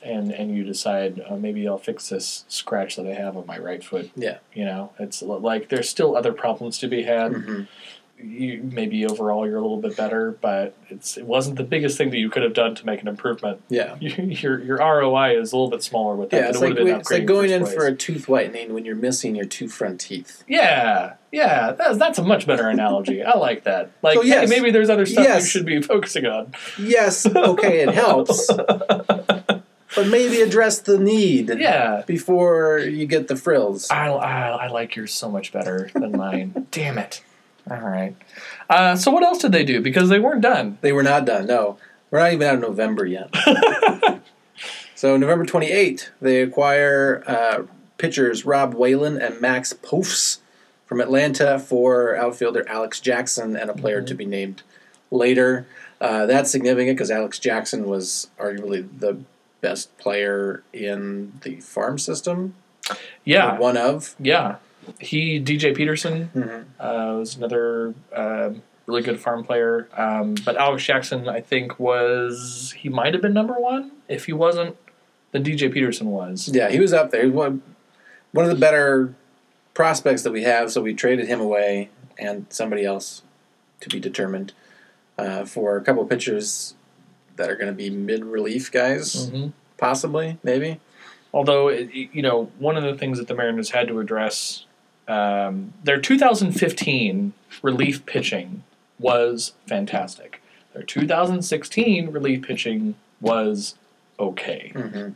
And, 0.05 0.31
and 0.33 0.57
you 0.57 0.63
decide 0.63 1.21
uh, 1.29 1.35
maybe 1.37 1.67
I'll 1.67 1.77
fix 1.77 2.09
this 2.09 2.45
scratch 2.47 2.95
that 2.97 3.07
I 3.07 3.15
have 3.15 3.37
on 3.37 3.47
my 3.47 3.59
right 3.59 3.83
foot. 3.83 4.11
Yeah. 4.15 4.39
You 4.55 4.65
know, 4.65 4.93
it's 4.99 5.23
like 5.23 5.71
there's 5.71 5.89
still 5.89 6.17
other 6.17 6.33
problems 6.33 6.79
to 6.79 6.89
be 6.89 7.03
had. 7.03 7.33
Mhm. 7.33 7.69
You 8.23 8.63
maybe 8.73 9.05
overall 9.07 9.47
you're 9.47 9.59
a 9.59 9.61
little 9.63 9.81
bit 9.81 9.97
better, 9.97 10.37
but 10.41 10.77
it's 10.89 11.17
it 11.17 11.27
wasn't 11.27 11.57
the 11.57 11.65
biggest 11.65 11.99
thing 11.99 12.11
that 12.11 12.19
you 12.19 12.31
could 12.31 12.43
have 12.43 12.55
done 12.55 12.75
to 12.77 12.87
make 12.87 13.03
an 13.03 13.09
improvement. 13.09 13.61
Yeah. 13.69 13.97
Your 14.01 14.59
your 14.63 14.77
ROI 14.79 15.39
is 15.41 15.53
a 15.53 15.57
little 15.57 15.71
bit 15.71 15.83
smaller 15.83 16.17
with 16.17 16.31
that. 16.31 16.37
Yeah, 16.37 16.49
it's 16.49 16.59
it 16.59 16.61
like, 16.71 16.79
we- 16.79 16.93
it's 16.93 17.11
like 17.11 17.27
going 17.27 17.51
in 17.51 17.63
place. 17.63 17.75
for 17.75 17.87
a 17.87 17.95
tooth 17.95 18.29
whitening 18.29 18.73
when 18.75 18.85
you're 18.85 18.97
missing 18.97 19.35
your 19.35 19.47
two 19.47 19.69
front 19.69 20.01
teeth. 20.01 20.43
yeah, 20.49 21.15
yeah. 21.31 21.73
That's, 21.73 21.99
that's 21.99 22.19
a 22.19 22.23
much 22.23 22.47
better 22.47 22.69
analogy. 22.69 23.23
I 23.23 23.37
like 23.39 23.65
that. 23.65 23.91
Like, 24.03 24.17
So, 24.17 24.23
yes. 24.23 24.49
hey, 24.51 24.57
maybe 24.57 24.71
there's 24.71 24.91
other 24.91 25.07
stuff 25.07 25.27
you 25.27 25.45
should 25.47 25.67
be 25.67 25.81
focusing 25.83 26.27
on. 26.27 26.53
Yes, 26.79 27.27
okay, 27.27 27.81
it 27.83 27.95
helps, 27.95 28.47
but 29.95 30.07
maybe 30.09 30.41
address 30.41 30.81
the 30.81 30.99
need 30.99 31.51
Yeah. 31.59 32.03
before 32.07 32.79
you 32.79 33.07
get 33.07 33.29
the 33.29 33.37
frills. 33.37 33.91
I, 33.91 34.09
I, 34.09 34.49
I 34.49 34.69
like 34.69 34.97
yours 34.97 35.13
so 35.13 35.31
much 35.31 35.53
better 35.53 35.91
than 35.95 36.13
mine. 36.17 36.67
Damn 36.71 36.99
it. 36.99 37.23
All 37.71 37.79
right. 37.81 38.15
Uh, 38.69 38.97
so 38.97 39.11
what 39.11 39.23
else 39.23 39.39
did 39.39 39.53
they 39.53 39.65
do? 39.65 39.81
Because 39.81 40.09
they 40.09 40.19
weren't 40.19 40.41
done. 40.41 40.79
They 40.81 40.93
were 40.93 41.03
not 41.03 41.25
done. 41.25 41.47
No, 41.47 41.79
we're 42.11 42.19
not 42.21 42.33
even 42.33 42.47
out 42.49 42.55
of 42.57 42.61
November 42.61 43.07
yet. 43.07 43.33
so 44.95 45.17
November 45.17 45.45
28th, 45.45 46.09
they 46.21 46.41
acquire 46.43 47.23
uh, 47.27 47.63
pitchers 47.99 48.45
Rob 48.45 48.75
Whalen 48.75 49.21
and 49.21 49.41
Max 49.41 49.73
Povse 49.73 50.39
from 50.87 51.01
Atlanta 51.01 51.59
for 51.59 52.17
outfielder 52.17 52.69
Alex 52.69 53.01
Jackson 53.01 53.57
and 53.57 53.71
a 53.71 53.75
player 53.75 54.03
Mhm. 54.03 54.07
to 54.09 54.15
be 54.15 54.27
named 54.27 54.63
later. 55.11 55.67
Uh, 56.01 56.27
that's 56.27 56.51
significant 56.51 56.97
because 56.97 57.11
Alex 57.11 57.39
Jackson 57.39 57.87
was 57.87 58.29
arguably 58.39 58.87
the 58.99 59.19
best 59.61 59.97
player 59.99 60.63
in 60.73 61.33
the 61.43 61.61
farm 61.61 61.99
system. 61.99 62.55
Yeah. 63.25 63.57
one 63.59 63.77
of. 63.77 64.17
Yeah. 64.19 64.57
He, 65.01 65.41
DJ 65.41 65.75
Peterson, 65.75 66.31
Mhm. 66.35 66.65
uh, 66.81 67.19
was 67.19 67.37
another 67.37 67.95
um 68.15 68.63
really 68.87 69.03
good 69.03 69.21
farm 69.21 69.45
player. 69.45 69.89
Um, 69.97 70.35
but 70.45 70.57
Alex 70.57 70.85
Jackson, 70.85 71.29
I 71.29 71.41
think, 71.41 71.79
was 71.79 72.75
he 72.77 72.89
might 72.89 73.13
have 73.15 73.23
been 73.23 73.33
number 73.33 73.55
one. 73.55 73.93
If 74.09 74.27
he 74.27 74.33
wasn't, 74.33 74.77
then 75.31 75.45
DJ 75.45 75.69
Peterson 75.73 76.09
was. 76.11 76.51
Yeah, 76.53 76.69
he 76.69 76.81
was 76.81 76.93
up 76.93 77.11
there. 77.13 77.21
He 77.23 77.29
was 77.29 77.37
one, 77.37 77.63
one 78.33 78.45
of 78.45 78.51
the 78.51 78.57
better 78.59 79.15
prospects 79.75 80.23
that 80.23 80.33
we 80.33 80.43
have, 80.43 80.73
so 80.73 80.83
we 80.83 80.95
traded 80.95 81.29
him 81.29 81.41
away 81.41 81.91
and 82.19 82.47
somebody 82.51 82.85
else 82.85 83.23
to 83.81 83.89
be 83.89 84.01
determined 84.01 84.53
uh, 85.17 85.45
for 85.45 85.77
a 85.77 85.81
couple 85.81 86.05
pitchers 86.05 86.75
that 87.37 87.49
are 87.49 87.55
going 87.57 87.69
to 87.69 87.73
be 87.77 87.89
mid 87.89 88.25
relief 88.25 88.71
guys, 88.73 89.29
hmm 89.31 89.49
possibly, 89.79 90.39
maybe. 90.43 90.81
Although, 91.33 91.69
you 91.71 92.21
know, 92.23 92.51
one 92.59 92.77
of 92.77 92.83
the 92.85 92.95
things 92.97 93.19
that 93.19 93.27
the 93.29 93.35
Mariners 93.35 93.71
had 93.71 93.89
to 93.89 93.99
address, 94.01 94.65
um, 95.13 95.73
their 95.85 96.01
2015 96.01 97.33
relief 97.63 98.07
pitching 98.07 98.63
was 98.99 99.53
fantastic. 99.67 100.43
Their 100.73 100.83
2016 100.83 102.11
relief 102.11 102.43
pitching 102.43 102.95
was 103.21 103.75
okay. 104.19 104.73
hmm 104.75 105.11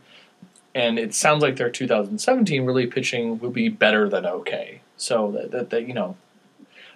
and 0.77 0.99
it 0.99 1.15
sounds 1.15 1.43
like 1.43 1.57
their 1.57 1.71
2017 1.71 2.67
relief 2.67 2.93
pitching 2.93 3.39
will 3.39 3.51
be 3.51 3.71
better 3.71 4.11
than 4.11 4.27
okay. 4.27 4.83
So 4.99 5.31
that, 5.31 5.51
that, 5.51 5.71
that 5.71 5.89
you 5.89 5.95
know, 5.95 6.19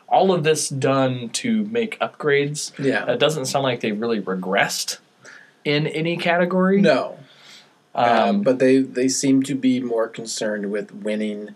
all 0.07 0.33
of 0.33 0.45
this 0.45 0.69
done 0.69 1.31
to 1.31 1.65
make 1.65 1.99
upgrades. 1.99 2.79
Yeah. 2.79 3.11
It 3.11 3.19
doesn't 3.19 3.47
sound 3.47 3.63
like 3.63 3.81
they 3.81 3.93
really 3.93 4.21
regressed 4.21 4.99
in 5.65 5.87
any 5.87 6.19
category. 6.19 6.83
No, 6.83 7.19
um, 7.95 8.19
um, 8.19 8.43
but 8.43 8.59
they 8.59 8.79
they 8.79 9.09
seem 9.09 9.43
to 9.45 9.55
be 9.55 9.81
more 9.81 10.09
concerned 10.09 10.71
with 10.71 10.93
winning 10.93 11.55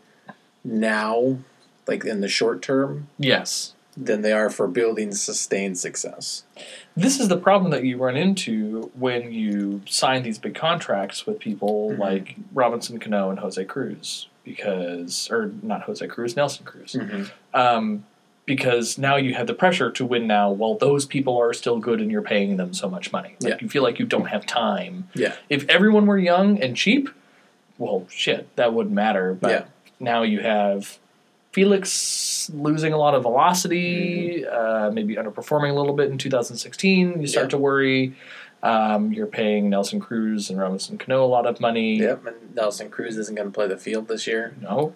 now, 0.65 1.39
like 1.87 2.05
in 2.05 2.21
the 2.21 2.29
short 2.29 2.63
term, 2.63 3.09
yes, 3.19 3.75
than 3.97 4.23
they 4.23 4.33
are 4.33 4.51
for 4.51 4.67
building 4.67 5.13
sustained 5.13 5.79
success. 5.79 6.43
this 6.97 7.21
is 7.21 7.29
the 7.29 7.37
problem 7.37 7.71
that 7.73 7.85
you 7.85 7.97
run 7.97 8.17
into 8.17 8.91
when 8.99 9.33
you 9.33 9.83
sign 9.87 10.23
these 10.23 10.39
big 10.39 10.55
contracts 10.55 11.27
with 11.27 11.39
people 11.39 11.91
Mhm. 11.93 11.99
like 11.99 12.37
Robinson 12.53 12.99
Cano 12.99 13.31
and 13.31 13.39
Jose 13.39 13.63
Cruz, 13.67 14.29
because 14.45 15.29
or 15.31 15.53
not 15.63 15.83
Jose 15.83 16.05
Cruz, 16.09 16.35
Nelson 16.37 16.65
Cruz. 16.65 16.93
Mm-hmm. 16.95 17.25
um, 17.59 18.05
because 18.47 18.99
now 18.99 19.17
you 19.17 19.33
have 19.35 19.47
the 19.47 19.55
pressure 19.55 19.91
to 19.91 20.05
win 20.05 20.27
now 20.27 20.51
while 20.51 20.75
those 20.75 21.07
people 21.07 21.39
are 21.39 21.55
still 21.55 21.79
good 21.79 21.99
and 22.01 22.11
you're 22.11 22.21
paying 22.21 22.59
them 22.59 22.75
so 22.75 22.91
much 22.91 23.11
money. 23.11 23.37
Like 23.41 23.53
Yeah. 23.55 23.59
you 23.63 23.69
feel 23.71 23.83
like 23.83 23.99
you 23.99 24.05
don't 24.05 24.27
have 24.29 24.45
time. 24.45 25.09
Yeah. 25.15 25.35
If 25.49 25.67
everyone 25.71 26.05
were 26.05 26.19
young 26.19 26.61
and 26.63 26.77
cheap, 26.77 27.09
well, 27.79 28.07
shit, 28.11 28.55
that 28.57 28.75
wouldn't 28.75 28.95
matter. 28.95 29.33
But 29.41 29.51
Yeah. 29.51 29.65
Now 30.01 30.23
you 30.23 30.41
have 30.41 30.99
Felix 31.53 32.51
losing 32.53 32.93
a 32.93 32.97
lot 32.99 33.15
of 33.15 33.23
velocity, 33.23 34.45
uh, 34.47 34.91
maybe 34.91 35.17
underperforming 35.17 35.71
a 35.71 35.75
little 35.75 35.95
bit 35.95 36.11
in 36.11 36.19
2016. 36.19 37.21
You 37.21 37.27
start 37.27 37.45
Yeah. 37.47 37.49
to 37.51 37.59
worry. 37.59 38.15
Um, 38.63 39.13
you're 39.13 39.27
paying 39.27 39.69
Nelson 39.69 40.01
Cruz 40.01 40.49
and 40.49 40.59
Robinson 40.59 40.97
Cano 40.99 41.25
a 41.25 41.27
lot 41.29 41.47
of 41.47 41.61
money. 41.61 41.99
Yep, 41.99 42.27
and 42.27 42.55
Nelson 42.55 42.89
Cruz 42.91 43.17
isn't 43.19 43.35
going 43.35 43.49
to 43.49 43.53
play 43.55 43.69
the 43.69 43.77
field 43.77 44.09
this 44.09 44.27
year. 44.27 44.55
No, 44.61 44.95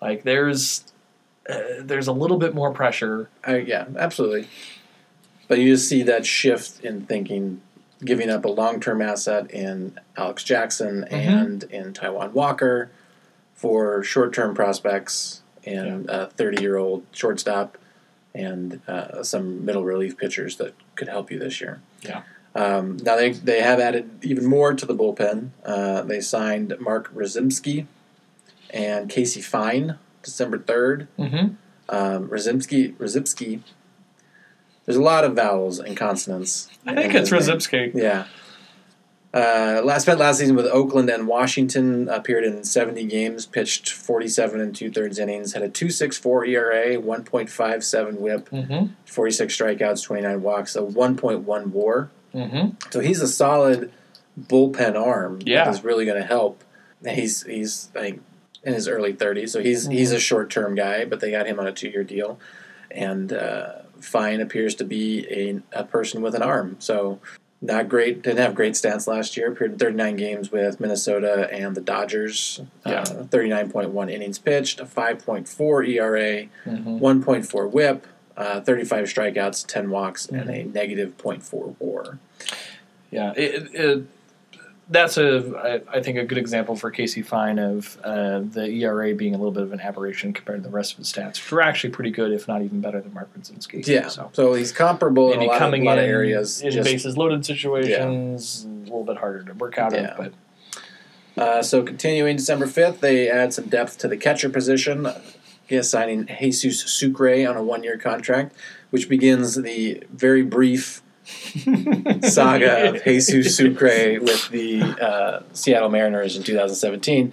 like 0.00 0.22
there's 0.22 0.84
uh, 1.48 1.58
there's 1.80 2.06
a 2.06 2.12
little 2.12 2.38
bit 2.38 2.54
more 2.54 2.70
pressure. 2.72 3.28
I, 3.44 3.56
yeah, 3.58 3.86
absolutely. 3.98 4.48
But 5.48 5.58
you 5.58 5.74
just 5.74 5.88
see 5.88 6.02
that 6.04 6.24
shift 6.24 6.82
in 6.84 7.04
thinking, 7.04 7.60
giving 8.04 8.30
up 8.30 8.44
a 8.44 8.48
long 8.48 8.78
term 8.80 9.02
asset 9.02 9.50
in 9.50 9.98
Alex 10.16 10.44
Jackson 10.44 11.04
and 11.10 11.64
in 11.64 11.92
Taijuan 11.92 12.30
Walker 12.32 12.90
for 13.64 14.04
short 14.04 14.34
term 14.34 14.54
prospects 14.54 15.40
and 15.64 16.10
a 16.10 16.26
30 16.26 16.60
year 16.60 16.76
old 16.76 17.06
shortstop 17.12 17.78
and 18.34 18.82
uh, 18.86 19.22
some 19.22 19.64
middle 19.64 19.84
relief 19.84 20.18
pitchers 20.18 20.58
that 20.58 20.74
could 20.96 21.08
help 21.08 21.30
you 21.30 21.38
this 21.38 21.62
year. 21.62 21.80
Yeah. 22.02 22.24
Um, 22.54 22.98
now 22.98 23.16
they, 23.16 23.32
they 23.32 23.62
have 23.62 23.80
added 23.80 24.22
even 24.22 24.44
more 24.44 24.74
to 24.74 24.84
the 24.84 24.94
bullpen. 24.94 25.48
Uh, 25.64 26.02
they 26.02 26.20
signed 26.20 26.74
Mark 26.78 27.10
Rozimski 27.14 27.86
and 28.68 29.08
Casey 29.08 29.40
Fien 29.40 29.96
December 30.22 30.58
3rd. 30.58 31.06
Mm-hmm. 31.18 31.54
Um, 31.88 32.28
Rozipski. 32.28 33.60
There's 34.84 34.98
a 34.98 35.02
lot 35.02 35.24
of 35.24 35.34
vowels 35.34 35.78
and 35.78 35.96
consonants. 35.96 36.68
I 36.84 36.94
think 36.94 37.14
it's. 37.14 37.30
Rozipski. 37.30 37.94
Yeah. 37.94 38.26
Uh, 39.34 39.80
last 39.84 40.02
spent 40.02 40.20
last 40.20 40.38
season 40.38 40.54
with 40.54 40.66
Oakland 40.66 41.10
and 41.10 41.26
Washington. 41.26 42.08
Appeared 42.08 42.44
in 42.44 42.62
70 42.62 43.04
games, 43.06 43.46
pitched 43.46 43.90
47 43.90 44.60
and 44.60 44.74
two 44.76 44.90
thirds 44.92 45.18
innings. 45.18 45.54
Had 45.54 45.64
a 45.64 45.68
2.64 45.68 46.48
ERA, 46.48 46.86
1.57 47.02 48.14
WHIP, 48.18 48.48
Mm-hmm. 48.50 48.86
46 49.06 49.56
strikeouts, 49.56 50.04
29 50.04 50.40
walks, 50.42 50.76
a 50.76 50.80
1.1 50.82 51.66
WAR. 51.68 52.10
Mm-hmm. 52.32 52.76
So 52.90 53.00
he's 53.00 53.20
a 53.20 53.26
solid 53.28 53.90
bullpen 54.40 54.94
arm. 55.00 55.40
Yeah. 55.44 55.64
That's 55.64 55.82
really 55.84 56.04
going 56.04 56.20
to 56.20 56.26
help. 56.26 56.62
And 57.04 57.16
He's 57.18 57.42
he's 57.42 57.86
think 57.86 58.22
in 58.62 58.72
his 58.72 58.88
early 58.88 59.12
30s, 59.12 59.50
so 59.50 59.60
he's 59.60 59.86
he's 59.88 60.08
Mm-hmm. 60.10 60.16
a 60.16 60.20
short 60.20 60.48
term 60.50 60.74
guy, 60.74 61.04
but 61.04 61.20
they 61.20 61.30
got 61.30 61.46
him 61.46 61.60
on 61.60 61.66
a 61.66 61.72
two 61.72 61.88
year 61.90 62.02
deal, 62.04 62.38
and 62.90 63.30
uh, 63.32 63.80
Fien 64.00 64.40
appears 64.40 64.74
to 64.76 64.84
be 64.84 65.26
a, 65.28 65.80
a 65.80 65.84
person 65.84 66.22
with 66.22 66.34
an 66.34 66.42
arm. 66.42 66.76
So 66.78 67.18
not 67.64 67.88
great. 67.88 68.22
Didn't 68.22 68.38
have 68.38 68.54
great 68.54 68.74
stats 68.74 69.06
last 69.06 69.36
year. 69.36 69.50
Appeared 69.50 69.72
in 69.72 69.78
39 69.78 70.16
games 70.16 70.52
with 70.52 70.80
Minnesota 70.80 71.48
and 71.52 71.74
the 71.74 71.80
Dodgers. 71.80 72.60
Yeah. 72.86 73.00
Uh, 73.00 73.24
39.1 73.24 74.10
innings 74.12 74.38
pitched, 74.38 74.80
a 74.80 74.84
5.4 74.84 75.82
ERA, 75.88 76.48
Mhm. 76.66 76.98
1.4 77.00 77.66
WHIP, 77.66 78.06
uh, 78.36 78.60
35 78.60 79.06
strikeouts, 79.06 79.66
10 79.66 79.90
walks, 79.90 80.26
and 80.26 80.50
a 80.50 80.64
negative 80.64 81.16
0.4 81.16 81.74
WAR. 81.78 82.18
Yeah, 83.10 83.32
it, 83.36 83.74
it, 83.74 84.04
that's 84.90 85.16
a 85.16 85.82
I, 85.90 85.96
I 85.98 86.02
think 86.02 86.18
a 86.18 86.24
good 86.24 86.36
example 86.38 86.76
for 86.76 86.90
Casey 86.90 87.22
Fien 87.22 87.58
of 87.58 87.98
uh, 88.04 88.40
the 88.40 88.66
ERA 88.82 89.14
being 89.14 89.34
a 89.34 89.38
little 89.38 89.52
bit 89.52 89.62
of 89.62 89.72
an 89.72 89.80
aberration 89.80 90.32
compared 90.32 90.62
to 90.62 90.68
the 90.68 90.74
rest 90.74 90.92
of 90.92 90.98
his 90.98 91.12
stats, 91.12 91.34
which 91.36 91.50
were 91.50 91.62
actually 91.62 91.90
pretty 91.90 92.10
good, 92.10 92.32
if 92.32 92.46
not 92.46 92.62
even 92.62 92.80
better 92.80 93.00
than 93.00 93.12
Mark 93.14 93.32
Brzezinski. 93.34 93.86
Yeah. 93.86 94.08
so. 94.08 94.30
So 94.34 94.54
he's 94.54 94.72
comparable 94.72 95.32
in 95.32 95.40
a 95.40 95.44
lot, 95.44 95.54
of, 95.54 95.58
coming 95.58 95.84
lot 95.84 95.98
in 95.98 96.04
of 96.04 96.10
areas. 96.10 96.60
in 96.60 96.70
just- 96.70 96.84
bases 96.88 97.16
loaded 97.16 97.44
situations, 97.46 98.64
a 98.64 98.68
little 98.84 99.04
bit 99.04 99.16
harder 99.16 99.42
to 99.44 99.54
work 99.54 99.78
out 99.78 99.92
Yeah. 99.94 100.12
of, 100.12 100.16
but 100.18 100.32
Uh, 101.36 101.62
so 101.62 101.82
continuing 101.82 102.36
December 102.36 102.66
5th, 102.66 103.00
they 103.00 103.28
add 103.28 103.52
some 103.52 103.64
depth 103.66 103.98
to 103.98 104.06
the 104.06 104.16
catcher 104.16 104.48
position. 104.48 105.08
Yes, 105.68 105.88
signing 105.90 106.26
Jesus 106.40 106.82
Sucre 106.92 107.48
on 107.48 107.56
a 107.56 107.62
one-year 107.62 107.96
contract, 107.98 108.54
which 108.90 109.08
begins 109.08 109.56
the 109.56 110.02
very 110.12 110.42
brief 110.42 111.02
saga 112.22 112.88
of 112.90 113.04
Jesus 113.04 113.56
Sucre 113.56 114.18
with 114.20 114.48
the 114.50 114.82
uh, 114.82 115.42
Seattle 115.52 115.88
Mariners 115.88 116.36
in 116.36 116.42
2017. 116.42 117.32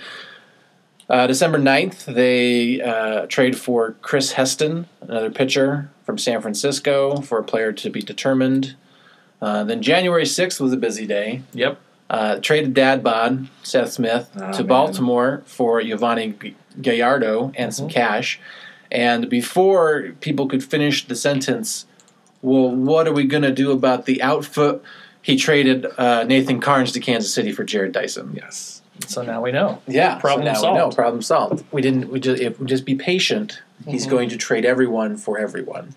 Uh, 1.09 1.27
December 1.27 1.59
9th, 1.59 2.05
they 2.05 2.81
uh, 2.81 3.25
trade 3.27 3.57
for 3.57 3.95
Chris 4.01 4.33
Heston, 4.33 4.87
another 5.01 5.29
pitcher 5.29 5.89
from 6.05 6.17
San 6.17 6.41
Francisco, 6.41 7.19
for 7.21 7.37
a 7.37 7.43
player 7.43 7.73
to 7.73 7.89
be 7.89 8.01
determined. 8.01 8.75
Uh, 9.41 9.63
then 9.65 9.81
January 9.81 10.23
6th 10.23 10.59
was 10.61 10.71
a 10.71 10.77
busy 10.77 11.05
day. 11.05 11.41
Yep. 11.53 11.79
Uh, 12.09 12.35
traded 12.39 12.73
Dad 12.73 13.03
Bod, 13.03 13.47
Seth 13.63 13.93
Smith, 13.93 14.29
Oh, 14.35 14.51
to 14.51 14.59
man. 14.59 14.67
Baltimore 14.67 15.43
for 15.45 15.81
Yovani 15.81 16.53
Gallardo 16.81 17.51
and 17.55 17.73
some 17.73 17.87
Mhm. 17.87 17.91
cash. 17.91 18.39
And 18.91 19.29
before 19.29 20.11
people 20.21 20.47
could 20.47 20.63
finish 20.63 21.05
the 21.07 21.15
sentence, 21.15 21.85
well, 22.41 22.69
what 22.71 23.07
are 23.07 23.13
we 23.13 23.25
going 23.25 23.43
to 23.43 23.51
do 23.51 23.71
about 23.71 24.05
the 24.05 24.21
outfit? 24.21 24.81
He 25.21 25.35
traded 25.35 25.85
uh, 25.97 26.23
Nathan 26.23 26.59
Karns 26.59 26.91
to 26.93 26.99
Kansas 26.99 27.33
City 27.33 27.51
for 27.51 27.63
Jarrod 27.63 27.91
Dyson. 27.91 28.33
Yes. 28.35 28.81
So 29.07 29.21
now 29.23 29.41
we 29.41 29.51
know. 29.51 29.81
Yeah, 29.87 30.15
Problem 30.19 30.45
so 30.47 30.51
now 30.51 30.59
solved. 30.59 30.73
We 30.73 30.79
know, 30.79 30.91
problem 30.91 31.21
solved. 31.21 31.65
We 31.71 31.81
didn't. 31.81 32.09
We 32.11 32.19
just 32.19 32.41
if 32.41 32.59
we 32.59 32.65
just 32.67 32.85
be 32.85 32.95
patient. 32.95 33.61
He's 33.87 34.05
Mhm. 34.05 34.09
going 34.11 34.29
to 34.29 34.37
trade 34.37 34.63
everyone 34.65 35.17
for 35.17 35.39
everyone. 35.39 35.95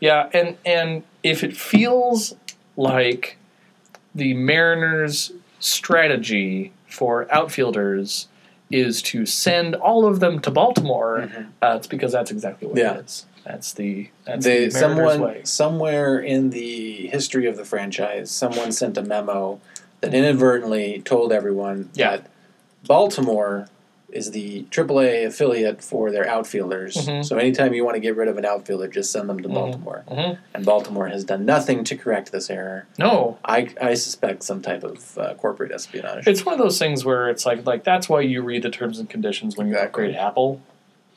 Yeah, 0.00 0.28
and 0.34 0.56
and 0.66 1.02
if 1.22 1.42
it 1.44 1.56
feels 1.56 2.34
like 2.76 3.38
the 4.14 4.34
Mariners' 4.34 5.32
strategy 5.60 6.72
for 6.86 7.26
outfielders 7.32 8.28
is 8.70 9.00
to 9.02 9.24
send 9.26 9.74
all 9.74 10.06
of 10.06 10.20
them 10.20 10.38
to 10.40 10.50
Baltimore, 10.50 11.28
uh, 11.62 11.74
it's 11.76 11.86
because 11.86 12.12
that's 12.12 12.30
exactly 12.30 12.68
what 12.68 12.76
Yeah. 12.78 12.94
it 12.98 13.04
is. 13.06 13.26
That's 13.44 13.72
the 13.72 14.08
that's 14.24 14.44
They, 14.44 14.66
the 14.66 14.70
someone 14.70 15.20
way. 15.20 15.40
somewhere 15.44 16.18
in 16.18 16.50
the 16.50 17.08
history 17.08 17.46
of 17.46 17.56
the 17.56 17.64
franchise, 17.64 18.30
someone 18.30 18.72
sent 18.72 18.96
a 18.96 19.02
memo 19.02 19.60
that 20.00 20.14
inadvertently 20.14 21.02
told 21.04 21.32
everyone 21.32 21.90
Yeah. 21.94 22.16
that 22.16 22.26
Baltimore 22.86 23.68
is 24.10 24.32
the 24.32 24.64
AAA 24.70 25.24
affiliate 25.24 25.82
for 25.82 26.10
their 26.10 26.28
outfielders. 26.28 26.96
Mhm. 26.96 27.24
So 27.24 27.38
anytime 27.38 27.72
you 27.72 27.82
want 27.82 27.94
to 27.94 28.00
get 28.00 28.14
rid 28.14 28.28
of 28.28 28.36
an 28.36 28.44
outfielder, 28.44 28.86
just 28.88 29.10
send 29.10 29.26
them 29.30 29.40
to 29.42 29.48
Mhm. 29.48 29.54
Baltimore. 29.54 30.04
Mhm. 30.10 30.36
And 30.52 30.66
Baltimore 30.66 31.06
has 31.08 31.24
done 31.24 31.46
nothing 31.46 31.82
to 31.84 31.96
correct 31.96 32.30
this 32.30 32.50
error. 32.50 32.86
No, 32.98 33.38
I, 33.42 33.68
I 33.80 33.94
suspect 33.94 34.42
some 34.42 34.60
type 34.60 34.84
of 34.84 35.16
uh, 35.16 35.32
corporate 35.34 35.72
espionage. 35.72 36.26
it's 36.28 36.44
one 36.44 36.52
of 36.52 36.58
those 36.60 36.78
things 36.78 37.06
where 37.06 37.30
it's 37.30 37.46
like 37.46 37.64
like 37.66 37.84
that's 37.84 38.06
why 38.08 38.20
you 38.20 38.42
read 38.42 38.62
the 38.64 38.70
terms 38.70 38.98
and 38.98 39.08
conditions 39.08 39.56
when 39.56 39.66
you 39.66 39.72
Exactly. 39.74 40.04
upgrade 40.08 40.16
Apple. 40.16 40.60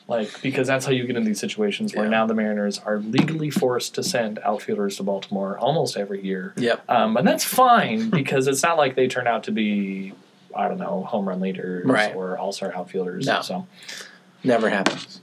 Like 0.08 0.42
because 0.42 0.68
that's 0.68 0.86
how 0.86 0.92
you 0.92 1.08
get 1.08 1.16
in 1.16 1.24
these 1.24 1.40
situations 1.40 1.96
where 1.96 2.06
Yeah. 2.06 2.12
now 2.12 2.26
the 2.28 2.36
Mariners 2.36 2.80
are 2.80 3.00
legally 3.00 3.50
forced 3.50 3.96
to 3.96 4.04
send 4.04 4.38
outfielders 4.44 4.98
to 4.98 5.04
Baltimore 5.04 5.58
almost 5.58 5.98
every 5.98 6.24
year. 6.24 6.54
Yep. 6.58 6.84
Um, 6.88 7.18
and 7.18 7.28
that's 7.28 7.44
fine 7.44 8.10
because 8.22 8.48
it's 8.48 8.62
not 8.62 8.78
like 8.78 8.96
they 8.96 9.08
turn 9.08 9.26
out 9.26 9.44
to 9.46 9.52
be, 9.52 10.14
I 10.56 10.68
don't 10.68 10.78
know, 10.78 11.04
home 11.04 11.28
run 11.28 11.40
leaders 11.40 11.86
Right. 11.88 12.16
or 12.16 12.38
all 12.38 12.52
star 12.52 12.72
outfielders. 12.76 13.26
No. 13.26 13.42
So 13.42 13.68
Never 14.44 14.70
happens. 14.70 15.22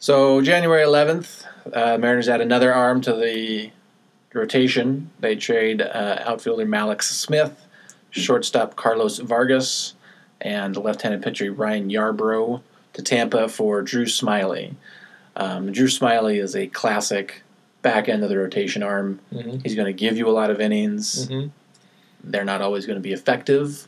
So 0.00 0.40
January 0.42 0.82
11th, 0.84 1.44
uh, 1.72 1.96
Mariners 1.98 2.28
add 2.28 2.40
another 2.40 2.72
arm 2.74 3.00
to 3.02 3.12
the 3.14 3.70
rotation. 4.32 5.10
They 5.20 5.36
trade 5.36 5.80
uh, 5.80 6.22
outfielder 6.26 6.66
Mallex 6.66 7.02
Smith, 7.04 7.64
shortstop 8.10 8.74
Carlos 8.76 9.18
Vargas, 9.20 9.94
and 10.40 10.76
left-handed 10.76 11.22
pitcher 11.22 11.52
Ryan 11.52 11.88
Yarbrough 11.88 12.60
to 12.96 13.02
Tampa 13.02 13.46
for 13.48 13.82
Drew 13.82 14.06
Smyly. 14.06 14.74
Um, 15.36 15.70
Drew 15.70 15.86
Smyly 15.86 16.42
is 16.42 16.56
a 16.56 16.66
classic 16.66 17.42
back 17.82 18.08
end 18.08 18.22
of 18.24 18.30
the 18.30 18.38
rotation 18.38 18.82
arm. 18.82 19.20
Mhm. 19.32 19.62
He's 19.62 19.74
going 19.74 19.86
to 19.86 19.92
give 19.92 20.16
you 20.16 20.26
a 20.28 20.32
lot 20.32 20.50
of 20.50 20.60
innings. 20.60 21.28
Mhm. 21.28 21.50
They're 22.24 22.44
not 22.44 22.62
always 22.62 22.86
going 22.86 22.96
to 22.96 23.02
be 23.02 23.12
effective. 23.12 23.86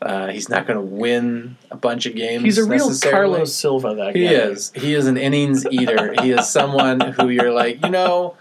Uh, 0.00 0.28
he's 0.28 0.48
not 0.48 0.66
going 0.66 0.78
to 0.78 0.84
win 0.84 1.56
a 1.70 1.76
bunch 1.76 2.06
of 2.06 2.14
games. 2.14 2.44
he's 2.44 2.58
a 2.58 2.64
real. 2.64 2.90
Carlos 2.98 3.54
Silva. 3.54 3.94
That 3.94 4.14
guy. 4.14 4.18
He 4.20 4.26
is. 4.26 4.72
He 4.74 4.94
is 4.94 5.06
an 5.06 5.16
innings 5.18 5.64
eater. 5.70 6.14
he 6.22 6.30
is 6.32 6.48
someone 6.48 7.00
who 7.00 7.28
you're 7.28 7.52
like, 7.52 7.84
you 7.84 7.90
know, 7.90 8.34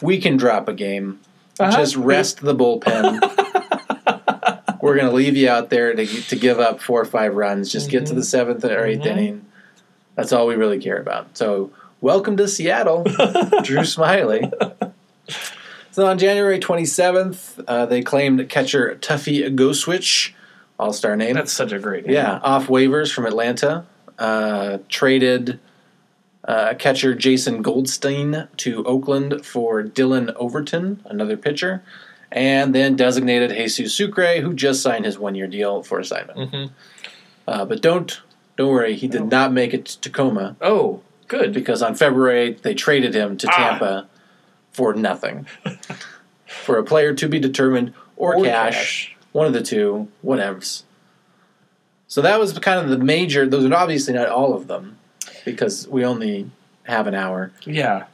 we 0.00 0.18
can 0.20 0.36
drop 0.36 0.68
a 0.68 0.72
game. 0.72 1.18
Uh-huh. 1.58 1.76
Just 1.76 1.96
rest 1.96 2.42
the 2.42 2.54
bullpen. 2.54 3.20
We're 4.86 4.94
going 4.96 5.08
to 5.08 5.14
leave 5.14 5.36
you 5.36 5.48
out 5.48 5.68
there 5.70 5.94
to, 5.94 6.06
to 6.06 6.36
give 6.36 6.60
up 6.60 6.80
four 6.80 7.00
or 7.00 7.04
five 7.04 7.34
runs. 7.34 7.72
Just 7.72 7.90
get 7.90 8.06
to 8.06 8.14
the 8.14 8.22
seventh 8.22 8.64
or 8.64 8.68
8th 8.86 9.02
Mhm. 9.02 9.06
inning. 9.06 9.44
That's 10.14 10.32
all 10.32 10.46
we 10.46 10.54
really 10.54 10.78
care 10.78 10.98
about. 10.98 11.36
So, 11.36 11.70
welcome 12.00 12.36
to 12.36 12.46
Seattle, 12.46 13.02
Drew 13.64 13.80
Smyly. 13.80 14.50
So 15.90 16.06
on 16.06 16.18
January 16.18 16.60
27th, 16.60 17.64
uh, 17.66 17.86
they 17.86 18.02
claimed 18.02 18.48
catcher 18.48 18.96
Tuffy 19.00 19.52
Gosewisch, 19.56 20.32
all 20.78 20.92
star 20.92 21.16
name. 21.16 21.34
That's 21.34 21.52
such 21.52 21.72
a 21.72 21.78
great 21.78 22.04
name. 22.06 22.14
Yeah, 22.14 22.38
off 22.42 22.66
waivers 22.68 23.12
from 23.12 23.26
Atlanta. 23.26 23.86
Uh, 24.18 24.78
traded 24.88 25.58
uh, 26.44 26.74
catcher 26.74 27.14
Jason 27.14 27.60
Goldstein 27.62 28.46
to 28.58 28.84
Oakland 28.84 29.44
for 29.44 29.82
Dillon 29.82 30.30
Overton, 30.36 31.00
another 31.06 31.36
pitcher, 31.36 31.82
and 32.32 32.74
then 32.74 32.96
designated 32.96 33.50
Jesus 33.56 33.94
Sucre, 33.94 34.40
who 34.40 34.52
just 34.54 34.82
signed 34.82 35.04
his 35.04 35.18
one-year 35.18 35.46
deal 35.46 35.82
for 35.82 35.98
assignment. 36.00 36.50
hmm 36.50 36.64
Uh, 37.46 37.64
but 37.64 37.80
don't 37.82 38.20
don't 38.56 38.70
worry, 38.72 38.94
he 38.94 39.06
did 39.06 39.20
Oh. 39.22 39.26
not 39.26 39.52
make 39.52 39.74
it 39.74 39.84
to 39.86 40.00
Tacoma 40.00 40.56
Oh, 40.62 41.02
good. 41.28 41.52
because 41.52 41.82
on 41.82 41.94
February 41.94 42.52
8th, 42.54 42.62
they 42.62 42.74
traded 42.74 43.14
him 43.14 43.36
to 43.36 43.48
Ah. 43.48 43.56
Tampa 43.56 44.08
for 44.72 44.94
nothing, 44.94 45.46
for 46.46 46.78
a 46.78 46.82
player 46.84 47.12
to 47.14 47.28
be 47.28 47.38
determined 47.38 47.92
or, 48.16 48.42
cash. 48.42 49.14
One 49.32 49.46
of 49.46 49.52
the 49.52 49.62
two, 49.62 50.08
whatevs. 50.24 50.84
So 52.08 52.22
that 52.22 52.40
was 52.40 52.58
kind 52.60 52.80
of 52.80 52.88
the 52.88 52.96
major. 52.98 53.46
Those 53.46 53.64
are 53.66 53.74
obviously 53.74 54.14
not 54.14 54.28
all 54.28 54.54
of 54.54 54.68
them, 54.68 54.96
because 55.44 55.86
we 55.88 56.04
only 56.04 56.50
have 56.84 57.06
an 57.06 57.14
hour. 57.14 57.52
Yeah. 57.64 58.04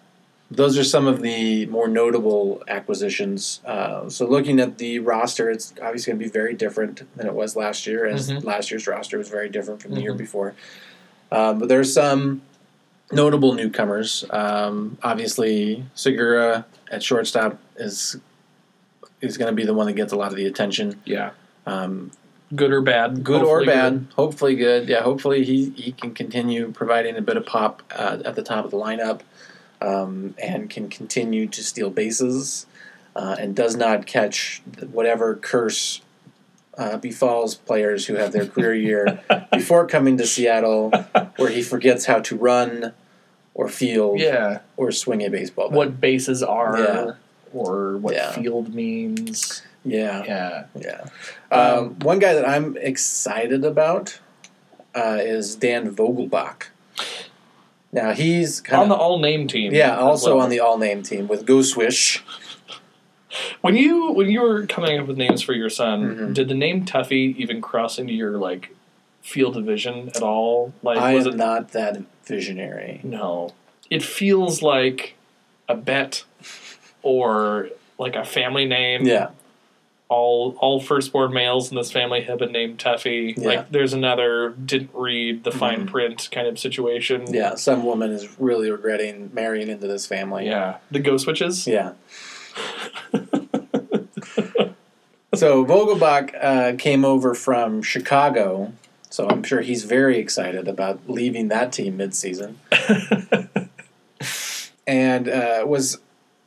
Those 0.53 0.77
are 0.77 0.85
some 0.85 1.07
of 1.07 1.23
the 1.23 1.65
more 1.67 1.89
notable 1.89 2.63
acquisitions. 2.69 3.61
Uh, 3.65 4.09
so 4.11 4.27
looking 4.27 4.61
at 4.61 4.77
the 4.79 4.99
roster, 4.99 5.49
it's 5.51 5.73
obviously 5.83 6.13
going 6.13 6.21
to 6.21 6.25
be 6.27 6.31
very 6.31 6.53
different 6.55 7.03
than 7.17 7.27
it 7.27 7.33
was 7.33 7.57
last 7.57 7.87
year, 7.87 8.05
as 8.07 8.31
Mhm. 8.31 8.45
last 8.45 8.71
year's 8.71 8.87
roster 8.87 9.17
was 9.17 9.29
very 9.31 9.49
different 9.49 9.81
from 9.81 9.95
the 9.95 10.03
year 10.03 10.13
Mhm. 10.13 10.19
before. 10.19 10.55
Um, 11.31 11.59
but 11.59 11.69
there's 11.69 11.93
some 11.95 12.43
notable 13.11 13.55
newcomers. 13.55 14.27
Um, 14.29 14.99
obviously, 15.03 15.85
Segura 15.95 16.67
at 16.91 17.03
shortstop 17.03 17.59
is 17.77 18.17
is 19.23 19.39
going 19.39 19.47
to 19.49 19.55
be 19.55 19.65
the 19.65 19.73
one 19.73 19.87
that 19.87 19.93
gets 19.93 20.13
a 20.13 20.17
lot 20.17 20.33
of 20.33 20.37
the 20.37 20.47
attention. 20.47 21.01
Yeah. 21.05 21.31
Um, 21.65 22.11
Good 22.57 22.73
or 22.73 22.81
bad. 22.81 23.23
good 23.23 23.41
or 23.43 23.59
Hopefully 23.61 23.67
bad. 23.67 24.07
Hopefully 24.17 24.57
good. 24.57 24.89
Yeah, 24.89 25.03
hopefully 25.03 25.45
he, 25.45 25.71
he 25.77 25.93
can 25.93 26.13
continue 26.13 26.73
providing 26.73 27.17
a 27.17 27.23
bit 27.23 27.37
of 27.37 27.47
pop 27.47 27.85
uh, 27.97 28.19
at 28.25 28.35
the 28.35 28.43
top 28.43 28.65
of 28.65 28.73
the 28.73 28.77
lineup 28.77 29.21
um, 29.83 30.35
and 30.43 30.71
can 30.71 30.89
continue 30.89 31.47
to 31.49 31.63
steal 31.63 31.91
bases 31.91 32.67
uh, 33.17 33.37
and 33.39 33.55
does 33.57 33.77
not 33.77 34.07
catch 34.07 34.63
whatever 34.91 35.35
curse 35.35 36.01
uh, 36.79 36.97
befalls 36.97 37.55
players 37.55 38.07
who 38.07 38.15
have 38.15 38.33
their 38.33 38.47
career 38.47 38.75
year 38.75 39.21
before 39.53 39.87
coming 39.87 40.17
to 40.17 40.27
Seattle 40.27 40.91
where 41.37 41.51
he 41.51 41.63
forgets 41.63 42.07
how 42.07 42.21
to 42.21 42.37
run 42.37 42.93
or 43.55 43.69
field 43.69 44.19
Yeah. 44.21 44.61
or 44.79 44.91
swing 44.93 45.23
a 45.23 45.29
baseball 45.29 45.69
bat. 45.69 45.77
What 45.77 46.01
bases 46.01 46.43
are 46.43 46.79
Yeah. 46.79 47.13
or 47.53 47.99
what 47.99 48.15
Yeah. 48.15 48.33
field 48.33 48.75
means. 48.75 49.63
Yeah. 49.85 50.25
Yeah. 50.25 50.65
Yeah. 50.79 51.05
Um, 51.51 51.99
one 52.01 52.19
guy 52.19 52.33
that 52.35 52.49
I'm 52.49 52.77
excited 52.79 53.65
about 53.65 54.19
uh, 54.95 55.19
is 55.21 55.55
Dan 55.57 55.95
Vogelbach. 55.95 56.69
Now 57.93 58.13
he's 58.13 58.61
kind 58.61 58.83
On 58.83 58.89
the 58.89 58.95
all 58.95 59.19
name 59.19 59.47
team. 59.49 59.73
yeah, 59.75 59.97
also 59.99 60.37
well. 60.37 60.45
on 60.45 60.51
the 60.51 60.61
all 60.61 60.79
name 60.79 61.03
team 61.03 61.29
with 61.29 61.45
Go 61.45 61.61
Swish. 61.63 62.23
when 63.61 63.77
you 63.77 64.13
when 64.13 64.29
you 64.31 64.41
were 64.41 64.67
coming 64.67 64.99
up 64.99 65.07
with 65.07 65.17
names 65.19 65.43
for 65.43 65.53
your 65.53 65.71
son, 65.71 66.17
Mhm. 66.31 66.35
did 66.35 66.49
the 66.49 66.55
name 66.55 66.85
Tuffy 66.85 67.37
even 67.37 67.61
cross 67.61 67.99
into 67.99 68.13
your 68.15 68.33
like 68.39 68.75
field 69.23 69.57
of 69.57 69.65
vision 69.65 70.11
at 70.15 70.23
all? 70.23 70.73
Like 70.83 70.99
I 70.99 71.15
was 71.15 71.27
am 71.27 71.35
it 71.35 71.37
not 71.37 71.73
that 71.73 72.03
visionary. 72.25 73.01
no? 73.03 73.51
It 73.91 74.03
feels 74.03 74.63
like 74.63 75.15
a 75.69 75.75
bet 75.75 76.25
or 77.03 77.69
like 77.99 78.17
a 78.17 78.25
family 78.25 78.65
name. 78.65 79.05
Yeah, 79.07 79.29
All 80.13 80.55
all 80.61 80.79
firstborn 80.79 81.33
males 81.33 81.71
in 81.71 81.77
this 81.79 81.91
family 81.91 82.21
have 82.25 82.39
been 82.39 82.53
named 82.53 82.77
Tuffy. 82.79 83.35
Yeah. 83.35 83.49
Like 83.49 83.71
there's 83.71 83.95
another 83.95 84.51
didn't 84.51 84.91
read 84.93 85.43
the 85.45 85.51
fine 85.51 85.87
Mhm. 85.87 85.91
print 85.91 86.29
kind 86.31 86.47
of 86.47 86.59
situation. 86.59 87.33
yeah. 87.33 87.55
Some 87.55 87.83
woman 87.83 88.11
is 88.13 88.39
really 88.39 88.71
regretting 88.71 89.31
marrying 89.33 89.69
into 89.69 89.87
this 89.87 90.05
family. 90.05 90.45
Yeah. 90.47 90.77
The 90.91 90.99
ghost 90.99 91.27
witches. 91.27 91.67
Yeah. 91.67 91.93
so 95.35 95.65
Vogelbach 95.65 96.35
uh, 96.45 96.77
came 96.77 97.05
over 97.07 97.35
from 97.35 97.81
Chicago, 97.83 98.73
so 99.09 99.27
I'm 99.29 99.43
sure 99.43 99.63
he's 99.63 99.85
very 99.85 100.19
excited 100.19 100.69
about 100.69 101.01
leaving 101.09 101.49
that 101.49 101.73
team 101.73 101.97
midseason, 101.99 102.57
and 104.87 105.29
uh, 105.29 105.65
was 105.67 105.99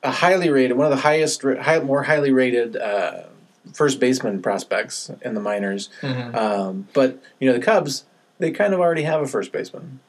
a 0.03 0.11
highly 0.11 0.49
rated, 0.51 0.77
one 0.77 0.85
of 0.85 0.91
the 0.91 1.01
highest, 1.01 1.41
high, 1.41 1.79
more 1.79 2.03
highly 2.03 2.31
rated 2.31 2.77
uh, 2.77 3.23
first 3.75 3.99
baseman 3.99 4.41
prospects 4.41 5.11
in 5.21 5.33
the 5.33 5.41
minors. 5.41 5.89
Mhm. 6.01 6.33
Um, 6.35 6.87
but 6.93 7.19
you 7.39 7.47
know 7.47 7.53
the 7.57 7.63
Cubs, 7.63 8.05
they 8.39 8.51
kind 8.51 8.73
of 8.73 8.79
already 8.79 9.03
have 9.03 9.21
a 9.21 9.27
first 9.27 9.51
baseman. 9.51 9.99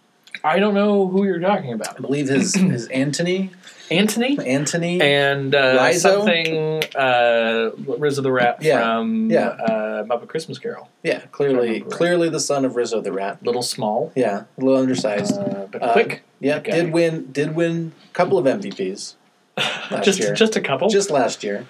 I 0.45 0.59
don't 0.59 0.75
know 0.75 1.09
who 1.09 1.25
you're 1.25 1.41
talking 1.41 1.73
about. 1.73 1.97
I 1.97 2.01
believe 2.01 2.29
his 2.29 2.55
his 2.75 2.87
Anthony 2.89 3.51
Anthony 3.91 4.37
Anthony. 4.45 5.01
and 5.01 5.55
uh, 5.55 5.79
Lizo? 5.79 5.99
something 6.01 6.83
uh, 6.97 7.71
Rizzo 7.99 8.21
the 8.23 8.33
Rat 8.33 8.59
Yeah. 8.61 8.81
from 8.81 9.31
Yeah. 9.31 9.49
Uh, 9.49 10.05
Muppet 10.05 10.29
Christmas 10.29 10.59
Carol. 10.59 10.89
yeah, 11.03 11.21
clearly 11.33 11.57
remember 11.69 11.85
right. 11.87 11.91
clearly 11.97 12.29
the 12.29 12.41
son 12.41 12.65
of 12.65 12.77
Rizzo 12.77 13.01
the 13.01 13.13
Rat. 13.13 13.43
Little 13.43 13.63
small, 13.63 14.13
Yeah, 14.15 14.43
a 14.59 14.65
little 14.65 14.81
undersized. 14.81 15.37
uh, 15.39 15.67
but 15.73 15.83
Uh, 15.83 15.93
quick. 15.93 16.23
yeah, 16.41 16.57
okay. 16.59 16.73
did 16.73 16.93
win 16.93 17.29
did 17.33 17.55
win 17.57 17.93
a 18.11 18.13
couple 18.13 18.39
of 18.39 18.45
MVPs 18.45 19.15
just 20.03 20.19
year. 20.21 20.35
just 20.35 20.55
a 20.57 20.61
couple. 20.61 20.89
just 20.89 21.11
last 21.11 21.43
year. 21.45 21.67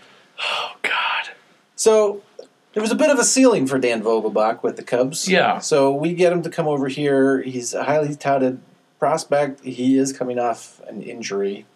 So 1.76 2.22
there 2.72 2.82
was 2.82 2.90
a 2.90 2.96
bit 2.96 3.10
of 3.10 3.18
a 3.18 3.24
ceiling 3.24 3.66
for 3.66 3.78
Dan 3.78 4.02
Vogelbach 4.02 4.62
with 4.62 4.76
the 4.76 4.82
Cubs. 4.82 5.28
Yeah. 5.28 5.60
So 5.60 5.94
we 5.94 6.14
get 6.14 6.32
him 6.32 6.42
to 6.42 6.50
come 6.50 6.66
over 6.66 6.88
here. 6.88 7.40
He's 7.42 7.72
a 7.72 7.84
highly 7.84 8.14
touted 8.14 8.60
prospect. 8.98 9.64
He 9.64 9.96
is 9.96 10.12
coming 10.12 10.38
off 10.38 10.80
an 10.88 11.02
injury, 11.02 11.66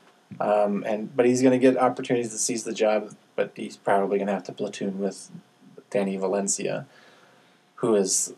um, 0.41 0.85
and 0.87 1.15
but 1.17 1.27
he's 1.27 1.43
going 1.43 1.53
to 1.53 1.59
get 1.59 1.77
opportunities 1.77 2.33
to 2.33 2.39
seize 2.39 2.65
the 2.65 2.73
job. 2.73 3.15
But 3.37 3.53
he's 3.55 3.77
probably 3.77 4.19
going 4.19 4.27
to 4.27 4.35
have 4.35 4.45
to 4.45 4.53
platoon 4.53 4.99
with 4.99 5.31
Danny 5.91 6.17
Valencia, 6.17 6.87
who 7.77 7.95
is 7.95 8.35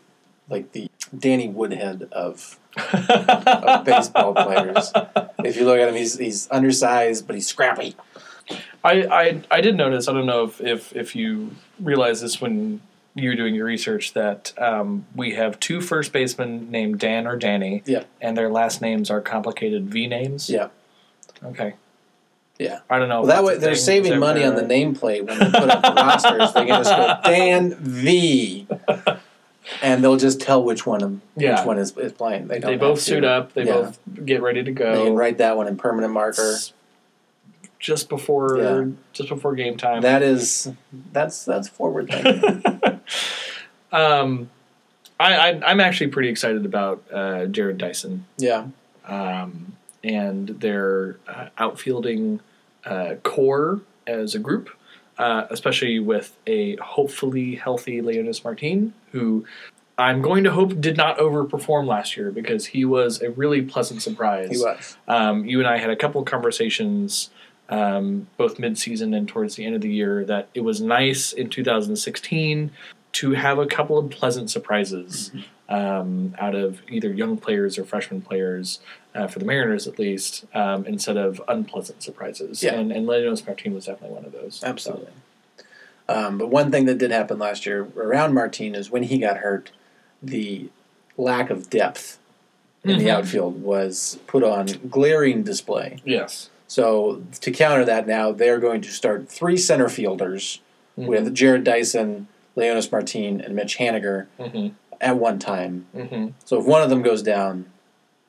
like 0.49 0.71
the 0.73 0.89
Danny 1.17 1.47
Woodhead 1.47 2.09
of 2.11 2.59
of 2.77 3.85
baseball 3.85 4.33
players. 4.33 4.91
If 5.43 5.57
you 5.57 5.65
look 5.65 5.79
at 5.79 5.89
him, 5.89 5.95
he's 5.95 6.17
he's 6.17 6.49
undersized, 6.51 7.27
but 7.27 7.35
he's 7.35 7.47
scrappy. 7.47 7.95
I, 8.83 9.03
I 9.03 9.41
I 9.49 9.61
did 9.61 9.75
notice. 9.77 10.07
I 10.07 10.13
don't 10.13 10.25
know 10.25 10.43
if 10.43 10.59
if, 10.61 10.95
if 10.95 11.15
you 11.15 11.51
realize 11.79 12.21
this 12.21 12.41
when 12.41 12.81
you 13.15 13.29
were 13.29 13.35
doing 13.35 13.53
your 13.55 13.65
research 13.65 14.13
that 14.13 14.53
um, 14.57 15.05
we 15.15 15.35
have 15.35 15.59
two 15.59 15.79
first 15.81 16.11
basemen 16.11 16.69
named 16.71 16.99
Dan 16.99 17.27
or 17.27 17.35
Danny. 17.37 17.83
Yeah. 17.85 18.03
And 18.19 18.35
their 18.35 18.49
last 18.49 18.81
names 18.81 19.09
are 19.11 19.21
complicated 19.21 19.85
V 19.89 20.07
names. 20.07 20.49
Yeah. 20.49 20.69
Okay. 21.43 21.75
Yeah. 22.59 22.79
I 22.89 22.97
don't 22.99 23.09
know. 23.09 23.19
Well, 23.21 23.27
that 23.27 23.43
way 23.43 23.57
they're 23.57 23.75
thing. 23.75 23.83
Saving 23.83 24.19
money 24.19 24.43
on 24.43 24.55
the 24.55 24.63
nameplate 24.63 25.25
when 25.27 25.37
they 25.39 25.45
put 25.45 25.69
up 25.69 25.81
the 25.83 25.93
rosters. 25.95 26.53
They 26.53 26.65
can 26.65 26.83
just 26.83 26.89
go 26.95 27.17
Dan 27.23 27.75
V, 27.75 28.67
and 29.81 30.03
they'll 30.03 30.17
just 30.17 30.41
tell 30.41 30.63
which 30.63 30.85
one 30.85 31.03
of, 31.03 31.19
Yeah. 31.37 31.59
which 31.59 31.67
one 31.67 31.77
is, 31.77 31.95
is 31.97 32.11
playing. 32.13 32.47
They, 32.47 32.59
don't 32.59 32.71
They 32.71 32.77
both 32.77 32.99
suit 32.99 33.23
up. 33.23 33.53
They 33.53 33.65
Yeah. 33.65 33.73
both 33.73 33.99
get 34.25 34.41
ready 34.41 34.63
to 34.63 34.71
go. 34.71 34.95
They 34.95 35.03
can 35.05 35.15
write 35.15 35.37
that 35.37 35.55
one 35.55 35.67
in 35.67 35.77
permanent 35.77 36.13
marker. 36.13 36.55
Just 37.83 38.07
before 38.07 38.57
Yeah. 38.57 38.85
just 39.11 39.27
before 39.27 39.55
game 39.55 39.75
time. 39.75 40.01
That 40.01 40.23
is 40.23 40.71
that's 41.11 41.43
that's 41.43 41.67
forward 41.67 42.07
thinking. 42.09 42.63
um, 43.91 44.49
I, 45.19 45.35
I 45.35 45.61
I'm 45.65 45.81
actually 45.81 46.07
pretty 46.07 46.29
excited 46.29 46.65
about 46.65 47.03
uh, 47.11 47.45
Jarrod 47.51 47.77
Dyson. 47.77 48.25
yeah, 48.37 48.67
um, 49.05 49.73
and 50.01 50.47
their 50.47 51.17
uh, 51.27 51.49
outfielding 51.57 52.39
uh, 52.85 53.15
core 53.23 53.81
as 54.07 54.33
a 54.33 54.39
group, 54.39 54.69
uh, 55.17 55.45
especially 55.49 55.99
with 55.99 56.37
a 56.47 56.77
hopefully 56.77 57.55
healthy 57.55 58.01
Leonys 58.01 58.45
Martin, 58.45 58.93
who 59.11 59.45
I'm 59.97 60.21
going 60.21 60.45
to 60.45 60.51
hope 60.51 60.79
did 60.79 60.95
not 60.95 61.17
overperform 61.17 61.85
last 61.85 62.15
year 62.15 62.31
because 62.31 62.67
he 62.67 62.85
was 62.85 63.21
a 63.21 63.29
really 63.31 63.61
pleasant 63.61 64.01
surprise. 64.01 64.49
he 64.51 64.57
was. 64.57 64.97
Um, 65.07 65.43
you 65.45 65.59
and 65.59 65.67
I 65.67 65.77
had 65.79 65.89
a 65.89 65.97
couple 65.97 66.23
conversations, 66.23 67.29
um, 67.69 68.27
both 68.37 68.59
mid-season 68.59 69.13
and 69.13 69.27
towards 69.27 69.55
the 69.55 69.65
end 69.65 69.75
of 69.75 69.81
the 69.81 69.89
year, 69.91 70.23
that 70.25 70.49
it 70.53 70.61
was 70.61 70.81
nice 70.81 71.31
in 71.33 71.49
2016 71.49 72.71
to 73.13 73.31
have 73.31 73.59
a 73.59 73.65
couple 73.65 73.97
of 73.97 74.09
pleasant 74.09 74.49
surprises 74.49 75.31
um, 75.69 76.35
out 76.39 76.55
of 76.55 76.81
either 76.89 77.11
young 77.11 77.37
players 77.37 77.77
or 77.77 77.85
freshman 77.85 78.21
players, 78.21 78.79
uh, 79.15 79.27
for 79.27 79.39
the 79.39 79.45
Mariners 79.45 79.87
at 79.87 79.97
least, 79.99 80.45
um, 80.53 80.85
instead 80.85 81.17
of 81.17 81.41
unpleasant 81.47 82.01
surprises. 82.03 82.61
Yeah. 82.63 82.73
And, 82.73 82.91
and 82.91 83.07
Leonys 83.07 83.45
Martin 83.45 83.73
was 83.73 83.85
definitely 83.85 84.15
one 84.15 84.25
of 84.25 84.31
those. 84.31 84.63
Absolutely. 84.63 85.11
Um, 86.09 86.37
but 86.37 86.47
one 86.49 86.69
thing 86.71 86.85
that 86.85 86.97
did 86.97 87.11
happen 87.11 87.39
last 87.39 87.65
year 87.65 87.87
around 87.95 88.33
Martin 88.33 88.75
is 88.75 88.89
when 88.91 89.03
he 89.03 89.19
got 89.19 89.37
hurt, 89.37 89.71
the 90.21 90.69
lack 91.17 91.49
of 91.49 91.69
depth 91.69 92.19
in 92.83 92.97
the 92.97 93.05
Mhm. 93.05 93.09
outfield 93.11 93.61
was 93.63 94.19
put 94.27 94.43
on 94.43 94.65
glaring 94.89 95.43
display. 95.43 95.99
Yes. 96.03 96.49
So 96.73 97.21
to 97.41 97.51
counter 97.51 97.85
that, 97.85 98.07
now 98.07 98.31
they're 98.31 98.57
going 98.57 98.81
to 98.81 98.89
start 98.89 99.29
three 99.29 99.57
center 99.57 99.89
fielders 99.89 100.59
Mhm. 100.97 101.05
with 101.05 101.35
Jarrod 101.35 101.63
Dyson, 101.63 102.27
Leonys 102.57 102.91
Martin, 102.91 103.39
and 103.41 103.53
Mitch 103.55 103.77
Haniger 103.77 104.25
Mhm. 104.39 104.71
at 104.99 105.15
one 105.17 105.37
time. 105.37 105.85
Mhm. 105.95 106.33
So 106.45 106.59
if 106.59 106.65
one 106.65 106.81
of 106.81 106.89
them 106.89 107.03
goes 107.03 107.21
down, 107.21 107.65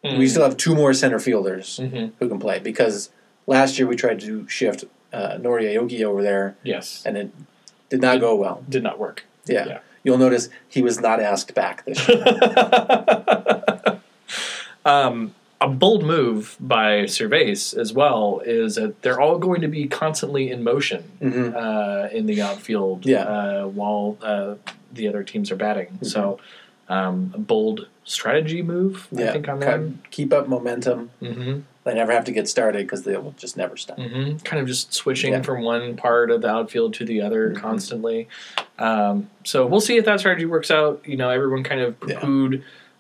we 0.03 0.29
still 0.29 0.43
have 0.43 0.59
two 0.59 0.75
more 0.75 0.93
center 0.93 1.19
fielders 1.19 1.81
Mhm. 1.83 2.11
who 2.19 2.29
can 2.29 2.39
play. 2.39 2.59
Because 2.59 3.09
last 3.47 3.79
year 3.79 3.89
we 3.89 3.97
tried 3.97 4.21
to 4.21 4.47
shift 4.47 4.85
uh, 5.11 5.39
Nori 5.39 5.65
Aoki 5.75 6.03
over 6.05 6.23
there, 6.23 6.55
Yes. 6.65 7.03
and 7.07 7.17
it 7.17 7.31
did 7.89 8.03
not 8.03 8.21
go 8.21 8.35
well. 8.35 8.63
Did 8.69 8.83
not 8.83 8.99
work. 8.99 9.25
Yeah. 9.47 9.67
Yeah. 9.67 9.79
You'll 10.03 10.19
notice 10.19 10.51
he 10.69 10.83
was 10.83 11.01
not 11.01 11.19
asked 11.19 11.55
back 11.55 11.83
this 11.87 12.07
year. 12.09 12.25
um, 14.85 15.35
a 15.65 15.69
bold 15.69 16.05
move 16.05 16.57
by 16.61 17.05
Servais 17.05 17.75
as 17.77 17.91
well 17.93 18.43
is 18.45 18.75
that 18.75 19.01
they're 19.01 19.19
all 19.19 19.39
going 19.39 19.63
to 19.63 19.69
be 19.69 19.87
constantly 19.89 20.51
in 20.51 20.63
motion 20.63 21.03
Mhm. 21.23 21.55
uh, 21.57 22.09
in 22.13 22.27
the 22.27 22.43
outfield 22.43 23.07
Yeah. 23.07 23.23
uh, 23.23 23.65
while 23.69 24.19
uh, 24.23 24.57
the 24.93 25.09
other 25.09 25.23
teams 25.23 25.51
are 25.51 25.57
batting. 25.57 25.99
So, 26.03 26.39
um, 26.91 27.33
a 27.35 27.39
bold 27.39 27.87
strategy 28.05 28.61
move, 28.61 29.09
I 29.17 29.21
Yeah. 29.23 29.33
think, 29.33 29.49
on 29.49 29.61
them. 29.61 30.01
keep 30.11 30.35
up 30.35 30.49
momentum. 30.49 31.11
hmm 31.21 31.61
They 31.85 31.95
never 31.95 32.13
have 32.13 32.25
to 32.25 32.33
get 32.33 32.47
started 32.49 32.83
because 32.87 33.05
they 33.05 33.17
will 33.17 33.35
just 33.39 33.57
never 33.57 33.77
stop. 33.79 33.99
hmm 33.99 34.37
Kind 34.45 34.61
of 34.61 34.67
just 34.67 34.93
switching 34.93 35.33
Yeah. 35.33 35.43
from 35.43 35.63
one 35.65 35.97
part 35.97 36.31
of 36.31 36.43
the 36.43 36.49
outfield 36.49 36.93
to 36.95 37.05
the 37.07 37.23
other 37.23 37.51
Mhm. 37.51 37.57
constantly. 37.57 38.29
Um, 38.79 39.29
so 39.45 39.65
we'll 39.67 39.81
see 39.81 39.97
if 39.97 40.05
that 40.05 40.21
strategy 40.21 40.45
works 40.47 40.71
out. 40.71 41.01
You 41.07 41.17
know, 41.17 41.31
everyone 41.31 41.63
kind 41.63 41.81
of 41.81 41.95
Yeah. 42.07 42.21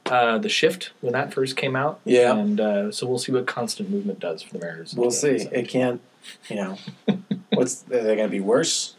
Uh, 0.07 0.37
the 0.37 0.51
shift 0.51 0.93
when 1.01 1.15
that 1.15 1.33
first 1.33 1.57
came 1.57 1.75
out. 1.75 1.99
Yeah. 2.05 2.37
And 2.37 2.61
uh, 2.61 2.93
so 2.93 3.07
we'll 3.07 3.19
see 3.19 3.33
what 3.33 3.47
constant 3.47 3.89
movement 3.89 4.21
does 4.21 4.43
for 4.43 4.53
the 4.53 4.59
Mariners. 4.59 4.95
We'll 4.95 5.11
see. 5.11 5.39
2017. 5.39 5.59
It 5.59 5.69
can't, 5.69 6.01
you 6.49 6.57
know, 6.57 6.79
what's 7.55 7.85
are 7.85 8.03
they 8.03 8.17
going 8.17 8.29
to 8.29 8.29
be 8.29 8.41
worse? 8.41 8.97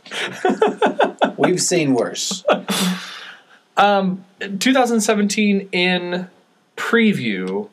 We've 1.38 1.62
seen 1.62 1.94
worse. 1.94 2.44
Um, 3.78 4.26
2017 4.40 5.70
in 5.72 6.28
preview, 6.76 7.70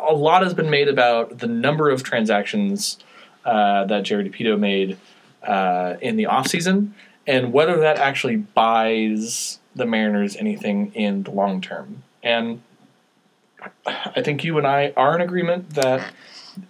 a 0.00 0.12
lot 0.12 0.42
has 0.42 0.54
been 0.54 0.70
made 0.70 0.88
about 0.88 1.38
the 1.38 1.46
number 1.46 1.88
of 1.90 2.02
transactions 2.02 2.98
uh, 3.44 3.84
that 3.84 4.02
Jared 4.02 4.32
Dipoto 4.32 4.58
made 4.58 4.98
uh, 5.42 5.94
in 6.00 6.16
the 6.16 6.24
offseason 6.24 6.92
and 7.26 7.52
whether 7.52 7.78
that 7.78 7.98
actually 7.98 8.36
buys 8.36 9.58
the 9.74 9.86
Mariners 9.86 10.36
anything 10.36 10.92
in 10.94 11.22
the 11.22 11.30
long 11.30 11.60
term. 11.60 12.02
And 12.22 12.62
I 13.86 14.22
think 14.22 14.44
you 14.44 14.58
and 14.58 14.66
I 14.66 14.92
are 14.96 15.14
in 15.14 15.20
agreement 15.20 15.70
that 15.74 16.12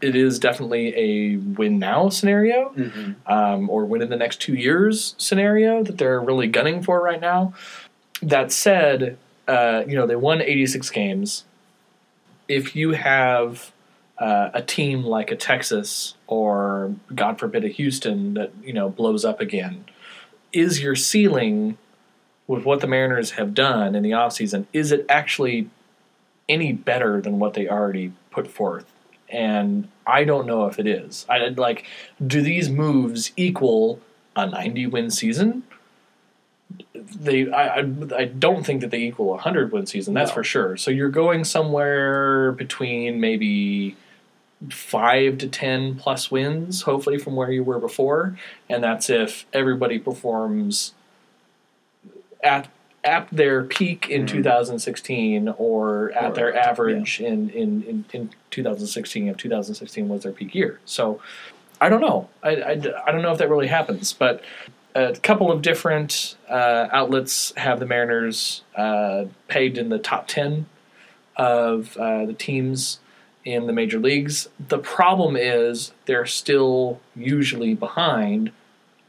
it 0.00 0.14
is 0.14 0.38
definitely 0.38 0.94
a 0.96 1.36
win 1.36 1.78
now 1.78 2.08
scenario 2.10 2.70
Mm-hmm. 2.70 3.32
um, 3.32 3.70
or 3.70 3.84
win 3.84 4.02
in 4.02 4.10
the 4.10 4.16
next 4.16 4.40
two 4.40 4.54
years 4.54 5.14
scenario 5.18 5.82
that 5.82 5.98
they're 5.98 6.20
really 6.20 6.46
gunning 6.46 6.82
for 6.82 7.02
right 7.02 7.20
now. 7.20 7.54
That 8.22 8.52
said, 8.52 9.16
uh, 9.48 9.84
you 9.86 9.94
know 9.96 10.06
they 10.06 10.16
won 10.16 10.42
86 10.42 10.90
games. 10.90 11.44
If 12.48 12.76
you 12.76 12.90
have 12.92 13.72
uh, 14.18 14.50
a 14.52 14.60
team 14.60 15.02
like 15.04 15.30
a 15.30 15.36
Texas 15.36 16.14
or 16.26 16.94
God 17.14 17.38
forbid 17.38 17.64
a 17.64 17.68
Houston 17.68 18.34
that 18.34 18.52
you 18.62 18.72
know 18.72 18.90
blows 18.90 19.24
up 19.24 19.40
again, 19.40 19.86
is 20.52 20.82
your 20.82 20.94
ceiling 20.94 21.78
with 22.50 22.64
what 22.64 22.80
the 22.80 22.86
Mariners 22.88 23.30
have 23.32 23.54
done 23.54 23.94
in 23.94 24.02
the 24.02 24.10
offseason, 24.10 24.66
is 24.72 24.90
it 24.90 25.06
actually 25.08 25.70
any 26.48 26.72
better 26.72 27.20
than 27.20 27.38
what 27.38 27.54
they 27.54 27.68
already 27.68 28.10
put 28.32 28.48
forth? 28.48 28.92
And 29.28 29.86
I 30.04 30.24
don't 30.24 30.48
know 30.48 30.66
if 30.66 30.80
it 30.80 30.86
is. 30.88 31.24
I 31.28 31.38
like, 31.50 31.86
do 32.24 32.42
these 32.42 32.68
moves 32.68 33.30
equal 33.36 34.00
a 34.34 34.48
90 34.48 34.88
win 34.88 35.12
season? 35.12 35.62
They, 36.92 37.48
I, 37.52 37.78
I, 38.16 38.24
don't 38.24 38.66
think 38.66 38.80
that 38.80 38.90
they 38.90 39.02
equal 39.02 39.28
a 39.28 39.34
100 39.34 39.70
win 39.70 39.86
season. 39.86 40.14
That's 40.14 40.30
No. 40.30 40.34
for 40.34 40.42
sure. 40.42 40.76
So 40.76 40.90
you're 40.90 41.08
going 41.08 41.44
somewhere 41.44 42.50
between 42.50 43.20
maybe 43.20 43.94
five 44.70 45.38
to 45.38 45.46
10 45.46 45.94
plus 45.94 46.32
wins, 46.32 46.82
hopefully 46.82 47.16
from 47.16 47.36
where 47.36 47.52
you 47.52 47.62
were 47.62 47.78
before. 47.78 48.36
And 48.68 48.82
that's 48.82 49.08
if 49.08 49.46
everybody 49.52 50.00
performs 50.00 50.94
at 52.42 52.68
at 53.02 53.26
their 53.32 53.64
peak 53.64 54.10
in 54.10 54.24
Mhm. 54.24 54.28
2016 54.28 55.48
or 55.56 56.12
at 56.12 56.32
Or- 56.32 56.34
their 56.34 56.54
average 56.54 57.18
in, 57.18 57.48
in, 57.48 57.82
in, 57.84 58.04
in 58.12 58.30
2016 58.50 59.26
if 59.28 59.38
2016 59.38 60.06
was 60.06 60.22
their 60.24 60.32
peak 60.32 60.54
year. 60.54 60.80
So 60.84 61.18
i 61.80 61.88
don't 61.88 62.02
know. 62.02 62.28
I, 62.42 62.56
I, 62.56 62.70
I 62.72 63.10
don't 63.10 63.22
know 63.22 63.32
if 63.32 63.38
that 63.38 63.48
really 63.48 63.68
happens 63.68 64.12
but 64.12 64.42
a 64.94 65.14
couple 65.22 65.50
of 65.50 65.62
different 65.62 66.36
uh, 66.46 66.88
outlets 66.92 67.54
have 67.56 67.80
the 67.80 67.86
mariners 67.86 68.62
uh, 68.76 69.24
pegged 69.48 69.78
in 69.78 69.88
the 69.88 69.98
top 69.98 70.28
10 70.28 70.66
of 71.36 71.96
uh, 71.96 72.26
the 72.26 72.34
teams 72.34 72.98
in 73.46 73.66
the 73.66 73.72
major 73.72 73.98
leagues. 73.98 74.48
The 74.68 74.76
problem 74.78 75.36
is 75.36 75.92
they're 76.04 76.26
still 76.26 77.00
usually 77.16 77.72
behind 77.74 78.50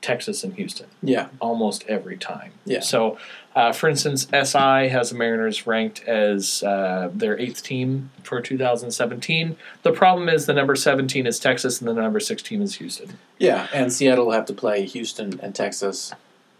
texas 0.01 0.43
and 0.43 0.55
houston 0.55 0.87
Yeah. 1.03 1.27
almost 1.39 1.85
every 1.87 2.17
time. 2.17 2.51
Yeah. 2.65 2.79
So, 2.79 3.17
uh, 3.55 3.71
for 3.71 3.87
instance, 3.89 4.27
SI 4.31 4.87
has 4.87 5.09
the 5.11 5.15
Mariners 5.17 5.67
ranked 5.67 6.03
as 6.05 6.63
uh, 6.63 7.09
their 7.13 7.37
eighth 7.39 7.63
team 7.63 8.09
for 8.23 8.41
2017. 8.41 9.57
The 9.83 9.91
problem 9.91 10.29
is 10.29 10.45
the 10.45 10.53
number 10.53 10.75
17 10.75 11.27
is 11.27 11.39
Texas 11.39 11.79
and 11.79 11.87
the 11.87 11.93
number 11.93 12.19
16 12.19 12.61
is 12.61 12.75
Houston. 12.75 13.17
Yeah. 13.37 13.67
And 13.73 13.91
Seattle 13.93 14.25
will 14.25 14.31
have 14.33 14.45
to 14.45 14.53
play 14.53 14.85
Houston 14.85 15.39
and 15.41 15.53
Texas 15.53 16.13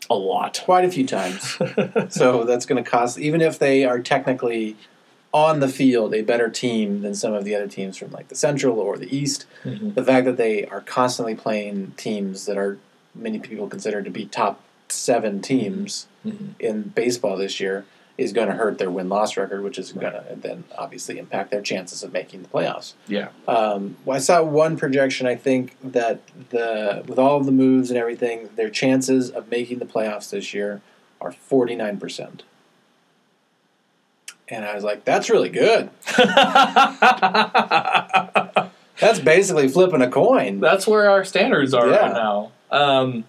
A 0.10 0.16
lot. 0.16 0.62
quite 0.64 0.86
a 0.86 0.92
few 0.92 1.08
times. 1.08 1.58
so 2.10 2.44
that's 2.44 2.66
going 2.66 2.84
to 2.84 2.90
cost, 2.90 3.18
even 3.18 3.42
if 3.42 3.58
they 3.58 3.86
are 3.86 4.00
technically 4.00 4.76
on 5.34 5.62
the 5.62 5.70
field 5.70 6.14
a 6.14 6.22
better 6.22 6.50
team 6.50 7.02
than 7.04 7.16
some 7.16 7.34
of 7.34 7.46
the 7.46 7.56
other 7.56 7.68
teams 7.68 7.96
from 7.98 8.12
like 8.12 8.28
the 8.28 8.36
Central 8.36 8.78
or 8.80 8.98
the 8.98 9.16
East, 9.16 9.46
Mhm. 9.64 9.96
the 9.96 10.04
fact 10.04 10.26
that 10.26 10.36
they 10.36 10.66
are 10.66 10.82
constantly 10.82 11.36
playing 11.36 11.94
teams 11.96 12.46
that 12.48 12.58
are 12.58 12.78
many 13.16 13.40
people 13.40 13.68
consider 13.68 14.02
to 14.02 14.10
be 14.10 14.26
top 14.26 14.60
seven 14.90 15.42
teams 15.42 16.08
Mhm. 16.26 16.50
in 16.60 16.82
baseball 16.84 17.38
this 17.38 17.60
year 17.60 17.86
is 18.18 18.34
going 18.34 18.48
to 18.50 18.54
hurt 18.54 18.78
their 18.78 18.92
win 18.92 19.10
loss 19.10 19.36
record, 19.38 19.64
which 19.64 19.80
is 19.80 19.94
going 19.94 20.12
to 20.14 20.24
then 20.36 20.64
obviously 20.78 21.18
impact 21.18 21.50
their 21.50 21.62
chances 21.62 22.04
of 22.04 22.12
making 22.14 22.44
the 22.44 22.48
playoffs. 22.50 22.94
Yeah. 23.08 23.30
Um, 23.48 23.96
well, 24.06 24.18
I 24.18 24.20
saw 24.20 24.44
one 24.44 24.78
projection. 24.78 25.26
I 25.28 25.36
think 25.36 25.76
that 25.82 26.20
the 26.52 27.04
with 27.08 27.18
all 27.18 27.38
of 27.38 27.46
the 27.46 27.52
moves 27.52 27.90
and 27.90 27.98
everything, 27.98 28.50
their 28.56 28.70
chances 28.70 29.32
of 29.32 29.50
making 29.50 29.80
the 29.80 29.86
playoffs 29.86 30.30
this 30.30 30.54
year 30.54 30.82
are 31.20 31.32
forty 31.32 31.74
nine 31.76 31.98
percent. 31.98 32.44
And 34.50 34.66
I 34.66 34.76
was 34.76 34.84
like, 34.84 35.06
"That's 35.06 35.30
really 35.30 35.50
good. 35.50 35.90
That's 39.00 39.20
basically 39.20 39.68
flipping 39.70 40.02
a 40.02 40.10
coin." 40.10 40.60
That's 40.60 40.86
where 40.88 41.10
our 41.10 41.24
standards 41.24 41.74
are 41.74 41.88
Yeah. 41.90 41.96
right 41.98 42.14
now. 42.14 42.52
Um, 42.72 43.26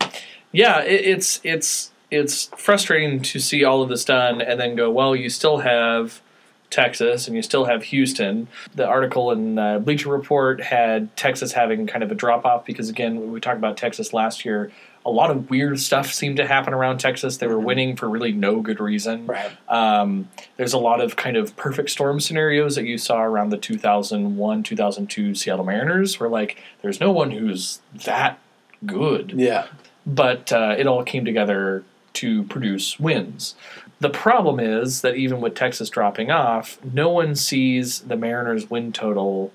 yeah, 0.53 0.80
it, 0.82 1.05
it's 1.07 1.40
it's 1.45 1.90
it's 2.11 2.47
frustrating 2.57 3.22
to 3.22 3.38
see 3.38 3.64
all 3.64 3.82
of 3.82 3.88
this 3.88 4.05
done 4.05 4.40
and 4.43 4.61
then 4.61 4.76
go, 4.76 4.90
well, 4.90 5.16
you 5.16 5.30
still 5.30 5.59
have 5.59 6.20
Texas 6.68 7.26
and 7.26 7.34
you 7.36 7.43
still 7.43 7.64
have 7.66 7.84
Houston. 7.84 8.49
The 8.74 8.86
article 8.86 9.30
in 9.30 9.59
uh, 9.59 9.78
Bleacher 9.78 10.11
Report 10.11 10.61
had 10.62 11.14
Texas 11.16 11.53
having 11.53 11.86
kind 11.86 12.03
of 12.03 12.11
a 12.11 12.14
drop 12.14 12.45
off 12.45 12.64
because 12.66 12.88
again, 12.90 13.32
we 13.32 13.40
talked 13.40 13.57
about 13.59 13.76
Texas 13.78 14.12
last 14.12 14.45
year, 14.45 14.70
a 15.05 15.11
lot 15.11 15.30
of 15.30 15.49
weird 15.51 15.80
stuff 15.80 16.12
seemed 16.12 16.36
to 16.36 16.47
happen 16.47 16.72
around 16.74 16.99
Texas. 16.99 17.38
They 17.38 17.47
were 17.47 17.57
Mhm. 17.57 17.64
winning 17.64 17.97
for 17.97 18.09
really 18.09 18.32
no 18.32 18.61
good 18.61 18.78
reason. 18.78 19.26
Right. 19.26 19.51
Um, 19.68 20.28
there's 20.59 20.72
a 20.74 20.78
lot 20.78 21.01
of 21.01 21.16
kind 21.16 21.36
of 21.36 21.57
perfect 21.57 21.90
storm 21.90 22.20
scenarios 22.20 22.74
that 22.76 22.84
you 22.84 22.99
saw 22.99 23.22
around 23.22 23.49
the 23.51 23.59
2001 23.59 24.62
2002 24.62 25.34
Seattle 25.34 25.64
Mariners, 25.64 26.20
where 26.20 26.28
like 26.28 26.59
there's 26.82 27.01
no 27.01 27.11
one 27.11 27.32
who's 27.32 27.80
that 28.05 28.38
good, 28.86 29.32
Yeah. 29.36 29.66
but 30.06 30.52
uh, 30.52 30.74
it 30.78 30.86
all 30.86 31.04
came 31.04 31.24
together 31.24 31.84
to 32.14 32.42
produce 32.44 32.98
wins. 33.00 33.54
The 34.00 34.10
problem 34.10 34.58
is 34.60 35.02
that 35.02 35.14
even 35.14 35.40
with 35.40 35.54
Texas 35.54 35.88
dropping 35.88 36.30
off, 36.30 36.78
no 36.84 37.08
one 37.10 37.36
sees 37.36 38.00
the 38.00 38.16
Mariners' 38.16 38.68
win 38.68 38.92
total 38.92 39.52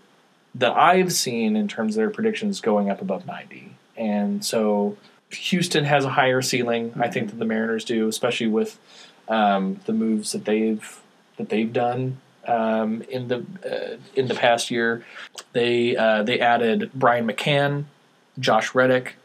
that 0.55 0.71
I've 0.71 1.11
seen 1.13 1.55
in 1.55 1.67
terms 1.67 1.95
of 1.95 1.97
their 1.97 2.09
predictions 2.09 2.61
going 2.61 2.89
up 2.89 3.01
above 3.01 3.25
90. 3.25 3.71
And 3.97 4.43
so 4.43 4.97
Houston 5.32 5.84
has 5.84 6.05
a 6.05 6.09
higher 6.09 6.41
ceiling, 6.41 6.93
I 6.99 7.09
think, 7.09 7.30
than 7.30 7.39
the 7.39 7.45
Mariners 7.45 7.84
do, 7.84 8.07
especially 8.07 8.47
with 8.47 8.80
um, 9.28 9.80
the 9.86 9.93
moves 9.93 10.32
that 10.32 10.45
they've 10.45 10.99
that 11.36 11.49
they've 11.49 11.71
done 11.73 12.17
um, 12.47 13.01
in 13.09 13.28
the 13.28 13.45
uh, 13.65 13.97
in 14.15 14.28
the 14.28 14.34
past 14.36 14.71
year. 14.71 15.03
They 15.51 15.95
uh, 15.97 16.23
they 16.23 16.39
added 16.39 16.89
Brian 16.95 17.28
McCann, 17.28 17.86
Josh 18.40 18.76
Reddick, 18.76 19.16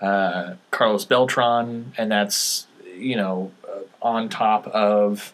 uh, 0.00 0.54
Carlos 0.70 1.04
Beltran, 1.04 1.92
and 1.96 2.10
that's 2.10 2.66
you 2.96 3.16
know 3.16 3.52
uh, 3.68 3.80
on 4.02 4.28
top 4.28 4.66
of 4.68 5.32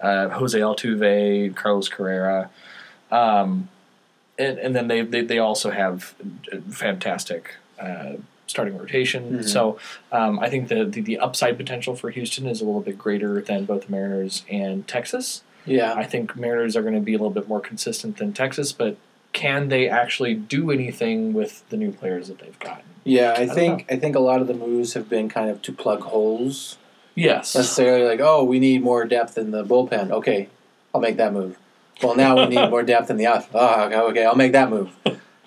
uh, 0.00 0.28
Jose 0.28 0.58
Altuve, 0.58 1.54
Carlos 1.54 1.88
Correa. 1.88 2.50
Um, 3.10 3.68
and, 4.38 4.58
and 4.58 4.74
then 4.74 4.88
they, 4.88 5.02
they, 5.02 5.22
they 5.22 5.38
also 5.38 5.70
have 5.70 6.14
fantastic 6.70 7.54
uh, 7.78 8.14
starting 8.46 8.76
rotation. 8.76 9.38
Mhm. 9.38 9.48
So 9.48 9.78
um, 10.12 10.38
I 10.40 10.50
think 10.50 10.68
the, 10.68 10.84
the, 10.84 11.00
the 11.00 11.18
upside 11.18 11.56
potential 11.56 11.94
for 11.94 12.10
Houston 12.10 12.46
is 12.46 12.60
a 12.60 12.64
little 12.64 12.80
bit 12.80 12.98
greater 12.98 13.40
than 13.40 13.64
both 13.64 13.86
the 13.86 13.92
Mariners 13.92 14.44
and 14.50 14.86
Texas. 14.88 15.42
Yeah. 15.64 15.94
I 15.94 16.04
think 16.04 16.36
Mariners 16.36 16.76
are 16.76 16.82
going 16.82 16.94
to 16.94 17.00
be 17.00 17.14
a 17.14 17.18
little 17.18 17.30
bit 17.30 17.48
more 17.48 17.60
consistent 17.60 18.18
than 18.18 18.32
Texas, 18.32 18.72
but 18.72 18.96
can 19.34 19.68
they 19.68 19.88
actually 19.88 20.32
do 20.34 20.70
anything 20.70 21.34
with 21.34 21.68
the 21.68 21.76
new 21.76 21.92
players 21.92 22.28
that 22.28 22.38
they've 22.38 22.58
gotten? 22.58 22.84
Yeah. 23.04 23.34
I 23.36 23.44
don't 23.44 23.54
think 23.54 23.86
I 23.90 23.96
think 23.96 24.16
a 24.16 24.20
lot 24.20 24.40
of 24.40 24.46
the 24.46 24.54
moves 24.54 24.94
have 24.94 25.10
been 25.10 25.28
kind 25.28 25.50
of 25.50 25.60
to 25.62 25.72
plug 25.72 26.00
holes. 26.00 26.78
Yes. 27.16 27.54
necessarily 27.54 28.06
like, 28.08 28.20
oh, 28.20 28.42
we 28.42 28.58
need 28.58 28.82
more 28.82 29.04
depth 29.04 29.36
in 29.38 29.50
the 29.52 29.62
bullpen. 29.64 30.10
Okay, 30.10 30.48
I'll 30.94 31.00
make 31.00 31.16
that 31.18 31.32
move. 31.32 31.58
Well, 32.02 32.16
now 32.16 32.34
we 32.36 32.46
need 32.56 32.70
more 32.74 32.82
depth 32.82 33.08
in 33.10 33.18
the 33.18 33.26
out. 33.26 33.46
Oh, 33.54 33.84
okay, 33.84 33.96
okay, 33.96 34.24
I'll 34.24 34.34
make 34.34 34.50
that 34.52 34.68
move. 34.70 34.90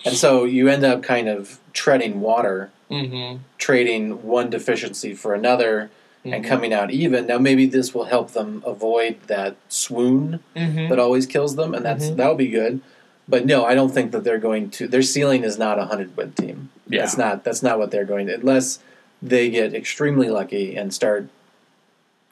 And 0.04 0.14
so 0.16 0.44
you 0.44 0.68
end 0.68 0.84
up 0.84 1.02
kind 1.02 1.28
of 1.28 1.58
treading 1.72 2.20
water, 2.20 2.70
Mm-hmm. 2.90 3.42
trading 3.58 4.22
one 4.22 4.48
deficiency 4.48 5.12
for 5.12 5.34
another, 5.34 5.90
and 6.24 6.42
coming 6.44 6.72
out 6.72 6.90
even. 6.90 7.26
Now 7.26 7.36
maybe 7.38 7.66
this 7.66 7.92
will 7.94 8.04
help 8.06 8.30
them 8.32 8.62
avoid 8.64 9.16
that 9.26 9.56
swoon 9.68 10.40
Mm-hmm. 10.56 10.88
that 10.88 10.98
always 10.98 11.26
kills 11.26 11.56
them, 11.56 11.74
and 11.74 11.84
that's 11.84 12.06
Mhm. 12.06 12.16
that'll 12.16 12.34
be 12.34 12.48
good. 12.48 12.80
But 13.28 13.44
no, 13.44 13.64
I 13.66 13.74
don't 13.74 13.90
think 13.92 14.12
that 14.12 14.24
they're 14.24 14.38
going 14.38 14.70
to. 14.70 14.88
Their 14.88 15.02
ceiling 15.02 15.44
is 15.44 15.58
not 15.58 15.78
a 15.78 15.84
hundred 15.84 16.16
win 16.16 16.32
team. 16.32 16.70
Yeah. 16.88 17.00
That's 17.02 17.18
not. 17.18 17.44
That's 17.44 17.62
not 17.62 17.78
what 17.78 17.90
they're 17.90 18.04
going 18.06 18.26
to. 18.28 18.34
Unless 18.34 18.78
they 19.20 19.50
get 19.50 19.74
extremely 19.74 20.30
lucky 20.30 20.76
and 20.76 20.94
start 20.94 21.28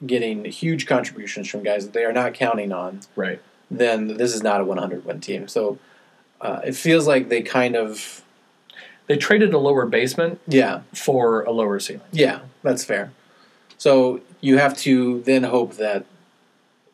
getting 0.05 0.45
huge 0.45 0.85
contributions 0.87 1.47
from 1.49 1.63
guys 1.63 1.85
that 1.85 1.93
they 1.93 2.03
are 2.05 2.13
not 2.13 2.33
counting 2.33 2.71
on, 2.71 3.01
Right. 3.15 3.41
then 3.69 4.17
this 4.17 4.33
is 4.35 4.43
not 4.43 4.61
a 4.61 4.63
100 4.63 5.05
win 5.05 5.19
team. 5.21 5.47
So 5.47 5.79
uh, 6.41 6.61
it 6.65 6.75
feels 6.75 7.07
like 7.07 7.29
they 7.29 7.41
kind 7.41 7.75
of. 7.75 8.23
They 9.07 9.15
traded 9.17 9.53
a 9.53 9.57
lower 9.57 9.85
basement 9.85 10.41
Yeah, 10.47 10.81
for 10.93 11.41
a 11.43 11.51
lower 11.51 11.79
ceiling. 11.79 12.01
yeah, 12.11 12.39
that's 12.61 12.83
fair. 12.83 13.11
So 13.77 14.19
you 14.41 14.57
have 14.57 14.75
to 14.79 15.21
then 15.21 15.43
hope 15.43 15.75
that 15.77 16.03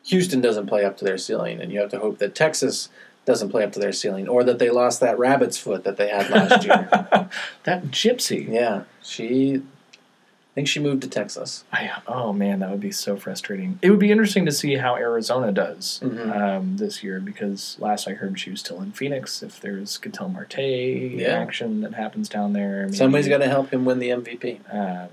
Houston 0.04 0.40
doesn't 0.40 0.66
play 0.66 0.84
up 0.84 0.96
to 0.98 1.04
their 1.04 1.18
ceiling, 1.18 1.60
and 1.60 1.72
you 1.72 1.80
have 1.80 1.90
to 1.90 1.98
hope 1.98 2.18
that 2.18 2.34
Texas 2.36 2.88
doesn't 3.24 3.48
play 3.50 3.64
up 3.64 3.72
to 3.72 3.78
their 3.78 3.92
ceiling, 3.92 4.28
or 4.28 4.44
that 4.44 4.58
they 4.58 4.70
lost 4.70 5.00
that 5.00 5.18
rabbit's 5.18 5.56
foot 5.58 5.84
that 5.84 5.96
they 5.96 6.08
had 6.08 6.28
last 6.30 6.64
year. 6.64 6.88
that 7.64 7.84
gypsy. 7.86 8.48
Yeah, 8.48 8.82
she. 9.02 9.62
I 9.62 10.54
think 10.54 10.68
she 10.68 10.78
moved 10.78 11.02
to 11.02 11.08
Texas. 11.08 11.64
I, 11.72 11.90
oh 12.06 12.32
man, 12.32 12.60
that 12.60 12.70
would 12.70 12.78
be 12.78 12.92
so 12.92 13.16
frustrating. 13.16 13.76
It 13.82 13.90
would 13.90 13.98
be 13.98 14.12
interesting 14.12 14.46
to 14.46 14.52
see 14.52 14.76
how 14.76 14.94
Arizona 14.94 15.50
does 15.50 15.98
Mhm. 16.00 16.36
um, 16.36 16.76
this 16.76 17.02
year 17.02 17.18
because 17.18 17.76
last 17.80 18.06
I 18.06 18.12
heard 18.12 18.38
she 18.38 18.50
was 18.50 18.60
still 18.60 18.80
in 18.80 18.92
Phoenix. 18.92 19.42
If 19.42 19.58
there's 19.60 19.98
Ketel 19.98 20.28
Marte 20.28 20.58
Yeah. 20.58 21.30
action 21.40 21.80
that 21.80 21.94
happens 21.94 22.28
down 22.28 22.52
there, 22.52 22.84
maybe, 22.84 22.96
Somebody's 22.96 23.26
got 23.26 23.38
to 23.38 23.48
help 23.48 23.72
him 23.72 23.84
win 23.84 23.98
the 23.98 24.10
MVP. 24.10 24.60
Um, 24.72 25.08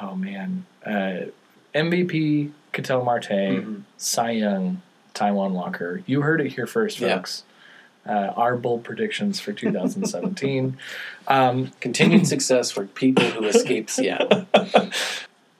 oh 0.00 0.14
man, 0.14 0.64
uh, 0.86 1.26
MVP 1.74 2.52
Ketel 2.72 3.04
Marte, 3.04 3.28
Mhm. 3.28 3.82
Cy 3.98 4.30
Young, 4.30 4.80
Taijuan 5.14 5.50
Walker. 5.50 6.02
You 6.06 6.22
heard 6.22 6.40
it 6.40 6.52
here 6.52 6.66
first, 6.66 6.98
Yeah. 6.98 7.14
Uh, 8.08 8.32
our 8.36 8.56
bold 8.56 8.84
predictions 8.84 9.38
for 9.38 9.52
2017. 9.52 10.78
um, 11.28 11.72
Continued 11.80 12.26
success 12.26 12.70
for 12.70 12.86
people 12.86 13.24
who 13.24 13.44
escaped 13.44 13.90
Seattle. 13.90 14.46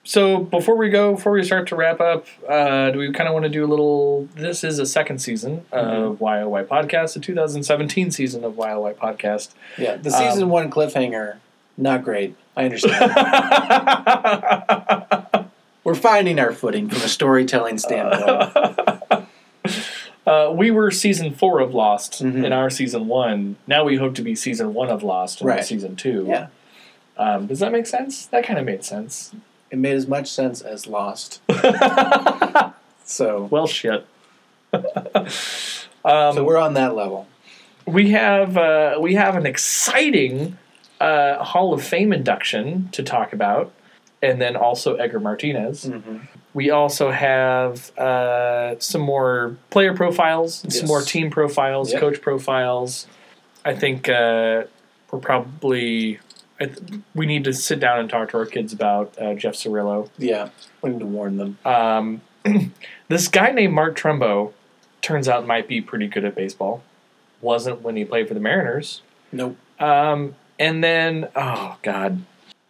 so 0.04 0.38
before 0.38 0.76
we 0.76 0.88
go, 0.88 1.14
before 1.14 1.32
we 1.32 1.44
start 1.44 1.68
to 1.68 1.76
wrap 1.76 2.00
up, 2.00 2.26
uh, 2.48 2.90
do 2.90 2.98
we 2.98 3.12
kind 3.12 3.28
of 3.28 3.34
want 3.34 3.44
to 3.44 3.50
do 3.50 3.64
a 3.64 3.68
little? 3.68 4.28
This 4.34 4.64
is 4.64 4.78
a 4.78 4.86
second 4.86 5.18
season 5.18 5.66
of 5.70 6.20
YOY 6.20 6.64
Podcast, 6.64 7.14
the 7.14 7.20
2017 7.20 8.10
season 8.10 8.44
of 8.44 8.56
YOY 8.56 8.94
Podcast. 9.00 9.50
Yeah, 9.76 9.96
the 9.96 10.10
season 10.10 10.44
Um, 10.44 10.48
one 10.48 10.70
cliffhanger, 10.70 11.36
not 11.76 12.02
great. 12.02 12.34
I 12.56 12.64
understand. 12.64 13.12
We're 15.84 15.94
finding 15.94 16.38
our 16.38 16.52
footing 16.52 16.88
from 16.88 17.02
a 17.02 17.08
storytelling 17.08 17.78
standpoint. 17.78 18.97
Uh, 20.28 20.52
we 20.52 20.70
were 20.70 20.90
season 20.90 21.32
four 21.32 21.58
of 21.60 21.72
Lost 21.74 22.22
Mhm. 22.22 22.44
in 22.44 22.52
our 22.52 22.68
season 22.68 23.08
one. 23.08 23.56
Now 23.66 23.84
we 23.84 23.96
hope 23.96 24.14
to 24.16 24.22
be 24.22 24.34
season 24.34 24.74
one 24.74 24.90
of 24.90 25.02
Lost 25.02 25.40
in 25.40 25.46
Right. 25.46 25.64
season 25.64 25.96
two. 25.96 26.26
Yeah. 26.28 26.48
Um, 27.16 27.46
does 27.46 27.60
that 27.60 27.72
make 27.72 27.86
sense? 27.86 28.26
That 28.26 28.44
kind 28.44 28.58
of 28.58 28.66
made 28.66 28.84
sense. 28.84 29.32
It 29.70 29.78
made 29.78 29.94
as 29.96 30.06
much 30.06 30.28
sense 30.30 30.60
as 30.60 30.86
Lost. 30.86 31.40
So, 33.04 33.48
well, 33.50 33.66
shit. 33.66 34.04
um, 34.74 34.84
so 36.34 36.44
we're 36.44 36.58
on 36.58 36.74
that 36.74 36.94
level. 36.94 37.26
we 37.86 38.10
have 38.10 38.58
uh, 38.58 38.98
we 39.00 39.14
have 39.14 39.34
an 39.34 39.46
exciting 39.46 40.58
uh, 41.00 41.42
Hall 41.42 41.72
of 41.72 41.82
Fame 41.82 42.12
induction 42.12 42.90
to 42.92 43.02
talk 43.02 43.32
about, 43.32 43.72
and 44.20 44.42
then 44.42 44.56
also 44.56 44.96
Edgar 44.96 45.20
Martinez. 45.20 45.86
Mm-hmm. 45.86 46.16
We 46.58 46.70
also 46.70 47.12
have 47.12 47.96
uh, 47.96 48.80
some 48.80 49.02
more 49.02 49.56
player 49.70 49.94
profiles, 49.94 50.64
Yes. 50.64 50.80
some 50.80 50.88
more 50.88 51.02
team 51.02 51.30
profiles, 51.30 51.92
Yep. 51.92 52.00
coach 52.00 52.20
profiles. 52.20 53.06
I 53.64 53.76
think 53.76 54.08
uh, 54.08 54.64
we're 55.12 55.20
probably 55.20 56.18
I 56.60 56.64
th- 56.66 57.00
we 57.14 57.26
need 57.26 57.44
to 57.44 57.52
sit 57.52 57.78
down 57.78 58.00
and 58.00 58.10
talk 58.10 58.30
to 58.30 58.38
our 58.38 58.44
kids 58.44 58.72
about 58.72 59.14
uh, 59.20 59.34
Jeff 59.34 59.54
Cirillo. 59.54 60.08
Yeah, 60.18 60.48
we 60.82 60.90
need 60.90 60.98
to 60.98 61.06
warn 61.06 61.36
them. 61.36 61.58
Um, 61.64 62.22
this 63.08 63.28
guy 63.28 63.52
named 63.52 63.72
Mark 63.74 63.96
Trumbo 63.96 64.52
turns 65.00 65.28
out 65.28 65.46
might 65.46 65.68
be 65.68 65.80
pretty 65.80 66.08
good 66.08 66.24
at 66.24 66.34
baseball. 66.34 66.82
Wasn't 67.40 67.82
when 67.82 67.94
he 67.94 68.04
played 68.04 68.26
for 68.26 68.34
the 68.34 68.40
Mariners. 68.40 69.02
Nope. 69.30 69.56
Um, 69.78 70.34
and 70.58 70.82
then, 70.82 71.28
oh 71.36 71.76
god, 71.84 72.20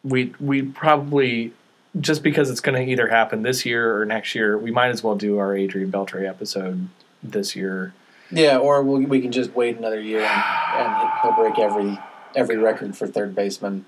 we 0.05 0.35
we 0.39 0.61
probably 0.61 1.55
just 2.01 2.23
because 2.23 2.51
it's 2.51 2.61
going 2.61 2.83
to 2.83 2.91
either 2.91 3.09
happen 3.09 3.43
this 3.43 3.65
year 3.65 3.97
or 3.99 4.05
next 4.05 4.35
year, 4.35 4.57
we 4.59 4.71
might 4.71 4.89
as 4.89 5.03
well 5.03 5.17
do 5.17 5.39
our 5.39 5.55
Adrian 5.57 5.91
Beltre 5.91 6.29
episode 6.29 6.89
this 7.23 7.57
year. 7.57 7.93
Yeah, 8.31 8.59
or 8.59 8.83
we'll, 8.83 9.03
we 9.03 9.21
can 9.21 9.33
just 9.33 9.55
wait 9.55 9.79
another 9.79 10.01
year 10.01 10.21
and, 10.21 10.43
and 10.77 11.11
he'll 11.23 11.33
break 11.33 11.59
every 11.59 11.99
every 12.35 12.59
record 12.59 12.97
for 12.97 13.07
third 13.07 13.35
baseman 13.35 13.87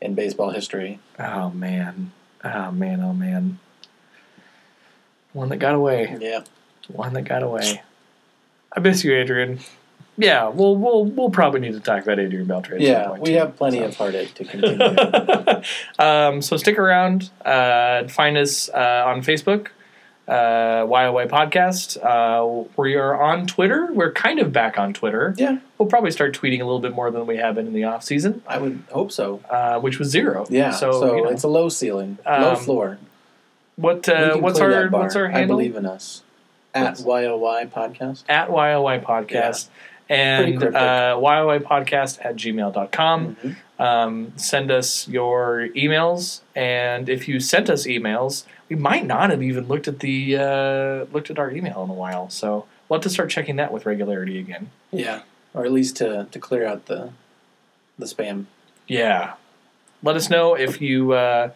in 0.00 0.14
baseball 0.14 0.50
history. 0.50 1.00
Oh 1.18 1.50
man, 1.50 2.12
oh 2.44 2.70
man, 2.70 3.00
oh 3.00 3.12
man. 3.12 3.58
One 5.32 5.48
that 5.48 5.56
got 5.56 5.74
away. 5.74 6.16
Yeah. 6.20 6.44
One 6.88 7.14
that 7.14 7.22
got 7.22 7.42
away. 7.42 7.82
I 8.76 8.80
miss 8.80 9.02
you, 9.02 9.14
Adrian. 9.14 9.58
Yeah, 10.16 10.48
we'll 10.48 10.76
we'll 10.76 11.04
we'll 11.06 11.30
probably 11.30 11.60
need 11.60 11.72
to 11.72 11.80
talk 11.80 12.02
about 12.04 12.18
Adrian 12.20 12.46
Beltre. 12.46 12.64
At 12.64 12.68
some 12.70 12.80
Yeah, 12.80 13.08
point 13.08 13.22
we 13.22 13.30
too, 13.30 13.36
have 13.38 13.56
plenty 13.56 13.78
so. 13.78 13.84
of 13.86 13.96
heartache 13.96 14.34
to 14.34 14.44
continue. 14.44 15.62
um, 15.98 16.40
so 16.42 16.56
stick 16.56 16.78
around. 16.78 17.30
Uh, 17.44 18.06
find 18.08 18.36
us 18.36 18.68
uh, 18.68 19.04
on 19.06 19.22
Facebook, 19.22 19.68
uh, 20.28 20.86
YOY 20.88 21.26
Podcast. 21.26 21.96
Uh, 22.04 22.68
we 22.76 22.94
are 22.94 23.20
on 23.20 23.46
Twitter. 23.46 23.88
We're 23.92 24.12
kind 24.12 24.38
of 24.38 24.52
back 24.52 24.78
on 24.78 24.92
Twitter. 24.94 25.34
yeah, 25.36 25.58
We'll 25.78 25.88
probably 25.88 26.12
start 26.12 26.32
tweeting 26.38 26.60
a 26.60 26.64
little 26.64 26.80
bit 26.80 26.94
more 26.94 27.10
than 27.10 27.26
we 27.26 27.36
have 27.38 27.56
been 27.56 27.66
in 27.66 27.72
the 27.72 27.84
off 27.84 28.04
season, 28.04 28.42
I 28.46 28.58
would 28.58 28.84
hope 28.92 29.10
so. 29.12 29.40
uh, 29.50 29.80
which 29.80 29.98
was 29.98 30.08
zero. 30.08 30.46
Yeah, 30.48 30.70
So, 30.70 30.92
so, 30.92 31.16
you 31.16 31.24
know, 31.24 31.30
it's 31.30 31.42
a 31.42 31.48
low 31.48 31.68
ceiling, 31.68 32.18
low 32.24 32.50
Um, 32.52 32.56
floor. 32.56 32.98
what 33.76 34.08
uh, 34.08 34.36
what's 34.36 34.60
our 34.60 34.88
what's 34.88 35.16
our 35.16 35.26
handle? 35.28 35.42
I 35.42 35.46
believe 35.46 35.74
in 35.76 35.86
us. 35.86 36.22
At 36.72 36.98
YOY 36.98 37.68
podcast. 37.72 38.24
At 38.28 38.48
YOY 38.48 39.00
Podcast. 39.04 39.68
Pretty 39.68 39.70
And 40.08 40.62
uh, 40.62 41.16
Podcast 41.18 42.24
at 42.24 42.36
gmail.com. 42.36 43.36
Mhm. 43.36 43.56
um, 43.78 44.32
send 44.36 44.70
us 44.70 45.08
your 45.08 45.68
emails 45.74 46.40
and 46.54 47.08
if 47.08 47.26
you 47.26 47.40
sent 47.40 47.68
us 47.68 47.86
emails 47.86 48.44
we 48.68 48.76
might 48.76 49.04
not 49.04 49.30
have 49.30 49.42
even 49.42 49.66
looked 49.66 49.88
at 49.88 49.98
the 50.00 50.36
uh, 50.36 51.04
looked 51.12 51.28
at 51.30 51.38
our 51.40 51.50
email 51.50 51.82
in 51.82 51.90
a 51.90 51.94
while 51.94 52.30
so 52.30 52.66
we'll 52.88 52.98
have 52.98 53.02
to 53.02 53.10
start 53.10 53.30
checking 53.30 53.56
that 53.56 53.72
with 53.72 53.84
regularity 53.86 54.38
again 54.38 54.70
Yeah, 54.92 55.22
or 55.54 55.64
at 55.64 55.72
least 55.72 55.96
to, 55.96 56.28
to 56.30 56.38
clear 56.38 56.64
out 56.66 56.86
the 56.86 57.10
the 57.98 58.06
spam. 58.06 58.44
yeah 58.86 59.34
let 60.02 60.14
us 60.16 60.28
know 60.30 60.54
if 60.54 60.80
you 60.80 61.12
uh, 61.12 61.50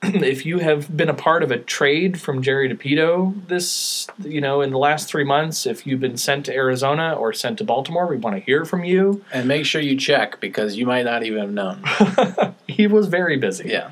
if 0.02 0.46
you 0.46 0.58
have 0.58 0.96
been 0.96 1.08
a 1.08 1.14
part 1.14 1.42
of 1.42 1.50
a 1.50 1.58
trade 1.58 2.20
from 2.20 2.40
Jerry 2.42 2.72
Dipoto 2.72 3.46
this 3.48 4.06
you 4.22 4.40
know 4.40 4.60
in 4.60 4.70
the 4.70 4.78
last 4.78 5.08
three 5.08 5.24
months 5.24 5.66
if 5.66 5.86
you've 5.86 6.00
been 6.00 6.16
sent 6.16 6.46
to 6.46 6.54
Arizona 6.54 7.14
or 7.14 7.32
sent 7.32 7.58
to 7.58 7.64
Baltimore 7.64 8.06
we 8.06 8.16
want 8.16 8.36
to 8.36 8.40
hear 8.40 8.64
from 8.64 8.84
you 8.84 9.24
And 9.32 9.48
make 9.48 9.66
sure 9.66 9.80
you 9.80 9.96
check 9.96 10.40
because 10.40 10.76
you 10.76 10.86
might 10.86 11.04
not 11.04 11.24
even 11.24 11.40
have 11.40 11.50
known. 11.50 12.54
he 12.68 12.86
was 12.86 13.08
very 13.08 13.36
busy 13.38 13.70
Yeah, 13.70 13.90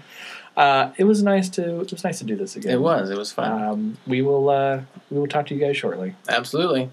uh, 0.56 0.92
it 0.96 1.04
was 1.04 1.22
nice 1.22 1.48
to 1.50 1.80
it 1.80 1.90
was 1.90 2.04
nice 2.04 2.18
to 2.18 2.24
do 2.24 2.36
this 2.36 2.54
again 2.54 2.72
it 2.72 2.80
was. 2.80 3.10
It 3.10 3.18
was 3.18 3.32
fun. 3.32 3.62
Um, 3.62 3.98
we 4.06 4.22
will 4.22 4.48
uh, 4.48 4.82
we 5.10 5.18
will 5.18 5.26
talk 5.26 5.46
to 5.46 5.54
you 5.54 5.60
guys 5.60 5.76
shortly. 5.76 6.14
Absolutely. 6.28 6.90